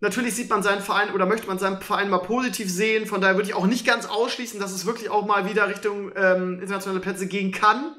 [0.00, 3.06] Natürlich sieht man seinen Verein oder möchte man seinen Verein mal positiv sehen.
[3.06, 6.12] Von daher würde ich auch nicht ganz ausschließen, dass es wirklich auch mal wieder Richtung
[6.14, 7.96] ähm, internationale Plätze gehen kann.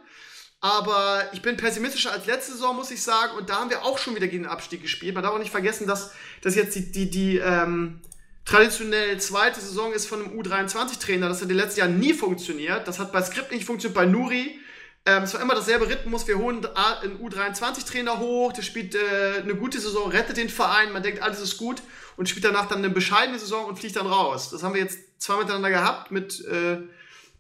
[0.62, 3.38] Aber ich bin pessimistischer als letzte Saison, muss ich sagen.
[3.38, 5.14] Und da haben wir auch schon wieder gegen den Abstieg gespielt.
[5.14, 8.02] Man darf auch nicht vergessen, dass das jetzt die, die, die ähm,
[8.46, 11.28] traditionell zweite Saison ist von einem U23-Trainer.
[11.28, 12.88] Das hat in den letzten Jahren nie funktioniert.
[12.88, 14.60] Das hat bei Skript nicht funktioniert, bei Nuri.
[15.06, 16.28] Ähm, es war immer dasselbe Rhythmus.
[16.28, 21.04] Wir holen einen U23-Trainer hoch, der spielt äh, eine gute Saison, rettet den Verein, man
[21.04, 21.82] denkt, alles ist gut
[22.18, 24.50] und spielt danach dann eine bescheidene Saison und fliegt dann raus.
[24.50, 26.80] Das haben wir jetzt zwei miteinander gehabt mit, äh,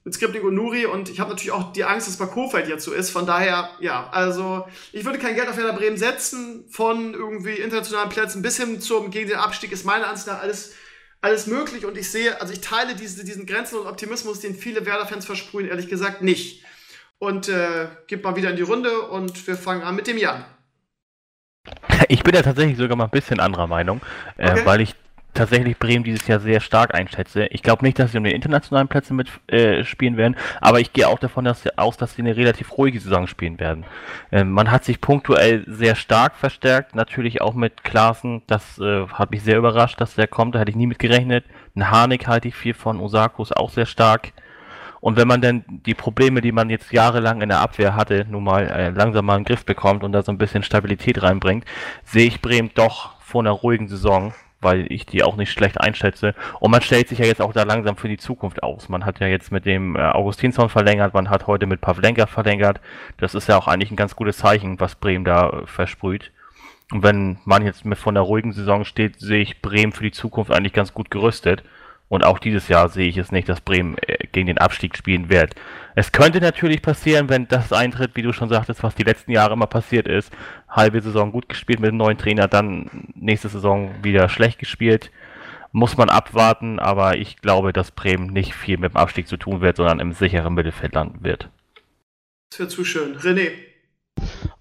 [0.06, 2.68] mit Skripnik und Nuri und ich habe natürlich auch die Angst, dass es bei Kofeld
[2.70, 3.10] jetzt so ist.
[3.10, 6.66] Von daher, ja, also ich würde kein Geld auf Werder Bremen setzen.
[6.70, 10.74] Von irgendwie internationalen Plätzen bis hin zum gegen den Abstieg ist meiner Ansicht nach alles
[11.22, 15.26] alles möglich und ich sehe, also ich teile diese, diesen grenzenlosen Optimismus, den viele Werder-Fans
[15.26, 16.64] versprühen, ehrlich gesagt nicht
[17.20, 20.44] und äh, gib mal wieder in die Runde und wir fangen an mit dem Jan.
[22.08, 24.02] Ich bin ja tatsächlich sogar mal ein bisschen anderer Meinung,
[24.38, 24.66] äh, okay.
[24.66, 24.96] weil ich
[25.34, 27.46] tatsächlich Bremen dieses Jahr sehr stark einschätze.
[27.48, 31.08] Ich glaube nicht, dass sie um die internationalen Plätze mitspielen äh, werden, aber ich gehe
[31.08, 33.86] auch davon dass aus, dass sie eine relativ ruhige Saison spielen werden.
[34.32, 39.32] Ähm, man hat sich punktuell sehr stark verstärkt, natürlich auch mit Klaassen, das äh, hat
[39.32, 41.46] mich sehr überrascht, dass der kommt, da hätte ich nie mit gerechnet.
[41.76, 44.34] Ein Harnik halte ich viel von, Osako ist auch sehr stark.
[45.02, 48.44] Und wenn man dann die Probleme, die man jetzt jahrelang in der Abwehr hatte, nun
[48.44, 51.66] mal äh, langsam mal in den Griff bekommt und da so ein bisschen Stabilität reinbringt,
[52.04, 56.36] sehe ich Bremen doch vor einer ruhigen Saison, weil ich die auch nicht schlecht einschätze.
[56.60, 58.90] Und man stellt sich ja jetzt auch da langsam für die Zukunft aus.
[58.90, 62.82] Man hat ja jetzt mit dem äh, Augustinsson verlängert, man hat heute mit Pavlenka verlängert.
[63.18, 66.32] Das ist ja auch eigentlich ein ganz gutes Zeichen, was Bremen da äh, versprüht.
[66.92, 70.12] Und wenn man jetzt mit von der ruhigen Saison steht, sehe ich Bremen für die
[70.12, 71.64] Zukunft eigentlich ganz gut gerüstet.
[72.10, 75.30] Und auch dieses Jahr sehe ich es nicht, dass Bremen äh, gegen den Abstieg spielen
[75.30, 75.54] wird.
[75.96, 79.54] Es könnte natürlich passieren, wenn das eintritt, wie du schon sagtest, was die letzten Jahre
[79.54, 80.32] immer passiert ist.
[80.68, 85.12] Halbe Saison gut gespielt mit dem neuen Trainer, dann nächste Saison wieder schlecht gespielt.
[85.72, 89.62] Muss man abwarten, aber ich glaube, dass Bremen nicht viel mit dem Abstieg zu tun
[89.62, 91.50] wird, sondern im sicheren Mittelfeld landen wird.
[92.50, 93.16] Das wäre zu schön.
[93.18, 93.52] René.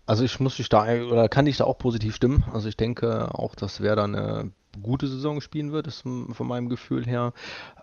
[0.04, 2.44] Also ich muss dich da oder kann dich da auch positiv stimmen.
[2.52, 4.50] Also ich denke auch, dass Werder eine
[4.82, 7.32] gute Saison spielen wird, ist von meinem Gefühl her.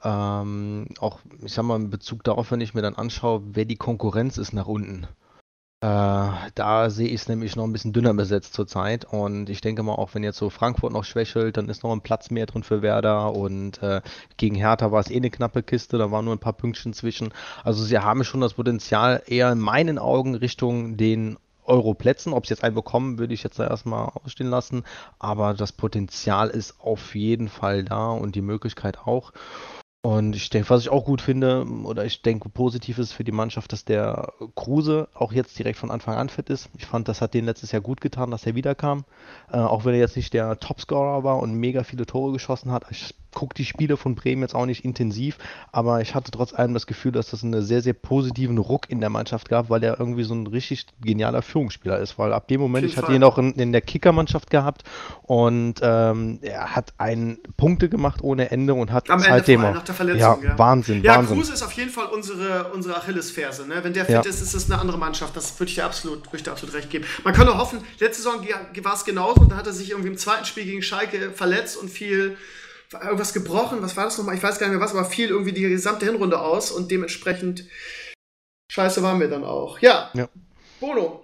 [0.03, 3.77] Ähm, auch, ich sag mal, in Bezug darauf, wenn ich mir dann anschaue, wer die
[3.77, 5.07] Konkurrenz ist nach unten.
[5.81, 9.05] Äh, da sehe ich es nämlich noch ein bisschen dünner besetzt zurzeit.
[9.05, 12.01] Und ich denke mal, auch wenn jetzt so Frankfurt noch schwächelt, dann ist noch ein
[12.01, 13.35] Platz mehr drin für Werder.
[13.35, 14.01] Und äh,
[14.37, 17.33] gegen Hertha war es eh eine knappe Kiste, da waren nur ein paar Pünktchen zwischen.
[17.63, 22.33] Also sie haben schon das Potenzial eher in meinen Augen Richtung den Euro-Plätzen.
[22.33, 24.83] Ob sie jetzt einen bekommen, würde ich jetzt erstmal ausstehen lassen.
[25.19, 29.31] Aber das Potenzial ist auf jeden Fall da und die Möglichkeit auch.
[30.05, 33.31] Und ich denke, was ich auch gut finde, oder ich denke positiv ist für die
[33.31, 36.69] Mannschaft, dass der Kruse auch jetzt direkt von Anfang an fit ist.
[36.77, 39.05] Ich fand, das hat den letztes Jahr gut getan, dass er wiederkam.
[39.51, 42.85] Äh, auch wenn er jetzt nicht der Topscorer war und mega viele Tore geschossen hat.
[42.91, 45.37] Ich gucke die Spiele von Bremen jetzt auch nicht intensiv,
[45.71, 48.99] aber ich hatte trotz allem das Gefühl, dass das einen sehr, sehr positiven Ruck in
[48.99, 52.17] der Mannschaft gab, weil er irgendwie so ein richtig genialer Führungsspieler ist.
[52.17, 54.83] Weil ab dem Moment, ich hatte ihn auch in, in der Kickermannschaft gehabt
[55.21, 59.83] und ähm, er hat einen Punkte gemacht ohne Ende und hat Am seitdem Ende nach
[59.83, 60.57] der Verletzung, ja, ja.
[60.57, 61.37] Wahnsinn, ja, Wahnsinn.
[61.37, 63.67] Kruse ist auf jeden Fall unsere, unsere Achillesferse.
[63.67, 63.83] Ne?
[63.83, 64.21] Wenn der fit ja.
[64.21, 65.35] ist, ist es eine andere Mannschaft.
[65.35, 67.05] Das würde ich dir absolut, würde ich dir absolut recht geben.
[67.23, 68.45] Man kann nur hoffen, letzte Saison
[68.81, 71.77] war es genauso und da hat er sich irgendwie im zweiten Spiel gegen Schalke verletzt
[71.77, 72.37] und viel
[73.03, 74.35] irgendwas gebrochen, was war das nochmal?
[74.35, 77.65] Ich weiß gar nicht mehr was, aber fiel irgendwie die gesamte Hinrunde aus und dementsprechend
[78.71, 79.79] scheiße waren wir dann auch.
[79.79, 80.09] Ja.
[80.13, 80.27] ja.
[80.79, 81.23] Bono.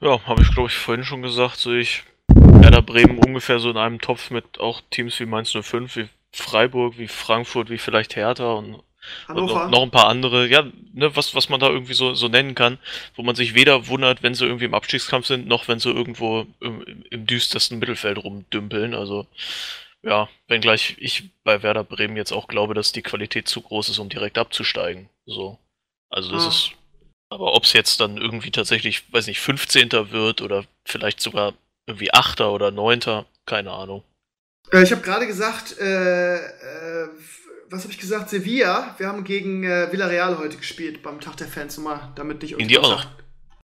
[0.00, 3.76] Ja, habe ich glaube ich vorhin schon gesagt, so ich Werder Bremen ungefähr so in
[3.76, 8.52] einem Topf mit auch Teams wie Mainz 05, wie Freiburg, wie Frankfurt, wie vielleicht Hertha
[8.52, 8.82] und,
[9.28, 12.28] und noch, noch, ein paar andere, ja, ne, was, was man da irgendwie so, so
[12.28, 12.78] nennen kann,
[13.14, 16.46] wo man sich weder wundert, wenn sie irgendwie im Abstiegskampf sind, noch wenn sie irgendwo
[16.60, 18.94] im, im düstersten Mittelfeld rumdümpeln.
[18.94, 19.26] Also
[20.02, 23.98] ja, wenngleich ich bei Werder Bremen jetzt auch glaube, dass die Qualität zu groß ist,
[23.98, 25.08] um direkt abzusteigen.
[25.26, 25.58] So.
[26.10, 26.48] Also das ah.
[26.48, 26.70] ist.
[27.28, 29.90] Aber ob es jetzt dann irgendwie tatsächlich, weiß nicht, 15.
[30.10, 31.54] wird oder vielleicht sogar
[31.86, 32.40] irgendwie 8.
[32.42, 33.24] oder 9.
[33.46, 34.04] keine Ahnung.
[34.72, 37.08] Äh, ich habe gerade gesagt, äh, äh,
[37.68, 38.30] was habe ich gesagt?
[38.30, 38.94] Sevilla.
[38.98, 42.52] Wir haben gegen äh, Villarreal heute gespielt beim Tag der Fans, mal damit nicht.
[42.58, 43.04] In die auch.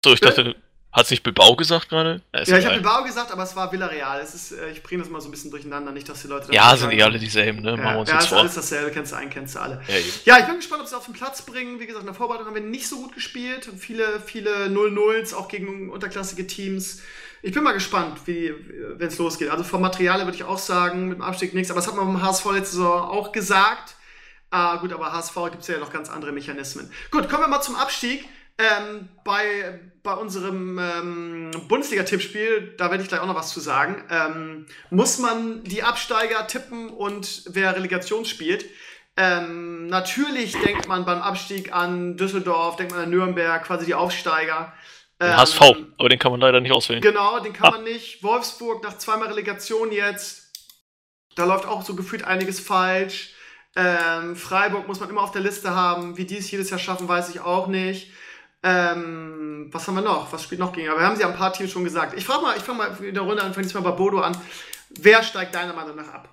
[0.04, 0.54] So, ich dachte,
[0.96, 2.22] hat sich Bilbao gesagt gerade?
[2.34, 4.18] Ja, ja ich habe Bilbao gesagt, aber es war Villarreal.
[4.20, 6.50] Es ist, äh, ich bringe das mal so ein bisschen durcheinander, nicht, dass die Leute.
[6.54, 7.72] Ja, sind eh alle dieselben, ne?
[7.72, 9.82] Machen ja, wir uns ja, ist alles dasselbe, kennst du einen, kennst du alle.
[9.88, 9.94] Ja,
[10.24, 11.78] ja, ich bin gespannt, ob sie es auf den Platz bringen.
[11.80, 13.68] Wie gesagt, in der Vorbereitung haben wir nicht so gut gespielt.
[13.76, 17.02] Viele, viele 0-0s, auch gegen unterklassige Teams.
[17.42, 18.54] Ich bin mal gespannt, wie,
[18.96, 19.50] wenn es losgeht.
[19.50, 21.70] Also vom Material würde ich auch sagen, mit dem Abstieg nichts.
[21.70, 23.96] Aber das hat man beim HSV letzte Saison auch gesagt.
[24.50, 26.90] Ah, gut, aber HSV gibt es ja noch ganz andere Mechanismen.
[27.10, 28.26] Gut, kommen wir mal zum Abstieg.
[28.58, 34.02] Ähm, bei, bei unserem ähm, Bundesliga-Tippspiel, da werde ich gleich auch noch was zu sagen,
[34.10, 38.64] ähm, muss man die Absteiger tippen und wer Relegation spielt.
[39.18, 44.72] Ähm, natürlich denkt man beim Abstieg an Düsseldorf, denkt man an Nürnberg, quasi die Aufsteiger.
[45.20, 47.00] Den HSV, ähm, aber den kann man leider nicht auswählen.
[47.00, 47.70] Genau, den kann ah.
[47.72, 48.22] man nicht.
[48.22, 50.52] Wolfsburg nach zweimal Relegation jetzt.
[51.34, 53.34] Da läuft auch so gefühlt einiges falsch.
[53.74, 56.16] Ähm, Freiburg muss man immer auf der Liste haben.
[56.16, 58.10] Wie die es jedes Jahr schaffen, weiß ich auch nicht.
[58.66, 60.32] Ähm, was haben wir noch?
[60.32, 60.88] Was spielt noch gegen?
[60.88, 62.18] Aber wir haben sie ein paar Teams schon gesagt.
[62.18, 64.36] Ich frage mal, ich fange mal in der Runde an, fange mal bei Bodo an.
[64.90, 66.28] Wer steigt deiner Meinung nach ab?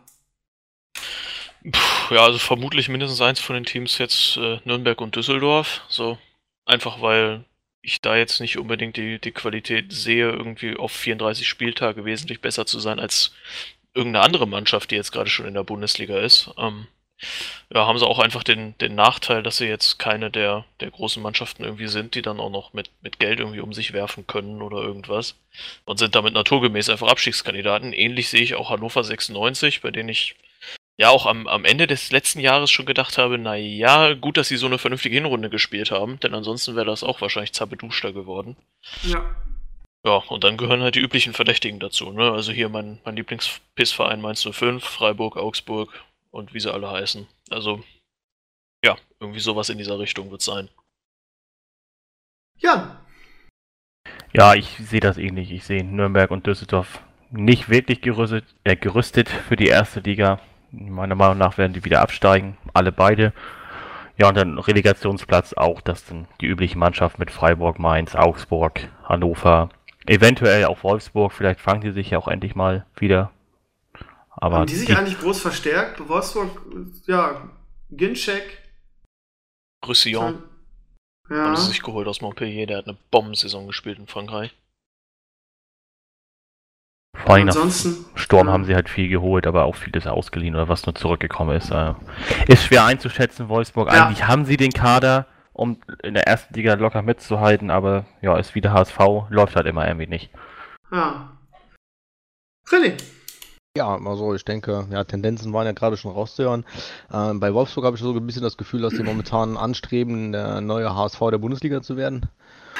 [1.63, 5.81] Puh, ja, also vermutlich mindestens eins von den Teams jetzt äh, Nürnberg und Düsseldorf.
[5.89, 6.17] So
[6.65, 7.45] einfach weil
[7.83, 12.65] ich da jetzt nicht unbedingt die, die Qualität sehe, irgendwie auf 34 Spieltage wesentlich besser
[12.65, 13.33] zu sein als
[13.93, 16.49] irgendeine andere Mannschaft, die jetzt gerade schon in der Bundesliga ist.
[16.57, 16.87] Ähm,
[17.73, 21.21] ja, haben sie auch einfach den, den Nachteil, dass sie jetzt keine der, der großen
[21.21, 24.61] Mannschaften irgendwie sind, die dann auch noch mit, mit Geld irgendwie um sich werfen können
[24.61, 25.35] oder irgendwas.
[25.85, 27.93] Und sind damit naturgemäß einfach Abstiegskandidaten.
[27.93, 30.35] Ähnlich sehe ich auch Hannover 96, bei denen ich
[30.97, 34.47] ja auch am, am Ende des letzten Jahres schon gedacht habe, na ja, gut, dass
[34.47, 38.55] sie so eine vernünftige Hinrunde gespielt haben, denn ansonsten wäre das auch wahrscheinlich zappeduschter geworden.
[39.03, 39.35] Ja.
[40.05, 42.29] Ja, und dann gehören halt die üblichen Verdächtigen dazu, ne?
[42.31, 45.93] Also hier mein, mein Lieblingspissverein Mainz 05, Freiburg, Augsburg,
[46.33, 47.27] und wie sie alle heißen.
[47.51, 47.83] Also,
[48.83, 50.67] ja, irgendwie sowas in dieser Richtung wird sein.
[52.57, 52.99] Ja.
[54.33, 55.51] Ja, ich sehe das ähnlich.
[55.51, 60.39] Ich sehe Nürnberg und Düsseldorf nicht wirklich gerüstet, äh, gerüstet für die erste Liga.
[60.71, 63.31] Meiner Meinung nach werden die wieder absteigen, alle beide.
[64.17, 69.69] Ja, und dann Relegationsplatz auch, das sind die üblichen Mannschaften mit Freiburg, Mainz, Augsburg, Hannover,
[70.07, 71.31] eventuell auch Wolfsburg.
[71.31, 73.31] Vielleicht fangen die sich ja auch endlich mal wieder
[74.37, 76.07] Aber Haben die sich eigentlich groß verstärkt?
[76.07, 76.49] Wolfsburg,
[77.05, 77.49] ja,
[77.91, 78.59] Ginczek.
[79.85, 80.41] Roussillon
[81.29, 81.45] Ja.
[81.45, 84.55] haben sie sich geholt aus Montpellier, der hat eine Bombensaison gespielt in Frankreich.
[87.15, 88.05] vor allem Ansonsten.
[88.15, 88.53] Sturm ja.
[88.53, 91.69] haben sie halt viel geholt, aber auch vieles ausgeliehen oder was nur zurückgekommen ist.
[91.69, 91.93] Äh,
[92.47, 93.93] ist schwer einzuschätzen, Wolfsburg.
[93.93, 94.07] Ja.
[94.07, 98.55] Eigentlich haben sie den Kader, um in der ersten Liga locker mitzuhalten, aber ja, ist
[98.55, 98.97] wieder HSV,
[99.29, 100.31] läuft halt immer irgendwie nicht.
[100.91, 101.37] Ja.
[102.67, 102.97] René.
[103.75, 106.63] Ja, also ich denke, ja, Tendenzen waren ja gerade schon rauszuhören.
[107.11, 110.61] Ähm, bei Wolfsburg habe ich so ein bisschen das Gefühl, dass die momentan anstreben, der
[110.61, 112.29] neue HSV der Bundesliga zu werden.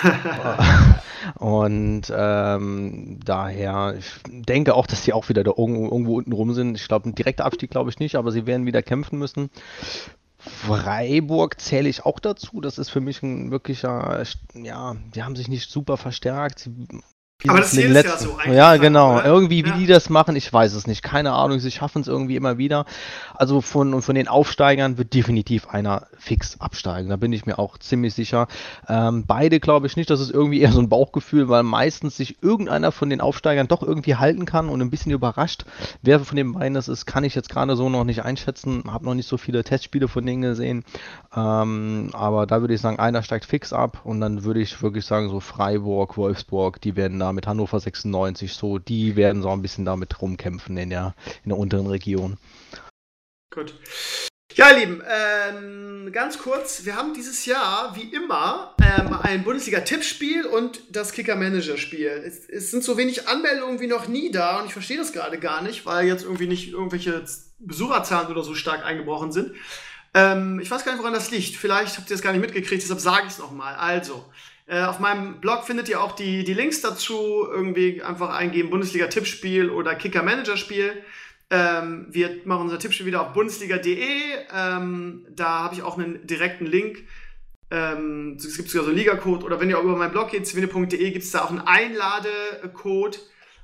[1.40, 6.54] Und ähm, daher, ich denke auch, dass die auch wieder da irgendwo, irgendwo unten rum
[6.54, 6.76] sind.
[6.76, 9.50] Ich glaube, ein direkter Abstieg glaube ich nicht, aber sie werden wieder kämpfen müssen.
[10.38, 12.62] Freiburg zähle ich auch dazu.
[12.62, 14.22] Das ist für mich ein wirklicher,
[14.54, 16.70] ja, die haben sich nicht super verstärkt.
[17.48, 19.16] Aber das ist jedes Jahr so eigentlich, Ja, genau.
[19.16, 19.26] oder?
[19.26, 19.78] Irgendwie, wie Ja.
[19.78, 21.04] die das machen, ich weiß es nicht.
[21.04, 22.86] Keine Ahnung, sie schaffen es irgendwie immer wieder.
[23.36, 27.10] Also von, von den Aufsteigern wird definitiv einer fix absteigen.
[27.10, 28.48] Da bin ich mir auch ziemlich sicher.
[28.88, 30.10] Ähm, beide glaube ich nicht.
[30.10, 33.84] Das ist irgendwie eher so ein Bauchgefühl, weil meistens sich irgendeiner von den Aufsteigern doch
[33.84, 35.66] irgendwie halten kann und ein bisschen überrascht.
[36.02, 38.84] Wer von den beiden das ist, kann ich jetzt gerade so noch nicht einschätzen.
[38.88, 40.86] Habe noch nicht so viele Testspiele von denen gesehen.
[41.36, 45.06] Ähm, aber da würde ich sagen, einer steigt fix ab und dann würde ich wirklich
[45.06, 49.62] sagen, so Freiburg, Wolfsburg, die werden da mit Hannover 96 so, die werden so ein
[49.62, 52.38] bisschen damit rumkämpfen in der, in der unteren Region.
[53.54, 53.76] Gut.
[54.56, 60.46] Ja, ihr Lieben, ähm, ganz kurz, wir haben dieses Jahr, wie immer, ähm, ein Bundesliga-Tippspiel
[60.46, 62.24] und das Kicker-Manager-Spiel.
[62.24, 65.40] Es, es sind so wenig Anmeldungen wie noch nie da und ich verstehe das gerade
[65.40, 67.26] gar nicht, weil jetzt irgendwie nicht irgendwelche
[67.58, 69.56] Besucherzahlen oder so stark eingebrochen sind.
[70.14, 71.56] Ähm, ich weiß gar nicht, woran das liegt.
[71.56, 73.74] Vielleicht habt ihr es gar nicht mitgekriegt, deshalb sage ich es nochmal.
[73.74, 74.24] Also,
[74.66, 77.48] äh, auf meinem Blog findet ihr auch die, die Links dazu.
[77.50, 81.04] Irgendwie einfach eingeben Bundesliga-Tippspiel oder Kicker-Manager-Spiel.
[81.50, 84.00] Ähm, wir machen unser Tippspiel wieder auf bundesliga.de.
[84.54, 87.04] Ähm, da habe ich auch einen direkten Link.
[87.72, 89.46] Ähm, es gibt sogar so einen Liga-Code.
[89.46, 93.20] Oder wenn ihr auch über meinen Blog geht, zwinne.de, gibt es da auch einen Einladecode,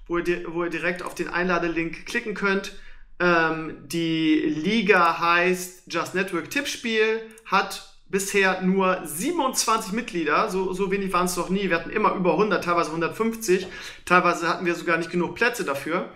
[0.07, 2.73] wo ihr, wo ihr direkt auf den Einladelink klicken könnt.
[3.21, 11.13] Ähm, die Liga heißt Just Network Tippspiel, hat bisher nur 27 Mitglieder, so, so wenig
[11.13, 11.69] waren es noch nie.
[11.69, 13.67] Wir hatten immer über 100, teilweise 150.
[14.05, 16.09] Teilweise hatten wir sogar nicht genug Plätze dafür.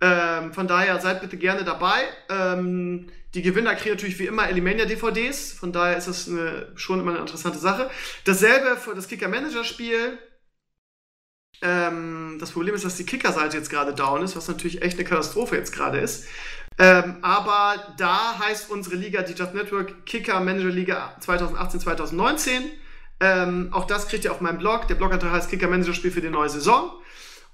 [0.00, 2.02] Ähm, von daher seid bitte gerne dabei.
[2.28, 5.52] Ähm, die Gewinner kriegen natürlich wie immer Elimania DVDs.
[5.52, 7.90] Von daher ist das eine, schon immer eine interessante Sache.
[8.24, 10.18] Dasselbe für das Kicker Manager Spiel.
[11.62, 15.08] Ähm, das Problem ist, dass die Kicker-Seite jetzt gerade down ist, was natürlich echt eine
[15.08, 16.26] Katastrophe jetzt gerade ist.
[16.78, 22.62] Ähm, aber da heißt unsere Liga, die Just Network Kicker Manager Liga 2018-2019.
[23.18, 24.86] Ähm, auch das kriegt ihr auf meinem Blog.
[24.88, 26.92] Der Blog heißt Kicker Manager Spiel für die neue Saison.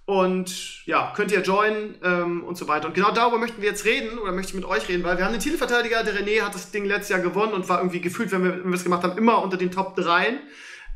[0.04, 2.88] Und ja, könnt ihr joinen ähm, und so weiter.
[2.88, 5.24] Und genau darüber möchten wir jetzt reden oder möchte ich mit euch reden, weil wir
[5.24, 8.32] haben den Titelverteidiger, der René hat das Ding letztes Jahr gewonnen und war irgendwie gefühlt,
[8.32, 10.40] wenn wir, wenn wir es gemacht haben, immer unter den Top 3.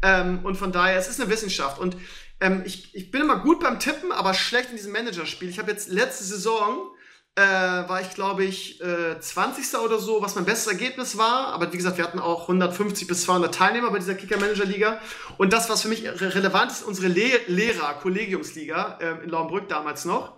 [0.02, 1.78] Ähm, und von daher, es ist eine Wissenschaft.
[1.78, 1.96] Und
[2.40, 5.48] ähm, ich, ich bin immer gut beim Tippen, aber schlecht in diesem Managerspiel.
[5.48, 6.90] Ich habe jetzt letzte Saison
[7.36, 9.78] äh, war ich, glaube ich, äh, 20.
[9.78, 11.48] oder so, was mein bestes Ergebnis war.
[11.48, 14.98] Aber wie gesagt, wir hatten auch 150 bis 200 Teilnehmer bei dieser Kicker-Manager-Liga.
[15.36, 19.68] Und das, was für mich re relevant ist, unsere Le Lehrer, Kollegiumsliga äh, in Laumbrück
[19.68, 20.32] damals noch.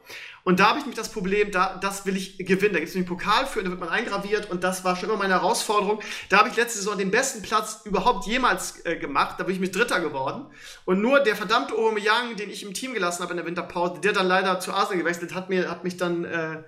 [0.48, 2.72] Und da habe ich mich das Problem, da, das will ich gewinnen.
[2.72, 5.18] Da gibt es einen Pokal für, da wird man eingraviert und das war schon immer
[5.18, 6.00] meine Herausforderung.
[6.30, 9.34] Da habe ich letzte Saison den besten Platz überhaupt jemals äh, gemacht.
[9.38, 10.46] Da bin ich mit Dritter geworden.
[10.86, 14.14] Und nur der verdammte Aubameyang, den ich im Team gelassen habe in der Winterpause, der
[14.14, 16.62] dann leider zu Arsenal gewechselt hat, mir, hat mich dann, äh,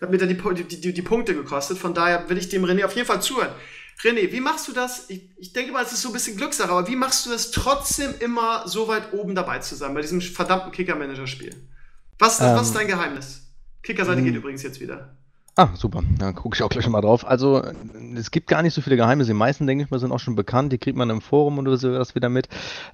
[0.00, 1.76] hat mir dann die, die, die, die Punkte gekostet.
[1.76, 3.52] Von daher will ich dem René auf jeden Fall zuhören.
[4.02, 5.04] René, wie machst du das?
[5.10, 7.50] Ich, ich denke mal, es ist so ein bisschen Glückssache, aber wie machst du es
[7.50, 11.54] trotzdem immer so weit oben dabei zu sein bei diesem verdammten Kicker-Manager-Spiel?
[12.18, 13.52] Was, Ähm, was ist dein Geheimnis?
[13.82, 15.17] Kickerseite geht übrigens jetzt wieder.
[15.60, 16.04] Ah, super.
[16.18, 17.26] Da gucke ich auch gleich mal drauf.
[17.26, 17.64] Also,
[18.14, 19.30] es gibt gar nicht so viele Geheimnisse.
[19.32, 20.72] Die meisten, denke ich mal, sind auch schon bekannt.
[20.72, 22.48] Die kriegt man im Forum oder sowas wieder mit.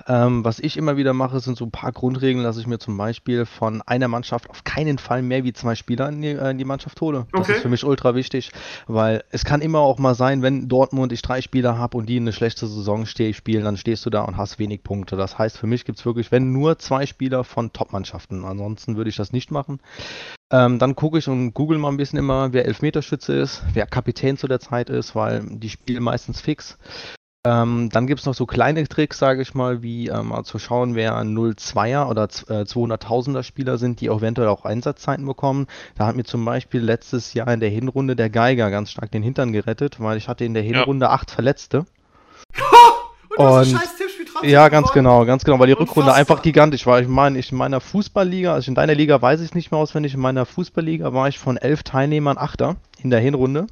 [0.06, 2.96] Ähm, was ich immer wieder mache, sind so ein paar Grundregeln, dass ich mir zum
[2.96, 6.56] Beispiel von einer Mannschaft auf keinen Fall mehr wie zwei Spieler in die, äh, in
[6.56, 7.26] die Mannschaft hole.
[7.32, 7.52] Das Okay.
[7.56, 8.50] ist für mich ultra wichtig,
[8.86, 12.16] weil es kann immer auch mal sein, wenn Dortmund ich drei Spieler habe und die
[12.16, 15.16] eine schlechte Saison spielen, dann stehst du da und hast wenig Punkte.
[15.16, 18.46] Das heißt, für mich gibt es wirklich, wenn nur zwei Spieler von Top-Mannschaften.
[18.46, 19.80] Ansonsten würde ich das nicht machen.
[20.56, 24.36] Ähm, dann gucke ich und google mal ein bisschen immer, wer Elfmeterschütze ist, wer Kapitän
[24.36, 26.78] zu der Zeit ist, weil die spielen meistens fix.
[27.46, 30.58] Ähm, dann gibt es noch so kleine Tricks, sage ich mal, wie ähm, mal zu
[30.60, 35.66] schauen, wer 0-2er oder z- äh, 200.000er Spieler sind, die eventuell auch Einsatzzeiten bekommen.
[35.96, 39.22] Da hat mir zum Beispiel letztes Jahr in der Hinrunde der Geiger ganz stark den
[39.24, 41.84] Hintern gerettet, weil ich hatte in der Hinrunde acht Verletzte.
[43.36, 43.74] Und Und-
[44.44, 46.16] Ja, ganz genau, ganz genau, weil die Rückrunde Unfassbar.
[46.16, 47.00] einfach gigantisch war.
[47.00, 49.80] Ich meine, ich in meiner Fußballliga, also in deiner Liga weiß ich es nicht mehr
[49.80, 53.66] auswendig, in meiner Fußballliga war ich von elf Teilnehmern Achter in der Hinrunde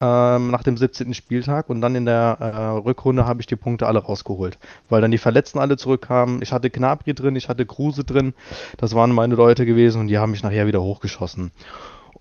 [0.00, 1.12] ähm, nach dem 17.
[1.14, 4.58] Spieltag und dann in der äh, Rückrunde habe ich die Punkte alle rausgeholt,
[4.88, 6.40] weil dann die Verletzten alle zurückkamen.
[6.42, 8.34] Ich hatte Gnabry drin, ich hatte Kruse drin,
[8.76, 11.50] das waren meine Leute gewesen und die haben mich nachher wieder hochgeschossen.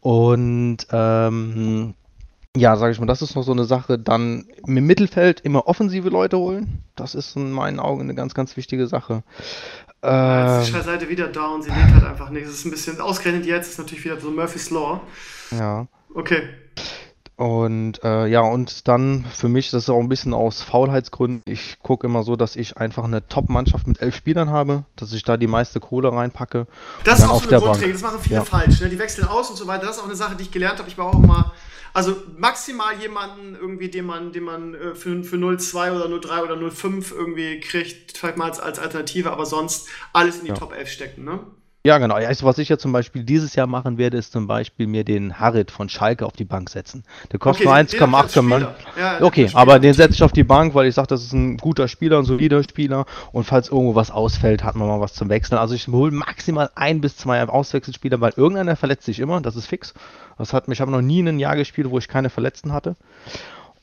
[0.02, 1.94] Und ähm,
[2.60, 3.98] ja, sage ich mal, das ist noch so eine Sache.
[4.00, 6.84] Dann im Mittelfeld immer offensive Leute holen.
[6.96, 9.24] Das ist in meinen Augen eine ganz, ganz wichtige Sache.
[10.04, 12.46] Jetzt ist die Ähm, Seite wieder da und sie lädt halt einfach nicht.
[12.46, 15.02] Es ist ein bisschen ausgerechnet jetzt, ist natürlich wieder so Murphy's Law.
[15.52, 15.88] ja.
[16.14, 16.44] Okay.
[17.38, 21.78] Und äh, ja, und dann für mich, das ist auch ein bisschen aus Faulheitsgründen, ich
[21.84, 25.38] gucke immer so, dass ich einfach eine Top-Mannschaft mit elf Spielern habe, dass ich da
[25.38, 26.66] die meiste Kohle reinpacke.
[27.04, 27.60] Das ist auch so eine.
[27.60, 28.44] Grundregel, das machen viele Ja.
[28.44, 28.82] falsch.
[28.82, 28.90] Ne?
[28.90, 29.86] Die wechseln aus und so weiter.
[29.86, 30.90] Das ist auch eine Sache, die ich gelernt habe.
[30.90, 31.54] Ich war auch immer,
[31.94, 36.56] also maximal jemanden irgendwie, den man, den man äh, für, für 0,2 oder 0,3 oder
[36.56, 40.56] 0,5 irgendwie kriegt, vielleicht mal als, als Alternative, aber sonst alles in die Ja.
[40.56, 41.24] Top 11 stecken.
[41.24, 41.40] Ne?
[41.88, 42.16] Ja, genau.
[42.16, 45.40] Also was ich ja zum Beispiel dieses Jahr machen werde, ist zum Beispiel mir den
[45.40, 47.06] Harit von Schalke auf die Bank setzen.
[47.32, 48.62] Der kostet Okay, nur den- den hab ich als 1,8 Mann.
[48.62, 48.76] Spieler.
[49.20, 51.56] Ja, Okay, aber den setze ich auf die Bank, weil ich sage, das ist ein
[51.56, 53.06] guter Spieler, ein solider Spieler.
[53.32, 55.58] Und falls irgendwo was ausfällt, hat man mal was zum Wechseln.
[55.58, 59.68] Also ich hole maximal ein bis zwei Auswechselspieler, weil irgendeiner verletzt sich immer, das ist
[59.68, 59.94] fix.
[60.38, 62.98] Das hat mich, ich habe noch nie ein Jahr gespielt, wo ich keine Verletzten hatte.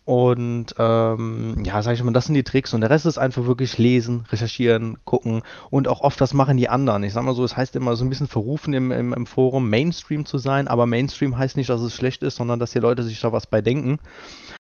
[0.04, 2.74] Und ähm, ja, sag ich mal, das sind die Tricks.
[2.74, 6.68] Und der Rest ist einfach wirklich lesen, recherchieren, gucken und auch oft, was machen die
[6.68, 7.02] anderen.
[7.04, 9.70] Ich sag mal so, es heißt immer so ein bisschen verrufen im, im, im Forum,
[9.70, 13.02] Mainstream zu sein, aber Mainstream heißt nicht, dass es schlecht ist, sondern dass die Leute
[13.02, 13.98] sich da was bei denken.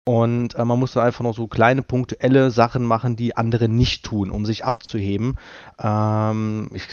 [0.06, 4.04] Und äh, man muss dann einfach noch so kleine punktuelle Sachen machen, die andere nicht
[4.04, 5.38] tun, um sich abzuheben.
[5.80, 6.88] Ähm, ich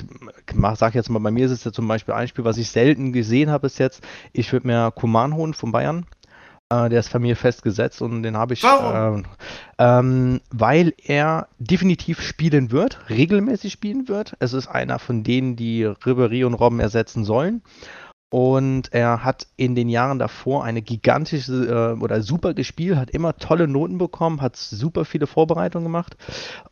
[0.54, 2.70] mach, sag jetzt mal, bei mir ist es ja zum Beispiel ein Spiel, was ich
[2.70, 4.06] selten gesehen habe bis jetzt.
[4.32, 6.06] Ich würde mir Kuman holen von Bayern.
[6.70, 9.26] Äh, der ist bei mir festgesetzt und den habe ich, ähm,
[9.78, 14.36] ähm, weil er definitiv spielen wird, regelmäßig spielen wird.
[14.38, 17.62] Es ist einer von denen, die Ribéry und Robben ersetzen sollen.
[18.30, 23.36] Und er hat in den Jahren davor eine gigantische äh, oder super gespielt, hat immer
[23.36, 26.16] tolle Noten bekommen, hat super viele Vorbereitungen gemacht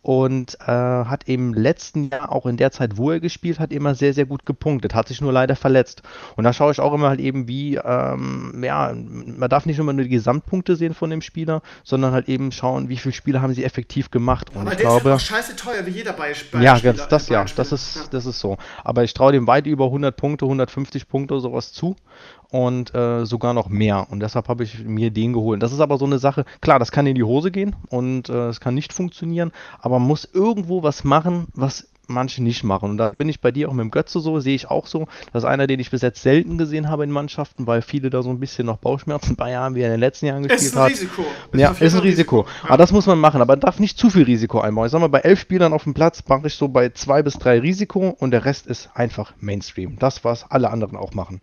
[0.00, 3.96] und äh, hat im letzten Jahr auch in der Zeit, wo er gespielt hat, immer
[3.96, 6.02] sehr, sehr gut gepunktet, hat sich nur leider verletzt.
[6.36, 9.92] Und da schaue ich auch immer halt eben, wie, ähm, ja, man darf nicht immer
[9.92, 13.52] nur die Gesamtpunkte sehen von dem Spieler, sondern halt eben schauen, wie viele Spiele haben
[13.52, 14.50] sie effektiv gemacht.
[14.54, 17.08] Und aber ich der ist glaube, halt auch scheiße teuer, wie jeder Bay ja, ganz,
[17.08, 18.58] das ja, das ist, das ist so.
[18.84, 21.96] Aber ich traue dem weit über 100 Punkte, 150 Punkte, sowas zu
[22.50, 24.06] und äh, sogar noch mehr.
[24.10, 25.62] Und deshalb habe ich mir den geholt.
[25.62, 28.48] Das ist aber so eine Sache, klar, das kann in die Hose gehen und äh,
[28.48, 32.90] es kann nicht funktionieren, aber man muss irgendwo was machen, was manche nicht machen.
[32.90, 35.06] Und da bin ich bei dir auch mit dem Götze so, sehe ich auch so.
[35.32, 38.22] Das ist einer, den ich bis jetzt selten gesehen habe in Mannschaften, weil viele da
[38.22, 40.76] so ein bisschen noch Bauchschmerzen bei haben, wie er in den letzten Jahren gespielt Ist
[40.76, 40.90] ein hat.
[40.90, 41.24] Risiko.
[41.54, 42.46] Ja, ist ein Risiko.
[42.64, 43.40] Aber das muss man machen.
[43.40, 44.86] Aber man darf nicht zu viel Risiko einbauen.
[44.86, 47.34] Ich sag mal, bei elf Spielern auf dem Platz mache ich so bei zwei bis
[47.34, 49.98] drei Risiko und der Rest ist einfach Mainstream.
[49.98, 51.40] Das, was alle anderen auch machen.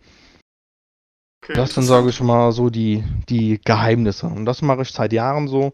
[1.44, 4.26] Okay, Das sind, sage ich mal, so die, die Geheimnisse.
[4.26, 5.72] Und das mache ich seit Jahren so.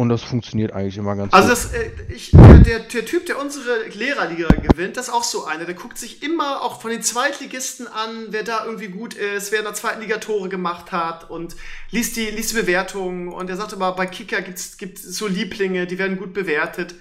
[0.00, 1.52] Und das funktioniert eigentlich immer ganz Also gut.
[1.52, 5.66] das, äh, ich, der, der, Typ, der unsere Lehrerliga gewinnt, das ist auch so einer.
[5.66, 9.58] Der guckt sich immer auch von den Zweitligisten an, wer da irgendwie gut ist, wer
[9.58, 11.54] in der zweiten Liga Tore gemacht hat und
[11.90, 13.28] liest die, liest die Bewertungen.
[13.28, 16.94] Und er sagt immer, bei Kicker gibt's gibt's so Lieblinge, die werden gut bewertet.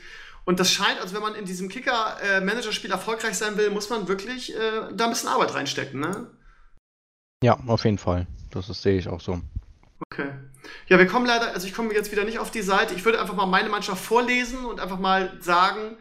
[0.43, 4.53] Und das scheint, also wenn man in diesem Kicker-Manager-Spiel erfolgreich sein will, muss man wirklich
[4.53, 6.27] äh, da ein bisschen Arbeit reinstecken, ne?
[7.41, 8.27] Ja, auf jeden Fall.
[8.51, 9.39] Das ist, sehe ich auch so.
[9.99, 10.29] Okay.
[10.87, 12.93] Ja, wir kommen leider, also ich komme jetzt wieder nicht auf die Seite.
[12.93, 15.97] Ich würde einfach mal meine Mannschaft vorlesen und einfach mal sagen,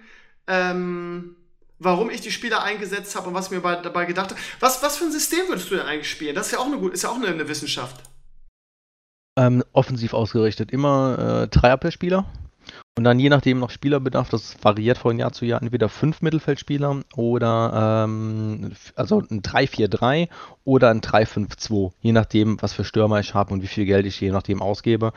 [0.46, 1.36] ähm,
[1.78, 4.40] warum ich die Spieler eingesetzt habe und was mir bei, dabei gedacht habe.
[4.60, 6.34] Was, was für ein System würdest du denn eigentlich spielen?
[6.34, 8.02] Das ist ja auch eine, ist ja auch eine, eine Wissenschaft.
[9.36, 10.72] Ähm, offensiv ausgerichtet.
[10.72, 12.26] Immer äh, Dreierpair-Spieler.
[12.98, 17.02] Und dann je nachdem noch Spielerbedarf, das variiert von Jahr zu Jahr, entweder fünf Mittelfeldspieler
[17.14, 20.28] oder ähm, also ein 3-4-3
[20.64, 24.20] oder ein 3-5-2, je nachdem, was für Stürmer ich habe und wie viel Geld ich
[24.20, 25.12] je nachdem ausgebe.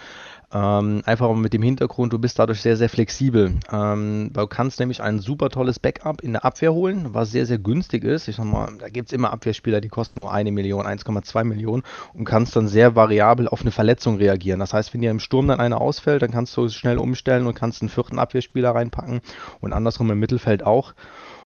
[0.54, 3.54] Ähm, einfach mit dem Hintergrund, du bist dadurch sehr, sehr flexibel.
[3.72, 7.58] Ähm, du kannst nämlich ein super tolles Backup in der Abwehr holen, was sehr, sehr
[7.58, 8.28] günstig ist.
[8.28, 11.84] Ich sag mal, da gibt es immer Abwehrspieler, die kosten nur eine Million, 1,2 Millionen
[12.14, 14.60] und kannst dann sehr variabel auf eine Verletzung reagieren.
[14.60, 17.56] Das heißt, wenn dir im Sturm dann einer ausfällt, dann kannst du schnell umstellen und
[17.56, 19.22] kannst einen vierten Abwehrspieler reinpacken
[19.62, 20.94] und andersrum im Mittelfeld auch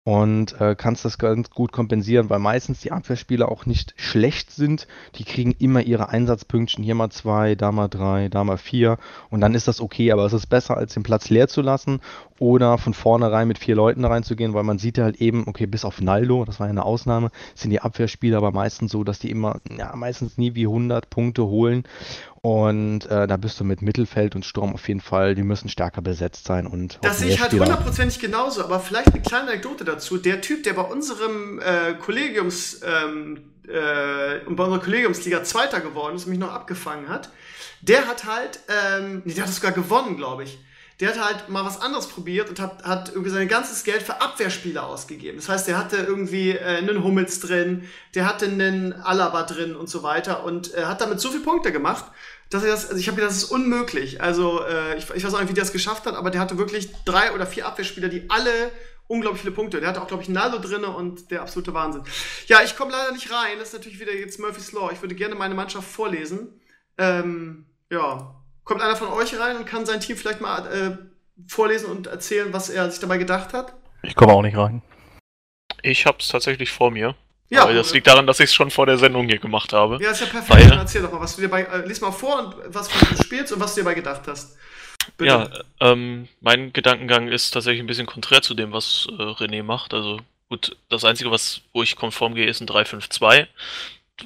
[0.04, 4.88] und äh, kannst das ganz gut kompensieren, weil meistens die Abwehrspieler auch nicht schlecht sind.
[5.14, 8.98] Die kriegen immer ihre Einsatzpünktchen, hier mal zwei, da mal drei, da mal vier.
[9.30, 12.00] Und dann ist das okay, aber es ist besser, als den Platz leer zu lassen
[12.40, 16.00] oder von vornherein mit vier Leuten reinzugehen, weil man sieht halt eben, okay, bis auf
[16.00, 19.60] Naldo, das war ja eine Ausnahme, sind die Abwehrspieler aber meistens so, dass die immer,
[19.78, 21.84] ja, meistens nie wie 100 Punkte holen
[22.44, 26.02] Und äh, da bist du mit Mittelfeld und Sturm auf jeden Fall, die müssen stärker
[26.02, 30.18] besetzt sein und Das sehe ich halt hundertprozentig genauso, aber vielleicht eine kleine Anekdote dazu.
[30.18, 36.24] Der Typ, der bei unserem äh, Kollegiums, ähm, äh, bei unserer Kollegiumsliga Zweiter geworden ist
[36.24, 37.30] und mich noch abgefangen hat,
[37.80, 40.58] der hat halt, ähm, nee, der hat es sogar gewonnen, glaube ich.
[41.00, 44.20] Der hat halt mal was anderes probiert und hat, hat irgendwie sein ganzes Geld für
[44.20, 45.36] Abwehrspieler ausgegeben.
[45.36, 49.88] Das heißt, der hatte irgendwie äh, einen Hummels drin, der hatte einen Alaba drin und
[49.88, 52.04] so weiter und äh, hat damit so viele Punkte gemacht,
[52.52, 54.20] dass er das, also ich habe gedacht, das ist unmöglich.
[54.20, 56.58] Also äh, ich, ich weiß auch nicht, wie der das geschafft hat, aber der hatte
[56.58, 58.70] wirklich drei oder vier Abwehrspieler, die alle
[59.06, 59.80] unglaublich viele Punkte.
[59.80, 62.02] Der hatte auch, glaube ich, Naldo drin und der absolute Wahnsinn.
[62.46, 63.58] Ja, ich komme leider nicht rein.
[63.58, 64.90] Das ist natürlich wieder jetzt Murphy's Law.
[64.92, 66.60] Ich würde gerne meine Mannschaft vorlesen.
[66.98, 68.34] Ähm, ja,
[68.64, 70.98] kommt einer von euch rein und kann sein Team vielleicht mal äh,
[71.46, 73.74] vorlesen und erzählen, was er sich dabei gedacht hat?
[74.02, 74.82] Ich komme auch nicht rein.
[75.82, 77.14] Ich habe es tatsächlich vor mir.
[77.52, 79.98] Ja, aber das liegt daran, dass ich es schon vor der Sendung hier gemacht habe.
[80.02, 80.50] Ja, ist ja perfekt.
[80.50, 81.62] Weil, Dann erzähl doch mal, was du dir bei.
[81.62, 84.56] Äh, lies mal vor und was du spielst und was du dir dabei gedacht hast.
[85.18, 85.28] Bitte.
[85.28, 85.50] Ja,
[85.80, 89.92] ähm, mein Gedankengang ist tatsächlich ein bisschen konträr zu dem, was äh, René macht.
[89.92, 93.46] Also gut, das Einzige, was, wo ich konform gehe, ist ein 3-5-2.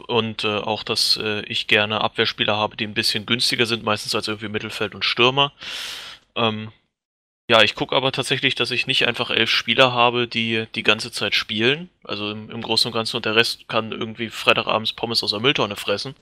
[0.07, 4.15] Und äh, auch, dass äh, ich gerne Abwehrspieler habe, die ein bisschen günstiger sind, meistens
[4.15, 5.53] als irgendwie Mittelfeld und Stürmer.
[6.37, 6.71] Ähm,
[7.49, 11.13] ja, ich gucke aber tatsächlich, dass ich nicht einfach elf Spieler habe, die die ganze
[11.13, 11.91] Zeit spielen.
[12.03, 15.39] Also im, im Großen und Ganzen und der Rest kann irgendwie Freitagabends Pommes aus der
[15.39, 16.17] Mülltonne fressen.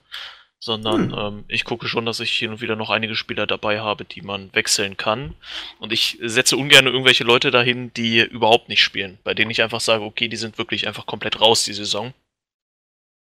[0.59, 1.17] Sondern hm.
[1.17, 4.21] ähm, ich gucke schon, dass ich hin und wieder noch einige Spieler dabei habe, die
[4.21, 5.33] man wechseln kann.
[5.79, 9.17] Und ich setze ungern irgendwelche Leute dahin, die überhaupt nicht spielen.
[9.23, 12.13] Bei denen ich einfach sage, okay, die sind wirklich einfach komplett raus die Saison.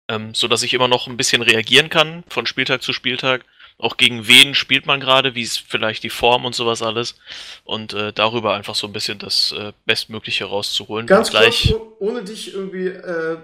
[0.09, 3.45] Ähm, so dass ich immer noch ein bisschen reagieren kann von Spieltag zu Spieltag
[3.79, 7.17] auch gegen wen spielt man gerade, wie ist vielleicht die Form und sowas alles
[7.65, 11.07] und äh, darüber einfach so ein bisschen das äh, Bestmögliche rauszuholen.
[11.07, 13.39] Ganz gleich, kurz, ohne dich irgendwie äh,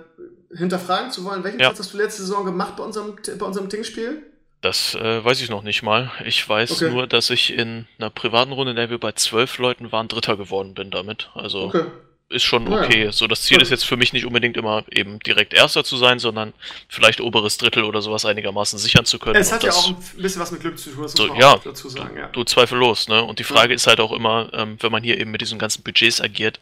[0.57, 1.69] hinterfragen zu wollen, welchen ja.
[1.69, 4.23] Platz hast du letzte Saison gemacht bei unserem, bei unserem Dingspiel?
[4.61, 6.11] Das äh, weiß ich noch nicht mal.
[6.25, 6.91] Ich weiß okay.
[6.91, 10.37] nur, dass ich in einer privaten Runde, in der wir bei zwölf Leuten waren, Dritter
[10.37, 11.31] geworden bin damit.
[11.35, 11.85] Also okay
[12.31, 13.05] ist schon okay.
[13.05, 13.13] Ja.
[13.13, 16.19] So, das Ziel ist jetzt für mich nicht unbedingt immer eben direkt Erster zu sein,
[16.19, 16.53] sondern
[16.89, 19.37] vielleicht oberes Drittel oder sowas einigermaßen sichern zu können.
[19.37, 21.41] Es hat ja auch ein bisschen was mit Glück zu tun, das so, muss man
[21.41, 22.17] ja, dazu sagen.
[22.17, 22.27] Ja.
[22.27, 23.23] Du, du zweifellos, ne?
[23.23, 23.77] Und die Frage ja.
[23.77, 26.61] ist halt auch immer, ähm, wenn man hier eben mit diesen ganzen Budgets agiert,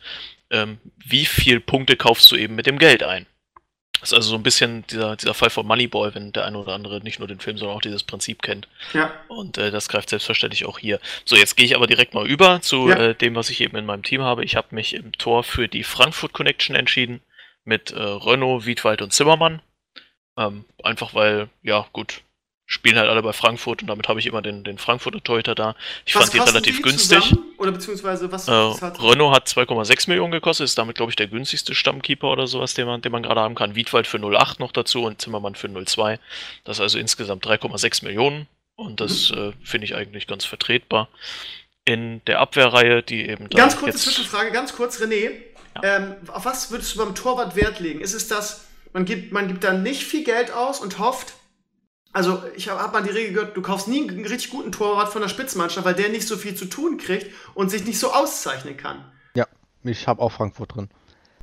[0.51, 3.27] ähm, wie viel Punkte kaufst du eben mit dem Geld ein?
[4.01, 6.74] Das ist also so ein bisschen dieser, dieser Fall von Moneyball, wenn der eine oder
[6.74, 8.68] andere nicht nur den Film, sondern auch dieses Prinzip kennt.
[8.93, 9.12] Ja.
[9.28, 11.01] Und äh, das greift selbstverständlich auch hier.
[11.24, 12.97] So, jetzt gehe ich aber direkt mal über zu ja.
[12.97, 14.44] äh, dem, was ich eben in meinem Team habe.
[14.44, 17.20] Ich habe mich im Tor für die Frankfurt Connection entschieden
[17.64, 19.62] mit äh, Renault, Wiedwald und Zimmermann.
[20.36, 22.20] Ähm, einfach weil, ja, gut,
[22.67, 25.77] spielen halt alle bei Frankfurt und damit habe ich immer den, den Frankfurter Torhüter da.
[26.05, 27.23] Ich was fand die relativ die günstig.
[27.23, 27.45] Zusammen?
[27.59, 31.29] Oder beziehungsweise was, äh, hat Renault hat 2,6 Millionen gekostet, ist damit, glaube ich, der
[31.29, 33.77] günstigste Stammkeeper oder sowas, den man, den man gerade haben kann.
[33.77, 36.19] Wiedwald für 0,8 noch dazu und Zimmermann für 0,2.
[36.65, 39.39] Das ist also insgesamt 3,6 Millionen und das mhm.
[39.39, 41.09] äh, finde ich eigentlich ganz vertretbar.
[41.85, 43.49] In der Abwehrreihe, die eben.
[43.49, 45.31] Ganz kurze Zwischenfrage, ganz kurz, René.
[45.77, 45.97] Ja.
[45.99, 48.01] Ähm, auf was würdest du beim Torwart Wert legen?
[48.01, 51.35] Ist es das, man gibt, man gibt da nicht viel Geld aus und hofft,
[52.17, 55.13] also ich habe hab mal die Regel gehört, du kaufst nie einen richtig guten Torwart
[55.13, 58.11] von der Spitzmannschaft, weil der nicht so viel zu tun kriegt und sich nicht so
[58.11, 59.05] auszeichnen kann.
[59.35, 59.47] Ja,
[59.85, 60.89] ich habe auch Frankfurt drin.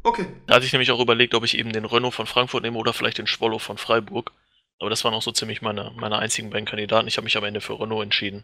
[0.01, 0.25] Okay.
[0.47, 2.91] Da hatte ich nämlich auch überlegt, ob ich eben den Renault von Frankfurt nehme oder
[2.91, 4.31] vielleicht den Schwollo von Freiburg.
[4.79, 7.07] Aber das waren auch so ziemlich meine, meine einzigen beiden Kandidaten.
[7.07, 8.43] Ich habe mich am Ende für Renault entschieden.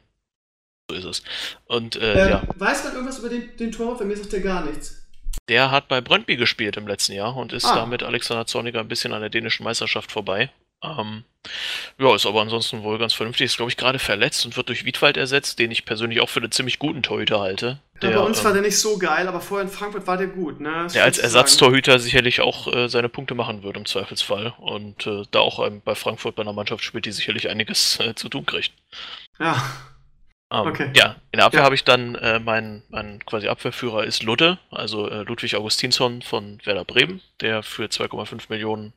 [0.88, 1.24] So ist es.
[1.66, 2.44] Und äh, äh, ja.
[2.58, 3.98] Weiß man irgendwas über den, den Torwart?
[3.98, 5.04] Bei mir sagt der gar nichts.
[5.48, 7.74] Der hat bei Brøndby gespielt im letzten Jahr und ist ah.
[7.74, 10.52] da mit Alexander Zorniger ein bisschen an der dänischen Meisterschaft vorbei.
[10.84, 11.24] Ähm,
[11.98, 13.46] ja, ist aber ansonsten wohl ganz vernünftig.
[13.46, 16.40] Ist, glaube ich, gerade verletzt und wird durch Wiedwald ersetzt, den ich persönlich auch für
[16.40, 17.80] einen ziemlich guten Torhüter halte.
[18.02, 20.18] Der, ja, bei uns ähm, war der nicht so geil, aber vorher in Frankfurt war
[20.18, 20.60] der gut.
[20.60, 20.88] Ne?
[20.94, 24.54] Der als Ersatztorhüter sicherlich auch äh, seine Punkte machen würde im Zweifelsfall.
[24.58, 28.16] Und äh, da auch ähm, bei Frankfurt bei einer Mannschaft spielt, die sicherlich einiges äh,
[28.16, 28.72] zu tun kriegt.
[29.40, 29.62] Ja.
[30.52, 30.92] Ähm, okay.
[30.96, 31.66] Ja, in der Abwehr ja.
[31.66, 36.60] habe ich dann äh, mein, mein quasi Abwehrführer ist Ludde, also äh, Ludwig Augustinsson von
[36.64, 38.94] Werder Bremen, der für 2,5 Millionen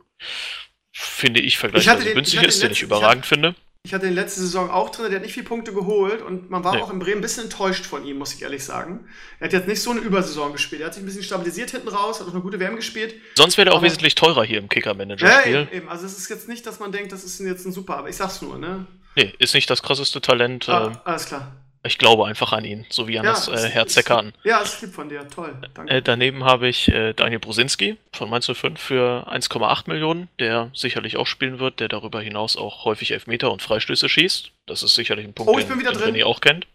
[0.93, 3.55] finde ich, vergleichsweise den, günstig ist, den, den ich überragend ich hatte, finde.
[3.85, 6.63] Ich hatte den letzte Saison auch drin, der hat nicht viele Punkte geholt und man
[6.63, 6.83] war nee.
[6.83, 9.09] auch in Bremen ein bisschen enttäuscht von ihm, muss ich ehrlich sagen.
[9.41, 10.83] Er hat jetzt nicht so eine Übersaison gespielt.
[10.83, 13.17] Er hat sich ein bisschen stabilisiert hinten raus, hat auch eine gute WM gespielt.
[13.35, 15.53] Sonst wäre er auch wesentlich teurer hier im Kicker-Manager-Spiel.
[15.53, 17.73] Ja, eben, eben, Also es ist jetzt nicht, dass man denkt, das ist jetzt ein
[17.73, 18.87] super, aber ich sag's nur, ne?
[19.17, 20.69] Nee, ist nicht das krasseste Talent.
[20.69, 21.53] Ah, äh, alles klar.
[21.85, 24.33] Ich glaube einfach an ihn, so wie an ja, das äh, Herz der Karten.
[24.45, 25.53] Ja, ist lieb von dir, toll.
[25.75, 25.93] Danke.
[25.93, 31.17] Äh, daneben habe ich äh, Daniel Brosinski von Mainz 05 für 1,8 Millionen, der sicherlich
[31.17, 34.53] auch spielen wird, der darüber hinaus auch häufig Elfmeter und Freistöße schießt.
[34.67, 36.23] Das ist sicherlich ein Punkt, oh, ich bin wieder den drin.
[36.23, 36.69] Auch kennt.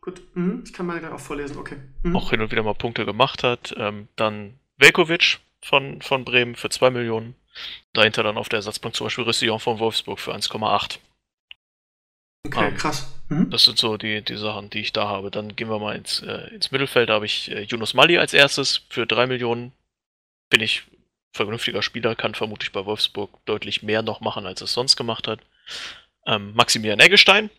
[0.00, 0.62] Gut, mhm.
[0.64, 1.76] ich kann meine gleich auch vorlesen, okay.
[2.02, 2.16] Mhm.
[2.16, 3.74] Auch hin und wieder mal Punkte gemacht hat.
[3.76, 7.34] Ähm, dann Velkovic von, von Bremen für 2 Millionen.
[7.92, 10.98] Dahinter dann auf der Ersatzbank zum Beispiel Roussillon von Wolfsburg für 1,8.
[12.46, 13.17] Okay, Ähm, krass.
[13.28, 13.50] Mhm.
[13.50, 15.30] Das sind so die, die Sachen, die ich da habe.
[15.30, 17.08] Dann gehen wir mal ins, äh, ins Mittelfeld.
[17.08, 19.72] Da habe ich äh, Yunus Mali als erstes für 3 Millionen.
[20.50, 20.84] Bin ich
[21.32, 25.40] vernünftiger Spieler, kann vermutlich bei Wolfsburg deutlich mehr noch machen, als es sonst gemacht hat.
[26.26, 27.50] Ähm, Maximilian Eggestein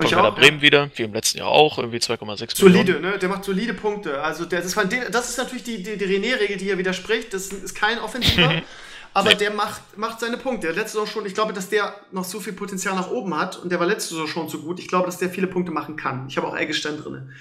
[0.00, 0.40] von Ich Werder auch, ja.
[0.40, 3.18] Bremen wieder, wie im letzten Jahr auch, irgendwie 2,6 Solide, ne?
[3.18, 4.22] Der macht solide Punkte.
[4.22, 7.32] Also der, das, war, das ist natürlich die, die, die René-Regel, die hier widerspricht.
[7.34, 8.62] Das ist kein Offensiver,
[9.14, 9.36] aber Nee.
[9.36, 10.68] der macht, macht seine Punkte.
[10.68, 13.56] Der letzte Saison schon, ich glaube, dass der noch so viel Potenzial nach oben hat
[13.58, 14.78] und der war letzte Saison schon so gut.
[14.78, 16.26] Ich glaube, dass der viele Punkte machen kann.
[16.28, 17.32] Ich habe auch Eggestein drin.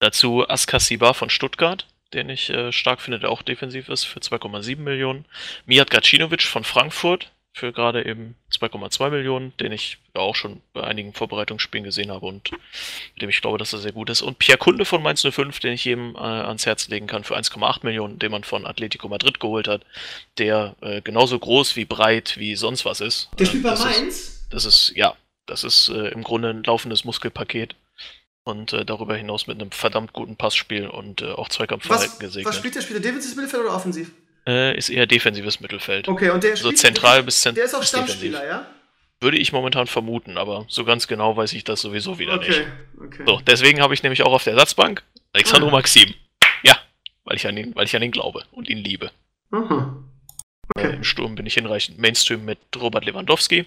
[0.00, 4.78] Dazu Askasiba von Stuttgart, den ich äh, stark finde, der auch defensiv ist, für 2,7
[4.78, 5.24] Millionen.
[5.64, 10.84] Mijat Gacinovic von Frankfurt für gerade eben 2,2 Millionen, den ich ja auch schon bei
[10.84, 14.20] einigen Vorbereitungsspielen gesehen habe und mit dem ich glaube, dass er sehr gut ist.
[14.20, 17.34] Und Pierre Kunde von Mainz 05, den ich jedem äh, ans Herz legen kann, für
[17.34, 19.82] 1,8 Millionen, den man von Atletico Madrid geholt hat,
[20.36, 23.30] der äh, genauso groß wie breit wie sonst was ist.
[23.38, 24.46] Der Äh, spielt bei das ist- Mainz.
[24.50, 25.16] das ist, ja,
[25.46, 27.74] das ist äh, im Grunde ein laufendes Muskelpaket.
[28.44, 32.46] Und äh, darüber hinaus mit einem verdammt guten Passspiel und äh, auch Zweikampfverhalten Was, gesegnet.
[32.48, 32.82] was spielt der?
[32.82, 34.12] Spielt der defensives Mittelfeld oder offensiv?
[34.46, 36.08] Äh, ist eher defensives Mittelfeld.
[36.08, 38.66] Okay, und der So spielt, zentral bis zent Der ist auch Stammspieler, ja?
[39.20, 42.68] Würde ich momentan vermuten, aber so ganz genau weiß ich das sowieso wieder Okay, nicht.
[43.02, 43.22] okay.
[43.26, 45.02] So, deswegen habe ich nämlich auch auf der Ersatzbank
[45.32, 45.72] Alexandro Ah.
[45.72, 46.14] Maxim.
[46.62, 46.76] Ja,
[47.24, 49.10] weil ich, an ihn, weil ich an ihn glaube und ihn liebe.
[49.50, 49.96] Aha.
[50.02, 50.06] Äh,
[50.78, 50.94] Okay.
[50.96, 53.66] Im Sturm bin ich hinreichend Mainstream mit Robert Lewandowski.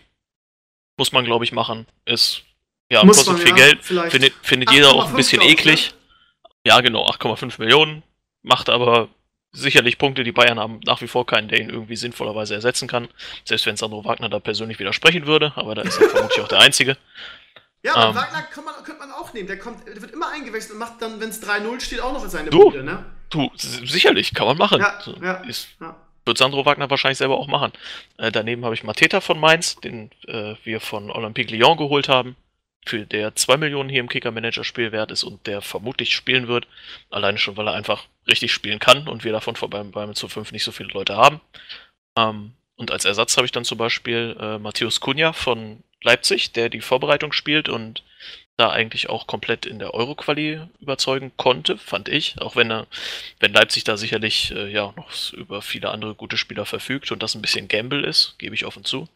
[0.98, 1.88] Muss man, glaube ich, machen.
[2.06, 2.44] Ist,
[2.92, 3.80] ja, Muss kostet man, viel ja, Geld.
[3.82, 4.12] vielleicht.
[4.12, 5.94] Findet, findet jeder auch 8,5 ein bisschen glaub ich, eklig.
[6.68, 8.04] Ja, genau, 8,5 Millionen.
[8.44, 9.08] Macht aber
[9.52, 10.24] sicherlich Punkte.
[10.24, 13.08] Die Bayern haben nach wie vor keinen, der ihn irgendwie sinnvollerweise ersetzen kann.
[13.46, 16.60] Selbst wenn Sandro Wagner da persönlich widersprechen würde, aber da ist er vermutlich auch der
[16.60, 16.98] Einzige.
[17.84, 18.16] Ja, aber Ähm.
[18.16, 19.48] Wagner kann man, könnte man auch nehmen.
[19.48, 22.28] Der, kommt, der wird immer eingewechselt und macht dann, wenn es 3-0 steht, auch noch
[22.28, 22.60] seine Du.
[22.62, 23.06] Punkte, ne?
[23.30, 24.82] Du, sicherlich, kann man machen.
[24.82, 25.36] Ja, So, ja.
[25.44, 25.96] Ist, Ja.
[26.26, 27.72] wird Sandro Wagner wahrscheinlich selber auch machen.
[28.18, 32.36] Äh, daneben habe ich Mateta von Mainz, den äh, wir von Olympique Lyon geholt haben,
[32.86, 36.68] für der 2 Millionen hier im Kicker-Manager-Spiel wert ist und der vermutlich spielen wird.
[37.10, 40.28] Alleine schon, weil er einfach richtig spielen kann und wir davon vor beim, beim zu
[40.28, 41.42] 5 nicht so viele Leute haben.
[42.18, 46.70] Ähm, und als Ersatz habe ich dann zum Beispiel äh, Matthäus Kunja von Leipzig, der
[46.70, 48.04] die Vorbereitung spielt und
[48.60, 52.42] da eigentlich auch komplett in der Euro-Quali überzeugen konnte, fand ich.
[52.42, 52.88] Auch wenn er,
[53.40, 57.36] wenn Leipzig da sicherlich äh, ja noch über viele andere gute Spieler verfügt und das
[57.36, 59.08] ein bisschen Gamble ist, gebe ich offen zu.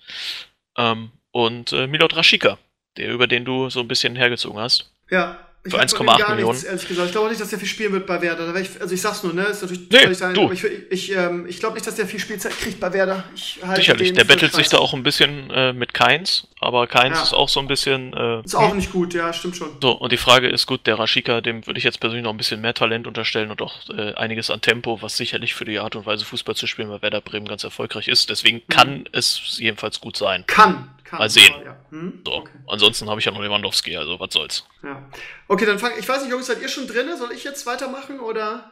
[0.78, 2.58] Ähm, und äh, Milot Rashica,
[2.98, 4.90] der über den du so ein bisschen hergezogen hast.
[5.10, 5.38] Ja.
[5.66, 6.52] Ich Für hab 1,8 von dem gar Millionen.
[6.56, 7.06] Nichts, ehrlich gesagt.
[7.08, 8.54] Ich glaube nicht, dass der viel spielen wird bei Werder.
[8.60, 9.44] Ich, also ich sag's nur, ne?
[9.44, 10.52] Ist natürlich Nee, sein, du.
[10.52, 13.24] ich, ich, ähm, ich glaube nicht, dass der viel Spielzeit kriegt bei Werder.
[13.34, 14.76] Ich halte Sicherlich, der bettelt sich scheiße.
[14.76, 17.24] da auch ein bisschen äh, mit Keins, aber Keins Ja.
[17.24, 18.12] ist auch so ein bisschen.
[18.12, 19.70] Äh, Ist auch nicht gut, ja, stimmt schon.
[19.82, 22.38] So, und die Frage ist, gut, der Rashika, dem würde ich jetzt persönlich noch ein
[22.38, 25.96] bisschen mehr Talent unterstellen und auch äh, einiges an Tempo, was sicherlich für die Art
[25.96, 28.30] und Weise Fußball zu spielen bei Werder Bremen ganz erfolgreich ist.
[28.30, 28.68] Deswegen Mhm.
[28.70, 30.44] kann es jedenfalls gut sein.
[30.46, 30.90] Kann.
[31.14, 31.54] Kann Mal sehen.
[31.54, 31.78] aber Ja.
[31.90, 32.22] Hm?
[32.26, 32.52] So, Okay.
[32.68, 34.66] ansonsten habe ich ja noch Lewandowski, also was soll's.
[34.84, 35.08] ja.
[35.48, 36.08] Okay, dann fang ich.
[36.08, 37.08] weiß nicht, Jungs, seid ihr schon drin?
[37.18, 38.72] Soll ich jetzt weitermachen oder?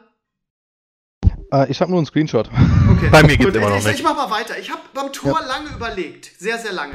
[1.52, 2.48] Äh, ich habe nur einen Screenshot.
[2.48, 3.08] Okay.
[3.12, 3.94] Bei mir geht's Gut, immer noch ich, nicht.
[3.96, 4.58] Ich mach mal weiter.
[4.58, 6.30] Ich habe beim Tor lange überlegt.
[6.38, 6.92] Sehr, sehr lange.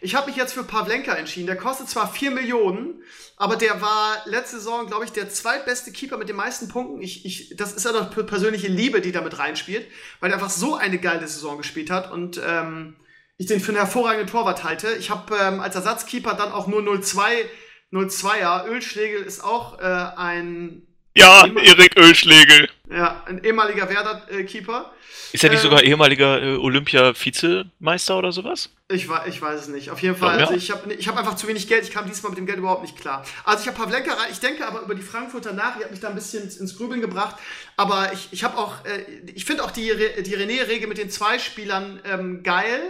[0.00, 1.46] Ich habe mich jetzt für Pavlenka entschieden.
[1.46, 3.02] Der kostet zwar 4 Millionen,
[3.36, 7.00] aber der war letzte Saison, glaube ich, der zweitbeste Keeper mit den meisten Punkten.
[7.02, 9.86] Ich, ich, das ist ja doch per- persönliche Liebe, die damit reinspielt,
[10.20, 12.96] weil er einfach so eine geile Saison gespielt hat und ähm,
[13.38, 14.88] ich den für einen hervorragenden Torwart halte.
[14.98, 17.20] Ich habe ähm, als Ersatzkeeper dann auch nur 0-2,
[17.92, 18.66] 0-2er.
[18.66, 19.82] Ölschlegel ist auch äh,
[20.16, 20.82] ein,
[21.14, 22.68] Ja, Erik Ölschlegel.
[22.90, 24.92] ja, ein ehemaliger Werder-Keeper.
[25.32, 28.70] Ist er nicht Äh, sogar ehemaliger äh, Olympia-Vizemeister oder sowas?
[28.88, 29.90] Ich, ich weiß es nicht.
[29.90, 31.82] Auf jeden Fall, also ich habe ich hab einfach zu wenig Geld.
[31.82, 33.24] Ich kam diesmal mit dem Geld überhaupt nicht klar.
[33.44, 34.28] Also ich habe Pavlenka rein.
[34.30, 35.76] Ich denke aber über die Frankfurter nach.
[35.76, 37.36] Die hat mich da ein bisschen ins, Grübeln gebracht.
[37.76, 39.04] Aber ich, ich habe auch, äh,
[39.34, 39.92] ich finde auch die,
[40.22, 42.80] die René-Regel mit den zwei Spielern ähm, geil.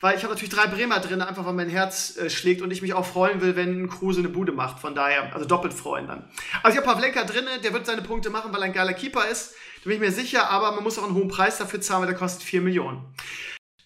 [0.00, 2.82] Weil ich habe natürlich drei Bremer drin, einfach weil mein Herz äh, schlägt und ich
[2.82, 4.78] mich auch freuen will, wenn Kruse eine Bude macht.
[4.78, 6.28] Von daher, also doppelt freuen dann.
[6.62, 9.26] Also ich habe Pavlenka drin, der wird seine Punkte machen, weil er ein geiler Keeper
[9.26, 9.54] ist.
[9.82, 12.08] Da bin ich mir sicher, aber man muss auch einen hohen Preis dafür zahlen, weil
[12.08, 13.14] der kostet 4 Millionen.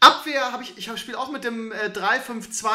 [0.00, 2.66] Abwehr habe ich, ich spiele auch mit dem äh, 3-5-2.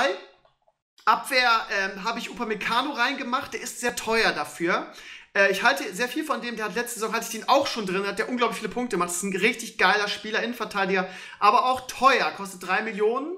[1.05, 4.91] Abwehr ähm, habe ich Upamecano reingemacht, der ist sehr teuer dafür.
[5.35, 7.67] Äh, ich halte sehr viel von dem, der hat letzte Saison, hatte ich den auch
[7.67, 9.09] schon drin, hat der unglaublich viele Punkte gemacht.
[9.09, 11.07] Das ist ein richtig geiler Spieler, Innenverteidiger,
[11.39, 13.35] aber auch teuer, kostet 3 Millionen.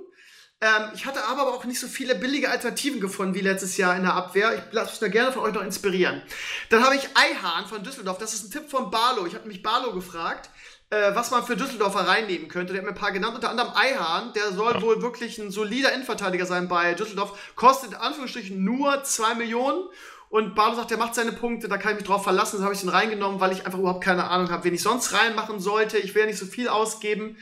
[0.59, 4.03] Ähm, ich hatte aber auch nicht so viele billige Alternativen gefunden wie letztes Jahr in
[4.03, 4.55] der Abwehr.
[4.55, 6.21] Ich lasse mich da gerne von euch noch inspirieren.
[6.69, 8.17] Dann habe ich Eihahn von Düsseldorf.
[8.17, 9.27] Das ist ein Tipp von Barlow.
[9.27, 10.49] Ich habe mich Barlow gefragt,
[10.89, 12.73] äh, was man für Düsseldorfer reinnehmen könnte.
[12.73, 14.33] Der hat mir ein paar genannt, unter anderem Eihahn.
[14.33, 17.53] Der soll wohl wirklich ein solider Innenverteidiger sein bei Düsseldorf.
[17.55, 19.87] Kostet in Anführungsstrichen nur 2 Millionen.
[20.29, 22.57] Und Barlo sagt, der macht seine Punkte, da kann ich mich drauf verlassen.
[22.57, 25.13] Das habe ich ihn reingenommen, weil ich einfach überhaupt keine Ahnung habe, wen ich sonst
[25.13, 25.97] reinmachen sollte.
[25.97, 27.37] Ich will ja nicht so viel ausgeben.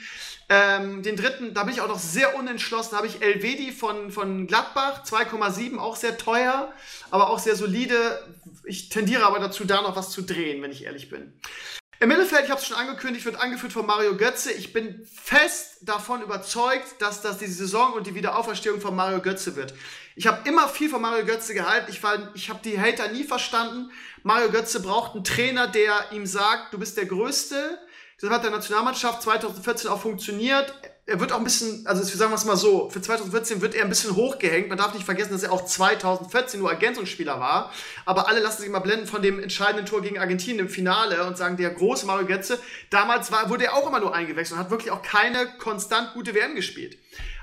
[0.48, 4.12] Ähm, den dritten, da bin ich auch noch sehr unentschlossen, da habe ich Elvedi von,
[4.12, 6.72] von Gladbach, 2,7, auch sehr teuer,
[7.10, 8.24] aber auch sehr solide.
[8.64, 11.34] Ich tendiere aber dazu, da noch was zu drehen, wenn ich ehrlich bin.
[12.00, 14.52] Im Mittelfeld, ich habe es schon angekündigt, wird angeführt von Mario Götze.
[14.52, 19.56] Ich bin fest davon überzeugt, dass das die Saison und die Wiederauferstehung von Mario Götze
[19.56, 19.74] wird.
[20.18, 21.92] Ich habe immer viel von Mario Götze gehalten.
[21.92, 22.02] Ich,
[22.36, 23.92] ich habe die Hater nie verstanden.
[24.24, 27.78] Mario Götze braucht einen Trainer, der ihm sagt, du bist der Größte,
[28.22, 30.74] das hat der Nationalmannschaft 2014 auch funktioniert.
[31.06, 33.84] Er wird auch ein bisschen, also sagen wir es mal so, für 2014 wird er
[33.84, 34.70] ein bisschen hochgehängt.
[34.70, 37.72] Man darf nicht vergessen, dass er auch 2014 nur Ergänzungsspieler war.
[38.06, 41.38] Aber alle lassen sich mal blenden von dem entscheidenden Tor gegen Argentinien im Finale und
[41.38, 42.58] sagen, der große Mario Götze,
[42.90, 46.34] damals war, wurde er auch immer nur eingewechselt und hat wirklich auch keine konstant gute
[46.34, 46.98] WM gespielt.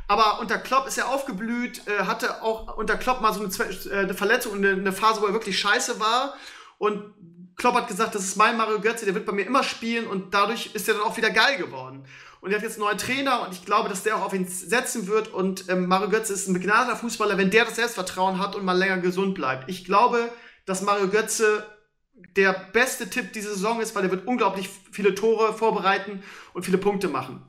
[0.08, 3.50] Aber unter Klopp ist er aufgeblüht, äh, hatte auch unter Klopp mal so eine,
[3.90, 6.34] äh, eine Verletzung und eine, eine Phase, wo er wirklich scheiße war.
[6.78, 7.14] Und
[7.56, 10.34] Klopp hat gesagt, das ist mein Mario Götze, der wird bei mir immer spielen und
[10.34, 12.04] dadurch ist er dann auch wieder geil geworden.
[12.40, 14.48] Und er hat jetzt einen neuen Trainer und ich glaube, dass der auch auf ihn
[14.48, 15.28] setzen wird.
[15.28, 18.76] Und ähm, Mario Götze ist ein begnadeter Fußballer, wenn der das Selbstvertrauen hat und mal
[18.76, 19.70] länger gesund bleibt.
[19.70, 20.28] Ich glaube,
[20.66, 21.64] dass Mario Götze
[22.36, 26.78] der beste Tipp diese Saison ist, weil er wird unglaublich viele Tore vorbereiten und viele
[26.78, 27.46] Punkte machen.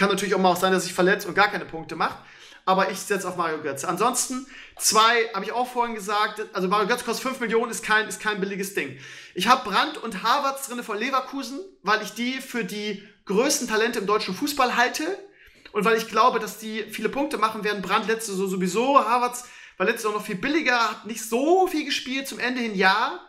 [0.00, 2.16] Kann natürlich auch mal sein, dass sich verletzt und gar keine Punkte macht
[2.70, 3.88] aber ich setze auf Mario Götze.
[3.88, 4.46] Ansonsten,
[4.78, 8.20] zwei, habe ich auch vorhin gesagt, also Mario Götze kostet 5 Millionen, ist kein, ist
[8.20, 8.98] kein billiges Ding.
[9.34, 13.98] Ich habe Brandt und Havertz drin von Leverkusen, weil ich die für die größten Talente
[13.98, 15.04] im deutschen Fußball halte
[15.72, 17.82] und weil ich glaube, dass die viele Punkte machen werden.
[17.82, 21.84] Brandt letzte so sowieso, Havertz war letztes auch noch viel billiger, hat nicht so viel
[21.84, 23.20] gespielt, zum Ende hin ja.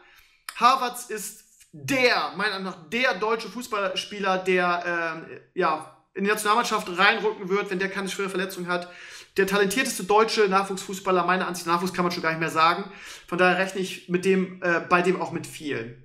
[0.55, 6.87] Havertz ist der, meiner Meinung nach, der deutsche Fußballspieler, der ähm, ja, in die Nationalmannschaft
[6.97, 8.89] reinrücken wird, wenn der keine schwere Verletzung hat
[9.37, 12.91] der talentierteste deutsche Nachwuchsfußballer, meiner Ansicht nach, Nachwuchs kann man schon gar nicht mehr sagen.
[13.27, 16.03] Von daher rechne ich mit dem, äh, bei dem auch mit viel.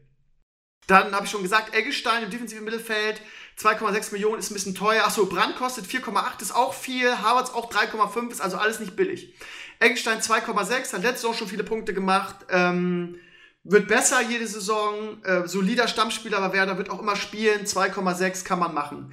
[0.86, 3.20] Dann habe ich schon gesagt, Eggestein im defensiven Mittelfeld,
[3.58, 5.04] 2,6 Millionen ist ein bisschen teuer.
[5.04, 7.18] Achso, Brand kostet 4,8, ist auch viel.
[7.18, 9.34] Harvards auch 3,5, ist also alles nicht billig.
[9.80, 12.36] Eggestein 2,6, hat letztes Jahr schon viele Punkte gemacht.
[12.50, 13.18] Ähm,
[13.64, 15.20] wird besser jede Saison.
[15.24, 17.66] Äh, solider Stammspieler aber Werder wird auch immer spielen.
[17.66, 19.12] 2,6 kann man machen.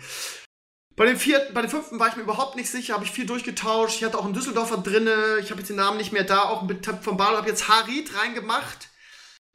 [0.96, 3.26] Bei dem vierten, bei dem fünften war ich mir überhaupt nicht sicher, habe ich viel
[3.26, 3.98] durchgetauscht.
[3.98, 6.62] Ich hatte auch einen Düsseldorfer drinne, ich habe jetzt den Namen nicht mehr da, auch
[6.62, 8.90] ein Tipp von Barlow, habe jetzt Harit reingemacht.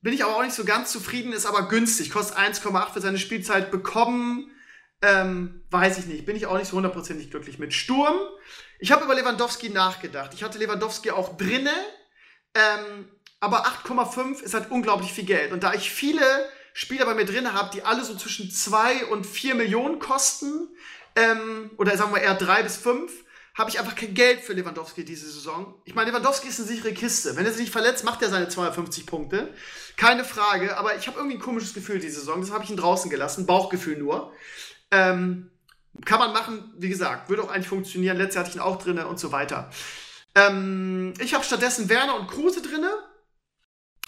[0.01, 3.19] Bin ich aber auch nicht so ganz zufrieden, ist aber günstig, kostet 1,8 für seine
[3.19, 4.51] Spielzeit bekommen.
[5.01, 7.73] Ähm, weiß ich nicht, bin ich auch nicht so hundertprozentig glücklich mit.
[7.73, 8.17] Sturm,
[8.81, 10.35] ich habe über Lewandowski nachgedacht.
[10.35, 11.75] Ich hatte Lewandowski auch drinne,
[12.55, 13.09] ähm,
[13.39, 15.53] aber 8,5 ist halt unglaublich viel Geld.
[15.53, 19.25] Und da ich viele Spieler bei mir drin habe, die alle so zwischen 2 und
[19.25, 20.69] 4 Millionen kosten,
[21.17, 23.13] ähm, oder sagen wir eher drei bis fünf,
[23.55, 25.75] habe ich einfach kein Geld für Lewandowski diese Saison.
[25.85, 27.37] Ich meine, Lewandowski ist eine sichere Kiste.
[27.37, 29.53] Wenn er sich nicht verletzt, macht er seine 250 Punkte.
[29.97, 32.41] Keine Frage, aber ich habe irgendwie ein komisches Gefühl diese Saison.
[32.41, 33.47] Das habe ich ihn draußen gelassen.
[33.47, 34.33] Bauchgefühl nur.
[34.93, 35.51] Ähm,
[36.05, 38.17] kann man machen, wie gesagt, würde auch eigentlich funktionieren.
[38.17, 39.71] Letztes Jahr hatte ich ihn auch drin und so weiter.
[40.37, 42.85] Ähm, ich habe stattdessen Werner und Kruse drin.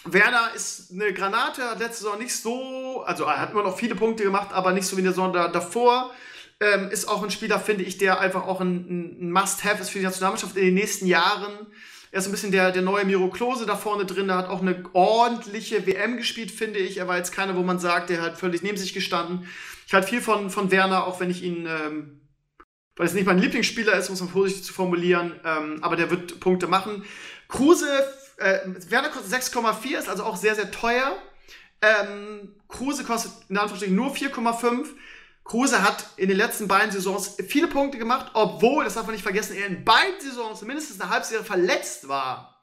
[0.04, 3.94] Werner ist eine Granate, hat letzte Saison nicht so, also er hat immer noch viele
[3.94, 6.12] Punkte gemacht, aber nicht so wie in der Saison da, davor.
[6.62, 9.98] Ähm, ist auch ein Spieler, finde ich, der einfach auch ein, ein Must-Have ist für
[9.98, 11.66] die Nationalmannschaft in den nächsten Jahren.
[12.12, 14.28] Er ist ein bisschen der, der neue Miro Klose da vorne drin.
[14.28, 16.98] Er hat auch eine ordentliche WM gespielt, finde ich.
[16.98, 19.48] Er war jetzt keiner, wo man sagt, der hat völlig neben sich gestanden.
[19.86, 22.20] Ich halte viel von, von Werner, auch wenn ich ihn, ähm,
[22.96, 26.40] weil es nicht mein Lieblingsspieler ist, muss man vorsichtig zu formulieren, ähm, aber der wird
[26.40, 27.04] Punkte machen.
[27.48, 27.88] Kruse,
[28.36, 28.58] äh,
[28.88, 31.16] Werner kostet 6,4, ist also auch sehr, sehr teuer.
[31.80, 34.88] Ähm, Kruse kostet in Anführungsstrichen nur 4,5.
[35.44, 39.22] Kruse hat in den letzten beiden Saisons viele Punkte gemacht, obwohl, das darf man nicht
[39.22, 42.62] vergessen, er in beiden Saisons mindestens eine Halbserie verletzt war.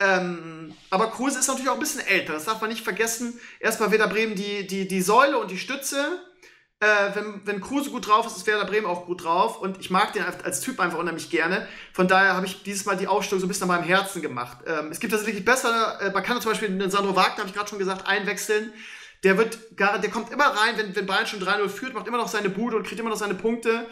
[0.00, 3.40] Ähm, aber Kruse ist natürlich auch ein bisschen älter, das darf man nicht vergessen.
[3.60, 6.20] Erst bei Werder Bremen die, die, die Säule und die Stütze.
[6.78, 9.58] Äh, wenn, wenn Kruse gut drauf ist, ist Werder Bremen auch gut drauf.
[9.58, 11.66] Und ich mag den als Typ einfach unheimlich gerne.
[11.94, 14.58] Von daher habe ich dieses Mal die Aufstellung so ein bisschen an meinem Herzen gemacht.
[14.66, 17.54] Ähm, es gibt tatsächlich besser, äh, man kann zum Beispiel den Sandro Wagner, habe ich
[17.54, 18.74] gerade schon gesagt, einwechseln
[19.26, 22.28] der wird der kommt immer rein, wenn, wenn Bayern schon 3-0 führt, macht immer noch
[22.28, 23.88] seine Bude und kriegt immer noch seine Punkte.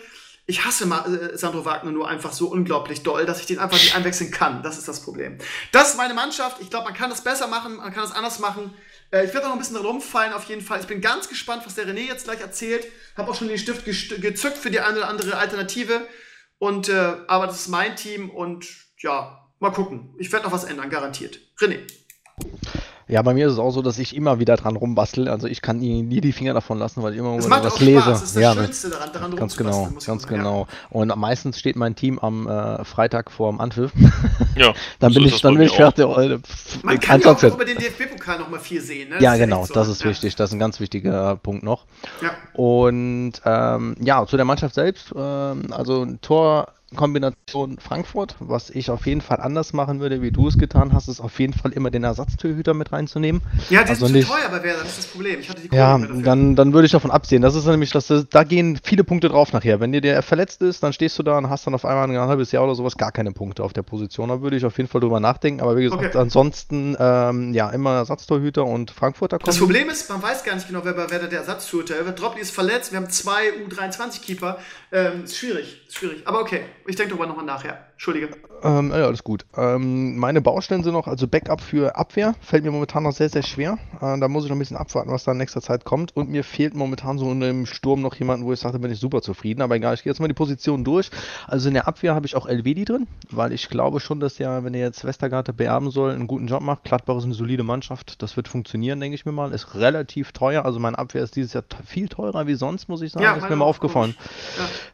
[0.46, 3.78] Ich hasse mal, äh, Sandro Wagner nur einfach so unglaublich doll, dass ich den einfach
[3.78, 4.62] nicht einwechseln kann.
[4.62, 5.38] Das ist das Problem.
[5.72, 6.60] Das ist meine Mannschaft.
[6.60, 8.72] Ich glaube, man kann das besser machen, man kann das anders machen.
[9.10, 10.78] Äh, ich werde noch ein bisschen rumfallen auf jeden Fall.
[10.80, 12.86] Ich bin ganz gespannt, was der René jetzt gleich erzählt.
[13.16, 16.06] Habe auch schon den Stift gezückt für die eine oder andere Alternative.
[16.58, 18.66] Und äh, aber das ist mein Team und
[18.98, 20.14] ja, mal gucken.
[20.18, 21.40] Ich werde noch was ändern, garantiert.
[21.58, 21.80] René.
[23.06, 25.28] Ja, bei mir ist es auch so, dass ich immer wieder dran rumbastel.
[25.28, 27.80] Also ich kann nie, nie die Finger davon lassen, weil ich immer Das was auch
[27.80, 28.00] lese.
[28.00, 30.66] Spaß, das ist das ja, Schönste daran, daran ganz genau, ganz genau.
[30.90, 33.92] Und meistens steht mein Team am äh, Freitag vor dem Anpfiff.
[34.56, 36.06] Ja, dann so bin ich, dann bin ich fertig.
[36.82, 39.16] Man kann ja auch über den DFB-Pokal noch mal viel sehen, ne?
[39.18, 39.74] Ja, ist genau, so.
[39.74, 40.10] das ist ja.
[40.10, 40.36] wichtig.
[40.36, 41.86] Das ist ein ganz wichtiger Punkt noch.
[42.22, 42.30] Ja.
[42.52, 45.12] Und ähm, ja, zu der Mannschaft selbst.
[45.16, 46.20] Ähm, also ein
[46.90, 51.08] Torkombination Frankfurt, was ich auf jeden Fall anders machen würde, wie du es getan hast,
[51.08, 53.42] ist auf jeden Fall immer den Ersatztürhüter mit reinzunehmen.
[53.68, 55.40] Ja, die Also zu nicht- teuer bei Werder, das ist das Problem.
[55.40, 57.42] Ich hatte die Kohle Ja, dann, dann würde ich davon absehen.
[57.42, 59.80] Das ist nämlich, dass das, da gehen viele Punkte drauf nachher.
[59.80, 62.18] Wenn dir der verletzt ist, dann stehst du da und hast dann auf einmal ein
[62.28, 64.28] halbes Jahr oder sowas gar keine Punkte auf der Position.
[64.28, 65.60] Da würde ich auf jeden Fall drüber nachdenken.
[65.62, 66.18] Aber wie gesagt, Okay.
[66.18, 69.66] ansonsten ähm, ja immer Ersatztorhüter und Frankfurter Das kommen.
[69.68, 72.14] Problem ist, man weiß gar nicht genau, wer bei Werder der Ersatztorhüter ist.
[72.20, 74.58] Droppi ist verletzt, wir haben zwei U23-Keeper.
[74.92, 76.26] Ähm, ist schwierig, ist schwierig.
[76.26, 77.92] Aber okay, ich denke darüber nochmal nachher.
[77.94, 78.28] Entschuldige.
[78.62, 79.44] Ähm, ja, alles gut.
[79.56, 83.42] Ähm, meine Baustellen sind noch, also Backup für Abwehr, fällt mir momentan noch sehr, sehr
[83.42, 83.78] schwer.
[84.00, 86.16] Äh, da muss ich noch ein bisschen abwarten, was da in nächster Zeit kommt.
[86.16, 88.90] Und mir fehlt momentan so in dem Sturm noch jemanden, wo ich sage, da bin
[88.90, 89.62] ich super zufrieden.
[89.62, 91.10] Aber egal, ich gehe jetzt mal die Position durch.
[91.46, 94.64] Also in der Abwehr habe ich auch Elvedi drin, weil ich glaube schon, dass der,
[94.64, 96.84] wenn er jetzt Westergaard beerben soll, einen guten Job macht.
[96.84, 98.22] Gladbach ist eine solide Mannschaft.
[98.22, 99.52] Das wird funktionieren, denke ich mir mal.
[99.52, 100.64] Ist relativ teuer.
[100.64, 103.38] Also meine Abwehr ist dieses Jahr viel teurer wie sonst, muss ich sagen.
[103.38, 104.16] ist mir mal aufgefallen.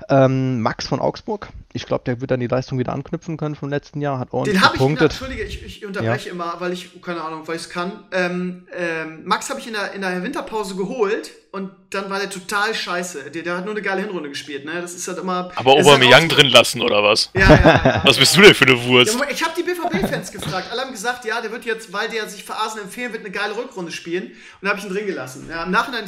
[0.08, 0.24] Ja.
[0.24, 1.48] Ähm, Max von Augsburg.
[1.72, 4.18] Ich glaube, der wird dann die Leistung wieder anknüpfen können vom letzten Jahr.
[4.18, 5.04] Hat ordentlich Den habe ich, in der.
[5.04, 8.04] Entschuldige, ich, ich unterbreche immer, weil ich, keine Ahnung, weil ich es kann.
[8.12, 12.30] Ähm, ähm, Max habe ich in der, in der Winterpause geholt und dann war der
[12.30, 13.30] total scheiße.
[13.30, 14.80] Der, der hat nur eine geile Hinrunde gespielt, ne?
[14.80, 15.50] Das ist halt immer.
[15.56, 17.30] Aber Aubameyang drin lassen, oder was?
[17.34, 18.02] Ja, ja, ja.
[18.04, 19.18] Was bist du denn für eine Ja, Wurst?
[19.30, 20.68] Ich habe die BVB-Fans gefragt.
[20.70, 23.32] Alle haben gesagt, ja, der wird jetzt, weil der sich für Arsenal empfehlen wird, eine
[23.32, 24.24] geile Rückrunde spielen.
[24.24, 24.32] Und
[24.62, 25.46] da habe ich ihn drin gelassen.
[25.50, 26.04] Ja, Im Nachhinein,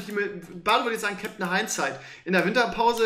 [0.62, 1.98] Bade würde ich sagen, Captain Hindsight.
[2.24, 3.05] In der Winterpause,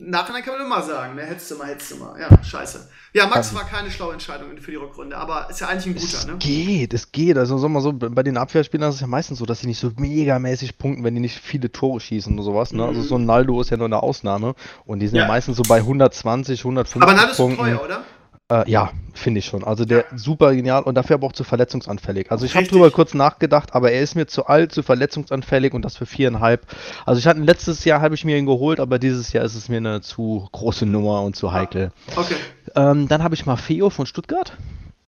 [0.00, 2.18] Nachhinein kann man immer sagen, ne, hättest du mal, hättest du mal.
[2.20, 2.88] Ja, scheiße.
[3.14, 6.18] Ja, Max war keine schlaue Entscheidung für die Rückrunde, aber ist ja eigentlich ein guter,
[6.18, 6.36] Es ne?
[6.38, 7.36] geht, es geht.
[7.36, 9.66] Also sagen wir mal so, bei den Abwehrspielern ist es ja meistens so, dass sie
[9.66, 12.72] nicht so megamäßig punkten, wenn die nicht viele Tore schießen oder sowas.
[12.72, 12.84] Ne?
[12.84, 14.54] Also so ein Naldo ist ja nur eine Ausnahme.
[14.84, 15.28] Und die sind ja, Ja.
[15.28, 17.62] meistens so bei 120, 150 Aber Naldo ist Punkten.
[17.64, 18.04] teuer, oder?
[18.50, 19.62] Äh, ja, finde ich schon.
[19.62, 22.30] Also der super genial und dafür aber auch zu verletzungsanfällig.
[22.30, 25.82] Also ich habe drüber kurz nachgedacht, aber er ist mir zu alt, zu verletzungsanfällig und
[25.84, 26.66] das für viereinhalb.
[27.04, 29.68] Also ich hatte letztes Jahr habe ich mir ihn geholt, aber dieses Jahr ist es
[29.68, 31.92] mir eine zu große Nummer und zu heikel.
[32.16, 32.36] Okay.
[32.74, 34.56] Ähm, dann habe ich Maffeo von Stuttgart.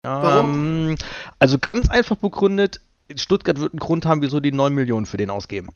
[0.02, 0.90] Warum?
[0.90, 0.96] Ähm,
[1.38, 2.82] also ganz einfach begründet,
[3.16, 5.70] Stuttgart wird einen Grund haben, wieso die 9 Millionen für den ausgeben.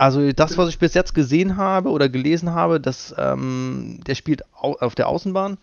[0.00, 4.42] Also das, was ich bis jetzt gesehen habe oder gelesen habe, dass ähm, der spielt
[4.54, 5.58] au auf der Außenbahn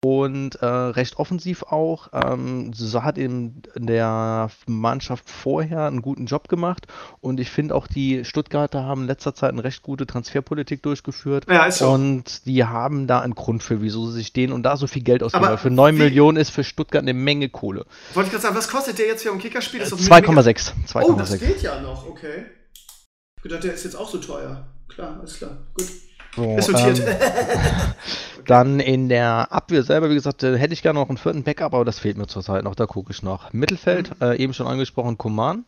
[0.00, 2.08] und äh, recht offensiv auch.
[2.12, 6.86] Ähm, so hat in der Mannschaft vorher einen guten Job gemacht
[7.20, 11.46] und ich finde auch die Stuttgarter haben in letzter Zeit eine recht gute Transferpolitik durchgeführt.
[11.48, 11.88] Ja, ist so.
[11.90, 15.02] Und die haben da einen Grund für, wieso sie sich den und da so viel
[15.02, 15.44] Geld ausgeben.
[15.46, 17.86] Aber für 9 wie- Millionen ist für Stuttgart eine Menge Kohle.
[18.12, 19.80] Wollte ich gerade sagen, was kostet der jetzt für ein Kickerspiel?
[19.80, 20.72] Ist doch 2,6.
[21.02, 21.38] Oh, das 2,6.
[21.38, 22.44] geht ja noch, okay.
[23.44, 24.64] Gedacht, der ist jetzt auch so teuer.
[24.88, 25.58] Klar, alles klar.
[25.74, 25.86] Gut.
[26.34, 26.96] So, ähm,
[28.46, 31.74] dann in der Abwehr selber, wie gesagt, äh, hätte ich gerne noch einen vierten Backup,
[31.74, 32.74] aber das fehlt mir zurzeit noch.
[32.74, 33.52] Da gucke ich noch.
[33.52, 35.66] Mittelfeld, äh, eben schon angesprochen, Koman.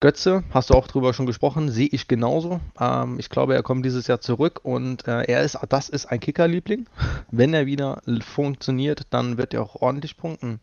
[0.00, 2.60] Götze, hast du auch drüber schon gesprochen, sehe ich genauso.
[2.80, 6.18] Ähm, ich glaube, er kommt dieses Jahr zurück und äh, er ist, das ist ein
[6.18, 6.86] Kickerliebling.
[7.30, 10.60] Wenn er wieder funktioniert, dann wird er auch ordentlich punkten.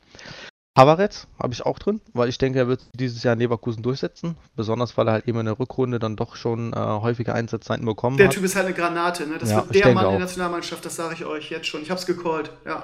[0.78, 4.38] Havertz habe ich auch drin, weil ich denke, er wird dieses Jahr in Leverkusen durchsetzen.
[4.56, 8.18] Besonders, weil er halt eben in der Rückrunde dann doch schon äh, häufige Einsatzzeiten bekommen
[8.18, 8.34] Der hat.
[8.36, 9.38] Typ ist halt eine Granate, ne?
[9.40, 10.12] Das Ja, wird der Mann in auch.
[10.12, 11.82] der Nationalmannschaft, das sage ich euch jetzt schon.
[11.82, 12.84] Ich hab's gecallt, ja.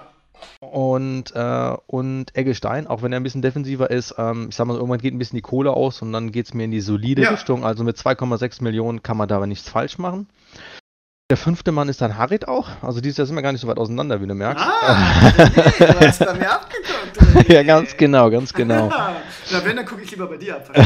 [0.60, 4.76] Und, äh, und Eggestein, auch wenn er ein bisschen defensiver ist, ähm, ich sag mal,
[4.76, 7.22] irgendwann geht ein bisschen die Kohle aus und dann geht es mir in die solide
[7.22, 7.30] Ja.
[7.30, 7.64] Richtung.
[7.64, 10.28] Also mit 2,6 Millionen kann man da aber nichts falsch machen.
[11.34, 12.70] Der fünfte Mann ist dann Harit auch.
[12.84, 14.64] Also dieses Jahr sind wir gar nicht so weit auseinander, wie du merkst.
[14.64, 17.20] Ah, nee, du hast bei mir abgeguckt.
[17.48, 17.52] René.
[17.56, 18.88] ja, ganz genau, ganz genau.
[18.90, 20.70] Na, wenn, dann gucke ich lieber bei dir ab.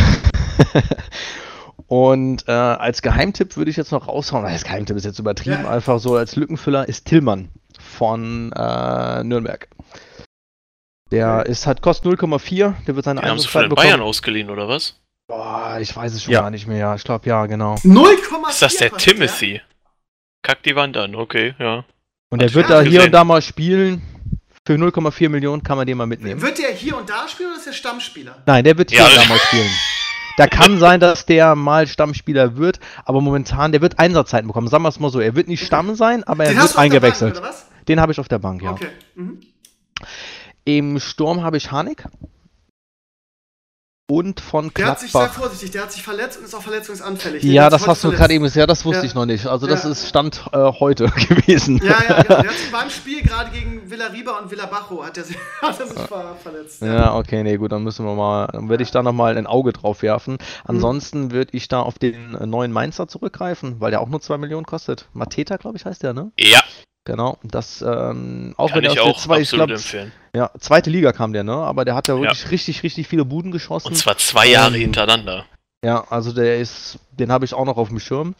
[1.88, 5.70] Und äh, als Geheimtipp würde ich jetzt noch raushauen, als Geheimtipp ist jetzt übertrieben, Ja.
[5.70, 9.68] einfach so als Lückenfüller ist Tillmann von äh, Nürnberg.
[11.12, 11.52] Der Okay.
[11.52, 14.70] ist halt kostet 0,4, der wird seine Den haben sie von den Bayern ausgeliehen, oder
[14.70, 14.96] was?
[15.28, 16.44] Boah, ich weiß es schon Ja.
[16.44, 16.96] gar nicht mehr.
[16.96, 17.76] Ich glaube, ja, genau.
[17.84, 19.60] 0,4 Ist das der Timothy?
[20.48, 21.84] Kack die Wand an, okay, ja.
[22.30, 22.92] Und der wird da gesehen.
[22.92, 24.02] hier und da mal spielen.
[24.66, 26.42] Für 0,4 Millionen kann man den mal mitnehmen.
[26.42, 28.38] Wird der hier und da spielen oder ist der Stammspieler?
[28.46, 29.06] Nein, der wird hier Ja.
[29.08, 29.70] und da mal spielen.
[30.38, 34.70] Da kann sein, dass der mal Stammspieler wird, aber momentan, der wird Einsatzzeiten bekommen.
[34.70, 36.78] Sagen wir es mal so, er wird nicht Stamm sein, aber er Den hast wird
[36.78, 37.38] du auf der Bank, eingewechselt.
[37.40, 37.68] oder was?
[37.90, 38.72] Den habe ich auf der Bank, ja.
[38.72, 38.88] Okay.
[39.16, 39.42] Mhm.
[40.64, 42.06] Im Sturm habe ich Hanik.
[44.10, 45.40] Und von Der hat sich sehr Gladbach.
[45.42, 47.42] vorsichtig, der hat sich verletzt und ist auch verletzungsanfällig.
[47.42, 49.06] Den Ja, das hast du gerade eben gesagt, das wusste Ja.
[49.06, 49.46] ich noch nicht.
[49.48, 49.90] Also das Ja.
[49.90, 51.82] ist Stand äh, heute gewesen.
[51.84, 52.42] Ja, ja, genau.
[52.42, 55.88] Der hat sich beim Spiel gerade gegen Villariba und Villabajo hat er sich, hat er
[55.88, 56.82] sich ver verletzt.
[56.82, 59.74] Ja, okay, nee, gut, dann müssen wir mal, dann werde ich da nochmal ein Auge
[59.74, 60.34] drauf werfen.
[60.36, 60.38] Mhm.
[60.64, 64.66] Ansonsten würde ich da auf den neuen Mainzer zurückgreifen, weil der auch nur 2 Millionen
[64.66, 65.06] kostet.
[65.12, 66.32] Mateta, glaube ich, heißt der, ne?
[66.40, 66.62] Ja,
[67.08, 70.12] Genau, das, ähm, auch kann wenn ich aus der zwei, ich glaub, empfehlen.
[70.36, 71.54] ja, zweite Liga kam der, ne?
[71.54, 73.88] Aber der hat ja wirklich richtig, richtig viele Buden geschossen.
[73.88, 75.46] Und zwar zwei Jahre Ähm, hintereinander.
[75.86, 78.36] Ja, also der ist, den habe ich auch noch auf dem Schirm.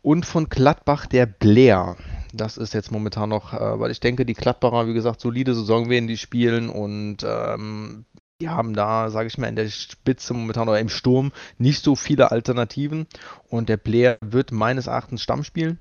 [0.00, 1.96] Und von Gladbach der Blair.
[2.32, 5.90] Das ist jetzt momentan noch, äh, weil ich denke, die Gladbacher, wie gesagt, solide Saison
[5.90, 8.06] werden die spielen und ähm,
[8.40, 11.94] die haben da, sage ich mal, in der Spitze momentan oder im Sturm nicht so
[11.94, 13.06] viele Alternativen.
[13.50, 15.78] Und der Blair wird meines Erachtens Stamm spielen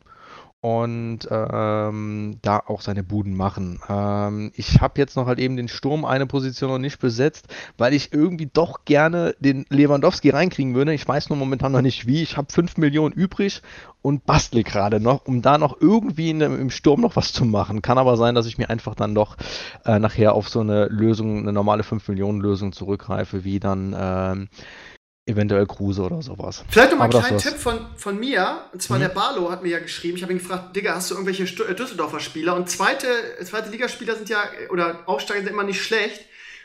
[0.59, 3.79] und ähm, da auch seine Buden machen.
[3.87, 7.47] Ähm, ich habe jetzt noch halt eben den Sturm eine Position noch nicht besetzt,
[7.77, 10.93] weil ich irgendwie doch gerne den Lewandowski reinkriegen würde.
[10.93, 12.23] Ich weiß nur momentan noch nicht wie.
[12.23, 13.61] Ich habe 5 Millionen übrig
[14.01, 17.81] und bastle gerade noch, um da noch irgendwie dem- im Sturm noch was zu machen.
[17.83, 19.37] Kann aber sein, dass ich mir einfach dann doch
[19.85, 24.47] äh, nachher auf so eine Lösung, eine normale 5 Millionen Lösung zurückgreife, wie dann ähm,
[25.27, 26.63] eventuell Kruse oder sowas.
[26.69, 27.37] Vielleicht noch mal einen kleinen.
[27.37, 28.61] Tipp von, von mir.
[28.73, 29.01] Und zwar Mhm.
[29.01, 30.17] der Barlo hat mir ja geschrieben.
[30.17, 32.55] Ich habe ihn gefragt, Digga, hast du irgendwelche äh, Düsseldorfer Spieler?
[32.55, 33.07] Und zweite,
[33.43, 36.21] zweite Ligaspieler sind ja, oder Aufsteiger sind immer nicht schlecht,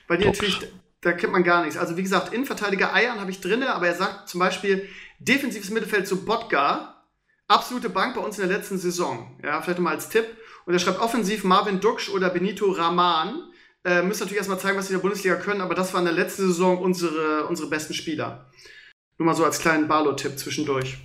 [0.08, 0.38] weil die Ups.
[0.38, 0.60] natürlich,
[1.00, 1.76] da kennt man gar nichts.
[1.76, 6.06] Also wie gesagt, Innenverteidiger Eiern habe ich drinne, aber er sagt zum Beispiel, defensives Mittelfeld
[6.06, 7.02] zu Bodga,
[7.48, 9.38] absolute Bank bei uns in der letzten Saison.
[9.42, 10.24] Ja, vielleicht nochmal als Tipp.
[10.64, 13.42] Und er schreibt offensiv Marvin Duksch oder Benito Rahman.
[13.84, 16.14] Äh, müssen natürlich erstmal zeigen, was sie in der Bundesliga können, aber das waren in
[16.14, 18.46] der letzten Saison unsere, unsere besten Spieler.
[19.18, 20.98] Nur mal so als kleinen Barlo-Tipp zwischendurch.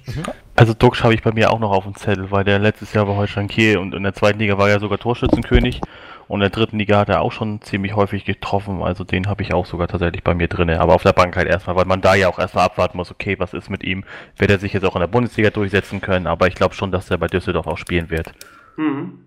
[0.55, 3.05] Also Duxch habe ich bei mir auch noch auf dem Zettel, weil der letztes Jahr
[3.05, 5.81] bei Holstein Kiel und in der zweiten Liga war er sogar Torschützenkönig
[6.27, 9.43] und in der dritten Liga hat er auch schon ziemlich häufig getroffen, also den habe
[9.43, 12.01] ich auch sogar tatsächlich bei mir drinne, aber auf der Bank halt erstmal, weil man
[12.01, 14.03] da ja auch erstmal abwarten muss, okay, was ist mit ihm,
[14.35, 17.09] wird er sich jetzt auch in der Bundesliga durchsetzen können, aber ich glaube schon, dass
[17.11, 18.31] er bei Düsseldorf auch spielen wird.
[18.77, 19.25] Mhm.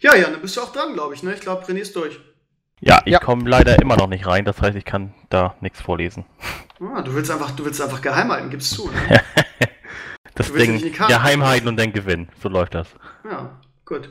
[0.00, 1.22] Ja, ja, dann bist du auch dran, glaube ich.
[1.22, 1.34] Ne?
[1.34, 2.20] Ich glaube, René ist durch.
[2.86, 3.18] Ja, ich Ja.
[3.18, 6.24] komme leider immer noch nicht rein, das heißt, ich kann da nichts vorlesen.
[6.80, 8.90] Ah, du willst einfach, du willst einfach geheim halten, gibst zu.
[8.90, 9.20] Ne?
[10.36, 12.88] Das Du Ding, geheim halten und dann gewinnen, so läuft das.
[13.30, 13.50] ja,
[13.84, 14.10] gut.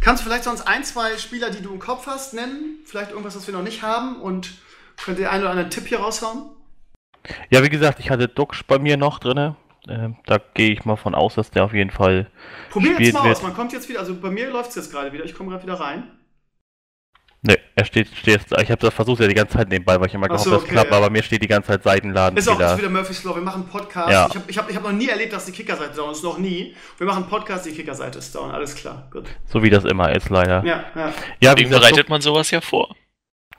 [0.00, 2.78] Kannst du vielleicht sonst ein, zwei Spieler, die du im Kopf hast, nennen?
[2.86, 4.52] Vielleicht irgendwas, was wir noch nicht haben und
[5.04, 6.44] könnt ihr einen oder anderen Tipp hier raushauen?
[7.50, 9.56] Ja, wie gesagt, ich hatte Duxch bei mir noch drinne.
[9.88, 12.30] Ähm, da gehe ich mal von aus, dass der auf jeden Fall.
[12.70, 13.42] Probier jetzt mal wird- aus.
[13.42, 15.24] Man kommt jetzt wieder, also bei mir läuft es jetzt gerade wieder.
[15.24, 16.04] Ich komme gerade wieder rein.
[17.46, 20.06] Ne, er steht, steht jetzt, ich habe das versucht ja die ganze Zeit nebenbei, weil
[20.06, 20.96] ich immer gehofft, so, das okay, klappt, ja.
[20.96, 22.38] aber mir steht die ganze Zeit Seitenladen.
[22.38, 23.34] Ist auch ist wieder Murphy's Law.
[23.34, 24.10] Wir machen einen Podcast.
[24.10, 24.26] Ja.
[24.30, 26.24] Ich habe ich hab, ich hab noch nie erlebt, dass die Kickerseite down ist.
[26.24, 26.74] Noch nie.
[26.96, 28.50] Wir machen einen Podcast, die Kickerseite ist down.
[28.50, 29.08] Alles klar.
[29.10, 29.26] Gut.
[29.46, 30.64] So wie das immer ist, leider.
[30.64, 31.12] Ja, ja.
[31.42, 32.96] Ja, wie bereitet man sowas ja vor.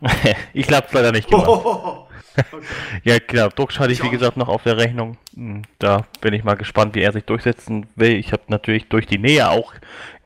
[0.02, 0.07] so,
[0.53, 1.48] ich hab's leider nicht gemacht.
[1.48, 2.07] Hohoho.
[2.38, 2.66] Okay.
[3.06, 5.18] Ja, klar, Drucksch hatte ich, wie gesagt, noch auf der Rechnung.
[5.36, 8.12] Hm, Da bin ich mal gespannt, wie er sich durchsetzen will.
[8.12, 9.74] Ich habe natürlich durch die Nähe auch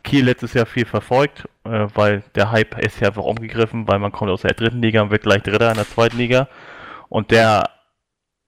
[0.03, 4.11] Kiel letztes Jahr viel verfolgt, äh, weil der Hype ist ja einfach umgegriffen, weil man
[4.11, 6.47] kommt aus der dritten Liga und wird gleich Dritter in der zweiten Liga.
[7.09, 7.69] Und der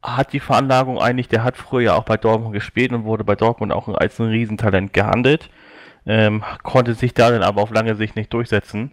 [0.01, 3.35] hat die Veranlagung eigentlich, der hat früher ja auch bei Dortmund gespielt und wurde bei
[3.35, 5.49] Dortmund auch als ein Riesentalent gehandelt.
[6.05, 8.91] Ähm, konnte sich da dann aber auf lange Sicht nicht durchsetzen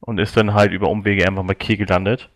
[0.00, 2.28] und ist dann halt über Umwege einfach bei Kiel gelandet.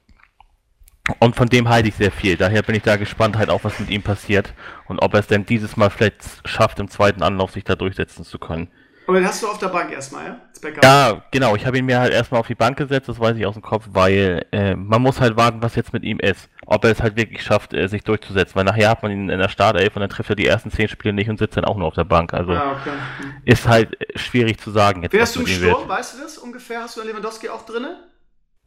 [1.21, 2.37] Und von dem halte ich sehr viel.
[2.37, 4.55] Daher bin ich da gespannt, halt auch was mit ihm passiert
[4.89, 8.25] und ob er es denn dieses Mal vielleicht schafft, im zweiten Anlauf sich da durchsetzen
[8.25, 8.69] zu können.
[9.07, 10.41] Aber den hast du auf der Bank erstmal, ja?
[10.83, 11.55] Ja, genau.
[11.55, 13.63] Ich habe ihn mir halt erstmal auf die Bank gesetzt, das weiß ich aus dem
[13.63, 16.49] Kopf, weil äh, man muss halt warten, was jetzt mit ihm ist.
[16.67, 18.57] Ob er es halt wirklich schafft, äh, sich durchzusetzen.
[18.57, 20.89] Weil nachher hat man ihn in der Startelf und dann trifft er die ersten zehn
[20.89, 22.35] Spiele nicht und sitzt dann auch nur auf der Bank.
[22.35, 22.91] Also Ah, okay.
[23.21, 23.33] Hm.
[23.45, 25.77] ist halt äh, schwierig zu sagen jetzt, hast du im ihm wird.
[25.77, 25.89] Sturm?
[25.89, 26.81] Weißt du das ungefähr?
[26.83, 27.97] Hast du Lewandowski auch drinne?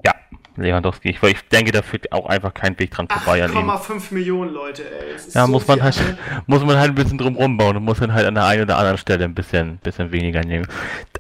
[0.06, 0.14] Ja,
[0.62, 1.10] Lewandowski.
[1.10, 3.70] Ich, ich denke, da führt auch einfach kein Weg dran vorbei an ihm.
[3.70, 5.16] 8,5 Millionen Leute, ey.
[5.34, 6.18] Ja, so muss man halt, Alter.
[6.48, 8.78] muss man halt ein bisschen drum rumbauen und muss dann halt an der einen oder
[8.78, 10.68] anderen Stelle ein bisschen, bisschen weniger nehmen.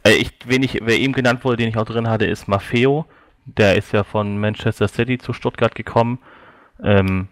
[0.04, 3.06] Äh, ich, wen ich, wer eben genannt wurde, den ich auch drin hatte, ist Maffeo.
[3.46, 6.20] Der ist ja von Manchester City zu Stuttgart gekommen.
[6.84, 7.28] Ähm,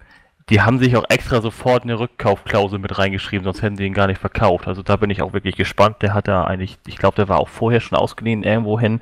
[0.49, 4.07] die haben sich auch extra sofort eine Rückkaufklausel mit reingeschrieben, sonst hätten sie ihn gar
[4.07, 4.67] nicht verkauft.
[4.67, 5.97] Also da bin ich auch wirklich gespannt.
[6.01, 9.01] Der hat da eigentlich, ich glaube, der war auch vorher schon ausgeliehen irgendwo hin.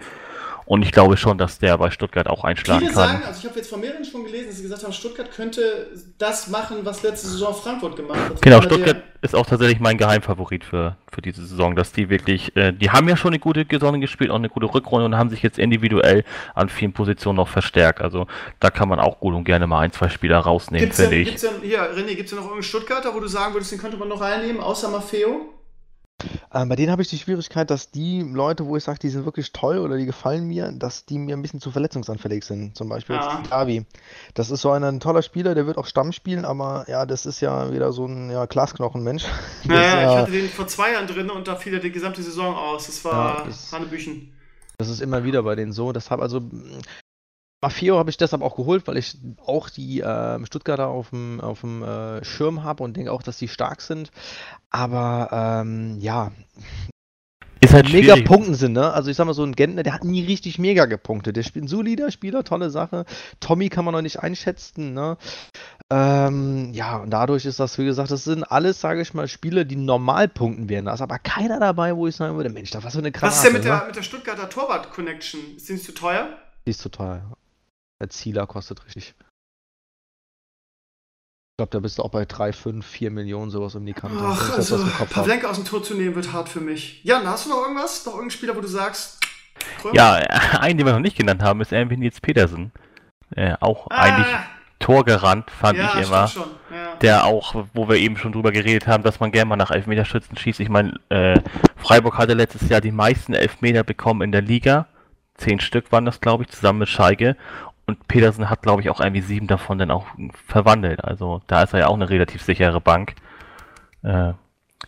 [0.66, 3.10] Und ich glaube schon, dass der bei Stuttgart auch einschlagen Viele kann.
[3.10, 5.88] sagen, also ich habe jetzt von mehreren schon gelesen, dass sie gesagt haben, Stuttgart könnte
[6.18, 8.42] das machen, was letzte Saison Frankfurt gemacht hat.
[8.42, 12.72] Genau, Stuttgart ist auch tatsächlich mein Geheimfavorit für, für diese Saison, dass die wirklich, äh,
[12.72, 15.44] die haben ja schon eine gute Saison gespielt, auch eine gute Rückrunde und haben sich
[15.44, 16.24] jetzt individuell
[16.56, 18.02] an vielen Positionen noch verstärkt.
[18.02, 18.28] Also
[18.60, 21.22] da kann man auch gut und gerne mal ein, zwei Spieler rausnehmen, Gibt's denn, finde
[21.22, 21.28] ich.
[21.30, 23.80] gibt's denn, hier, René, gibt es denn noch irgendeinen Stuttgarter, wo du sagen würdest, den
[23.80, 25.52] könnte man noch reinnehmen, außer Maffeo?
[26.54, 29.26] Ähm, bei denen habe ich die Schwierigkeit, dass die Leute, wo ich sage, die sind
[29.26, 32.76] wirklich toll oder die gefallen mir, dass die mir ein bisschen zu verletzungsanfällig sind.
[32.78, 33.44] Zum Beispiel Ja.
[33.68, 33.86] jetzt.
[34.34, 37.26] Das ist so ein, ein toller Spieler, der wird auch Stamm spielen, aber ja, das
[37.26, 39.26] ist ja wieder so ein ja, Glasknochenmensch.
[39.66, 41.92] Naja, ist ich ja- hatte den vor zwei Jahren drin und da fiel er die
[41.92, 42.86] gesamte Saison aus.
[42.86, 44.32] Das war Ja, das- Hanebüchen.
[44.78, 45.92] Das ist immer wieder bei denen so.
[45.92, 46.42] Deshalb, also
[47.66, 51.42] mh, Maffeo habe ich deshalb auch geholt, weil ich auch die ähm, Stuttgarter auf dem,
[51.42, 54.12] auf dem äh, Schirm habe und denke auch, dass die stark sind.
[54.70, 55.30] Aber
[55.64, 56.32] ähm, ja,
[57.62, 58.26] Ist halt mega schwierig.
[58.26, 58.94] punkten sind, ne?
[58.94, 61.36] Also ich sag mal, so ein Gentner, der hat nie richtig mega gepunktet.
[61.36, 63.06] Der spielt ein solider Spieler, tolle Sache.
[63.40, 65.18] Tommy kann man noch nicht einschätzen, ne?
[65.92, 69.66] Ähm, ja, und dadurch ist das, wie gesagt, das sind alles, sage ich mal, Spiele,
[69.66, 70.86] die normal punkten werden.
[70.86, 73.36] Da ist aber keiner dabei, wo ich sagen würde, Mensch, da was für eine Granate.
[73.36, 73.70] Was ist denn mit ne?
[73.70, 75.40] der, mit der Stuttgarter Torwart-Connection?
[75.58, 76.30] Ist die nicht zu teuer?
[76.66, 77.22] Die ist total.
[77.22, 77.45] Der
[78.10, 79.16] Zieler kostet richtig.
[81.56, 84.18] Ich glaube, da bist du auch bei 3, 5, 4 Millionen sowas um die Kante.
[84.20, 84.86] Ach, das also.
[85.10, 87.02] Pavlenka aus dem Tor zu nehmen wird hart für mich.
[87.06, 88.06] Jan, hast du noch irgendwas?
[88.06, 89.22] Noch irgendeinen Spieler, wo du sagst?
[89.80, 89.96] Krömer?
[89.96, 90.14] Ja,
[90.60, 92.74] einen, den wir noch nicht genannt haben, ist irgendwie Nils Petersen.
[93.36, 94.28] Äh, auch Ah, eigentlich
[94.80, 96.30] torgerannt, fand ja, ich immer.
[96.72, 96.96] Ja.
[97.02, 100.38] Der auch, wo wir eben schon drüber geredet haben, dass man gerne mal nach Elfmeterschützen
[100.38, 100.60] schießt.
[100.60, 101.40] Ich meine, äh,
[101.78, 104.88] Freiburg hatte letztes Jahr die meisten Elfmeter bekommen in der Liga.
[105.36, 107.36] Zehn Stück waren das, glaube ich, zusammen mit Schalke.
[107.88, 110.08] Und Petersen hat, glaube ich, auch irgendwie sieben davon dann auch
[110.48, 111.04] verwandelt.
[111.04, 113.14] Also da ist er ja auch eine relativ sichere Bank.
[114.04, 114.34] Äh,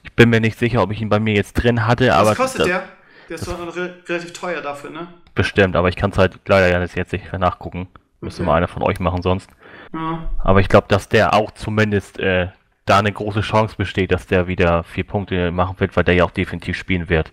[0.03, 2.37] ich bin mir nicht sicher, ob ich ihn bei mir jetzt drin hatte, aber Was
[2.37, 2.83] kostet das- der?
[3.29, 5.07] Der ist doch re relativ teuer dafür, ne?
[5.35, 7.87] bestimmt, aber ich kann es halt leider ja jetzt nicht nachgucken.
[8.21, 8.47] Müsste Okay.
[8.49, 9.49] mal einer von euch machen sonst.
[9.93, 10.29] Ja.
[10.39, 12.47] Aber ich glaube, dass der auch zumindest äh,
[12.85, 16.23] da eine große Chance besteht, dass der wieder vier Punkte machen wird, weil der ja
[16.23, 17.31] auch definitiv spielen wird.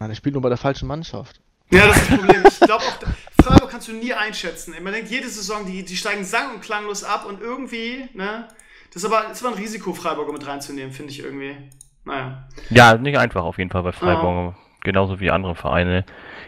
[0.00, 1.40] Nein, der spielt nur bei der falschen Mannschaft.
[1.70, 2.42] Ja, das ist das Problem.
[2.46, 4.74] Ich glaube auch, Freiburg kannst du nie einschätzen.
[4.82, 8.48] Man denkt, jede Saison, die, die steigen sang- und klanglos ab und irgendwie, ne?
[8.92, 11.56] Das ist aber, ist aber ein Risiko, Freiburger mit reinzunehmen, finde ich irgendwie.
[12.04, 12.46] Naja.
[12.70, 14.54] Ja, nicht einfach auf jeden Fall bei Freiburg.
[14.82, 16.04] Genauso wie andere Vereine.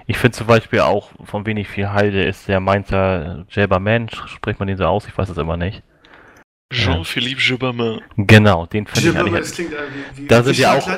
[0.07, 4.11] Ich finde zum Beispiel auch, von wenig viel halte, ist der Mainzer Jelberman.
[4.11, 5.09] Spricht man den so aus?
[5.09, 5.83] Ich weiß es immer nicht.
[6.73, 8.01] Jean-Philippe Gibbermann.
[8.17, 9.77] Genau, den finde ich Jibber, eigentlich das klingt äh,
[10.15, 10.89] wie, wie Da sind ja auch-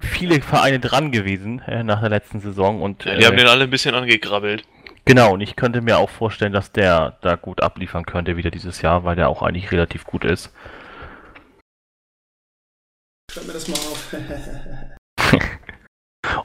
[0.00, 3.48] viele Vereine dran gewesen äh, nach der letzten Saison und Ja, die haben äh, den
[3.48, 4.64] alle ein bisschen angegrabbelt.
[5.04, 8.82] Genau, und ich könnte mir auch vorstellen, dass der da gut abliefern könnte wieder dieses
[8.82, 10.52] Jahr, weil der auch eigentlich relativ gut ist.
[13.30, 14.14] Schreib mir das mal auf.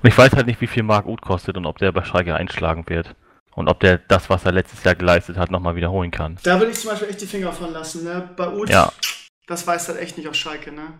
[0.01, 2.35] Und ich weiß halt nicht, wie viel Mark Uth kostet und ob der bei Schalke
[2.35, 3.15] einschlagen wird.
[3.55, 6.37] Und ob der das, was er letztes Jahr geleistet hat, nochmal wiederholen kann.
[6.43, 8.29] da würde ich zum Beispiel echt die Finger von lassen, ne?
[8.37, 8.91] Bei Uth, Ja.
[9.47, 10.93] das weiß halt echt nicht auf Schalke, ne?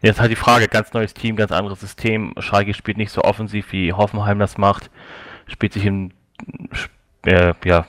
[0.00, 2.32] Jetzt halt die Frage, ganz neues Team, ganz anderes System.
[2.38, 4.90] Schalke spielt nicht so offensiv, wie Hoffenheim das macht.
[5.48, 6.12] Spielt sich in,
[7.26, 7.86] äh, ja,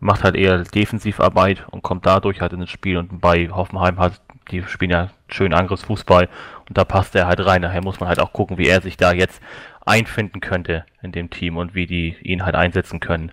[0.00, 2.96] macht halt eher Defensivarbeit und kommt dadurch halt in das Spiel.
[2.96, 6.28] Und bei Hoffenheim hat, die spielen ja schön Angriffsfußball
[6.68, 7.62] und da passt er halt rein.
[7.62, 9.40] Daher muss man halt auch gucken, wie er sich da jetzt
[9.84, 13.32] einfinden könnte in dem Team und wie die ihn halt einsetzen können.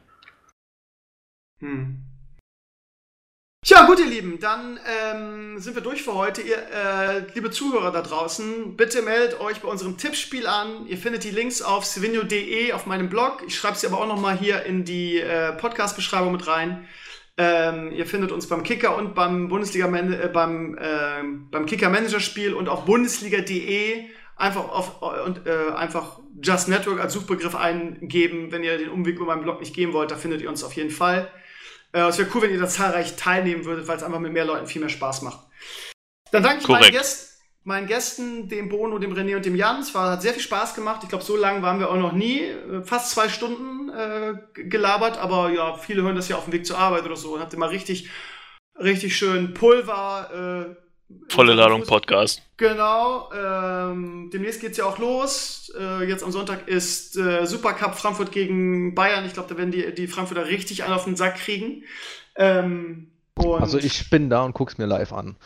[1.59, 2.03] Hm.
[3.65, 6.41] Ja, gut, ihr Lieben, dann ähm, sind wir durch für heute.
[6.41, 10.87] Ihr, äh, liebe Zuhörer da draußen, bitte meldet euch bei unserem Tippspiel an.
[10.87, 13.43] Ihr findet die Links auf sevinio.de auf meinem Blog.
[13.45, 16.87] Ich schreibe sie aber auch nochmal hier in die äh, Podcast-Beschreibung mit rein.
[17.35, 22.21] Ähm, ihr findet uns beim Kicker und beim Bundesliga äh, beim, ähm, beim Kicker Manager
[22.21, 24.05] Spiel und auf bundesliga.de
[24.37, 29.25] einfach auf und äh, einfach Just Network als Suchbegriff eingeben, wenn ihr den Umweg über
[29.25, 31.31] meinen Blog nicht gehen wollt, da findet ihr uns auf jeden Fall.
[31.91, 34.45] Äh, es wäre cool, wenn ihr da zahlreich teilnehmen würdet, weil es einfach mit mehr
[34.45, 35.39] Leuten viel mehr Spaß macht.
[36.31, 36.91] Dann danke ich meinen.
[36.91, 39.79] Gästen, meinen Gästen, dem Bono, dem René und dem Jan.
[39.79, 41.01] Es war, hat sehr viel Spaß gemacht.
[41.03, 42.41] Ich glaube, so lange waren wir auch noch nie.
[42.41, 46.65] Äh, Fast zwei Stunden äh, gelabert, aber ja, viele hören das ja auf dem Weg
[46.65, 48.09] zur Arbeit oder so und habt immer richtig,
[48.79, 50.75] richtig schön Pulver.
[51.29, 52.41] Volle Ladung Podcast.
[52.57, 55.71] Genau, ähm, demnächst geht's ja auch los.
[55.77, 59.25] Äh, jetzt am Sonntag ist äh, Supercup Frankfurt gegen Bayern.
[59.25, 61.83] Ich glaube, da werden die, die Frankfurter richtig einen auf den Sack kriegen.
[62.35, 65.37] Ähm, und Also ich bin da und guck's mir live an.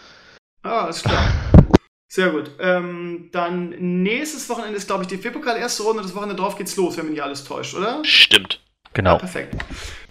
[0.64, 1.32] Ah, ist klar.
[2.08, 2.52] Sehr gut.
[2.60, 3.70] Ähm, dann
[4.04, 6.02] nächstes Wochenende ist, glaube ich, die DFB-Pokal erste Runde.
[6.02, 8.04] Das Wochenende drauf geht's los, wenn mich nicht alles täuscht, oder?
[8.04, 8.62] Stimmt.
[8.92, 9.18] Ja, Genau.
[9.18, 9.56] perfekt.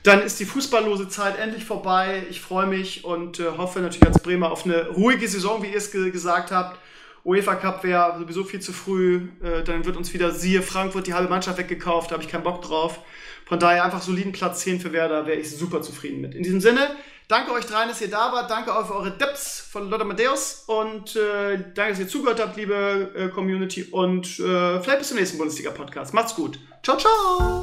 [0.03, 2.23] Dann ist die fußballlose Zeit endlich vorbei.
[2.31, 5.77] Ich freue mich und äh, hoffe natürlich als Bremer auf eine ruhige Saison, wie ihr
[5.77, 6.79] es ge gesagt habt.
[7.23, 9.29] UEFA Cup wäre sowieso viel zu früh.
[9.43, 12.11] Äh, dann wird uns wieder siehe Frankfurt die halbe Mannschaft weggekauft.
[12.11, 13.01] Da habe ich keinen Bock drauf.
[13.45, 16.35] Von daher einfach soliden Platz 10 für Werder wäre ich super zufrieden mit.
[16.35, 16.89] In diesem Sinne,
[17.31, 18.51] danke euch dreien, dass ihr da wart.
[18.51, 20.65] Danke auch für eure Dips von Lotte Matthäus.
[20.67, 23.85] Und äh, danke, dass ihr zugehört habt, liebe äh, Community.
[23.85, 26.13] Und äh, vielleicht bis zum nächsten Bundesliga-Podcast.
[26.13, 26.59] Macht's gut.
[26.83, 27.63] Ciao, ciao.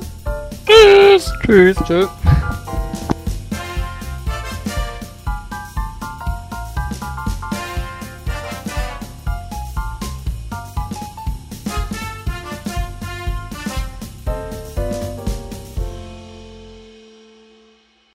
[0.65, 1.31] Tschüss.
[1.45, 1.77] Tschüss.
[1.85, 2.07] Tschö.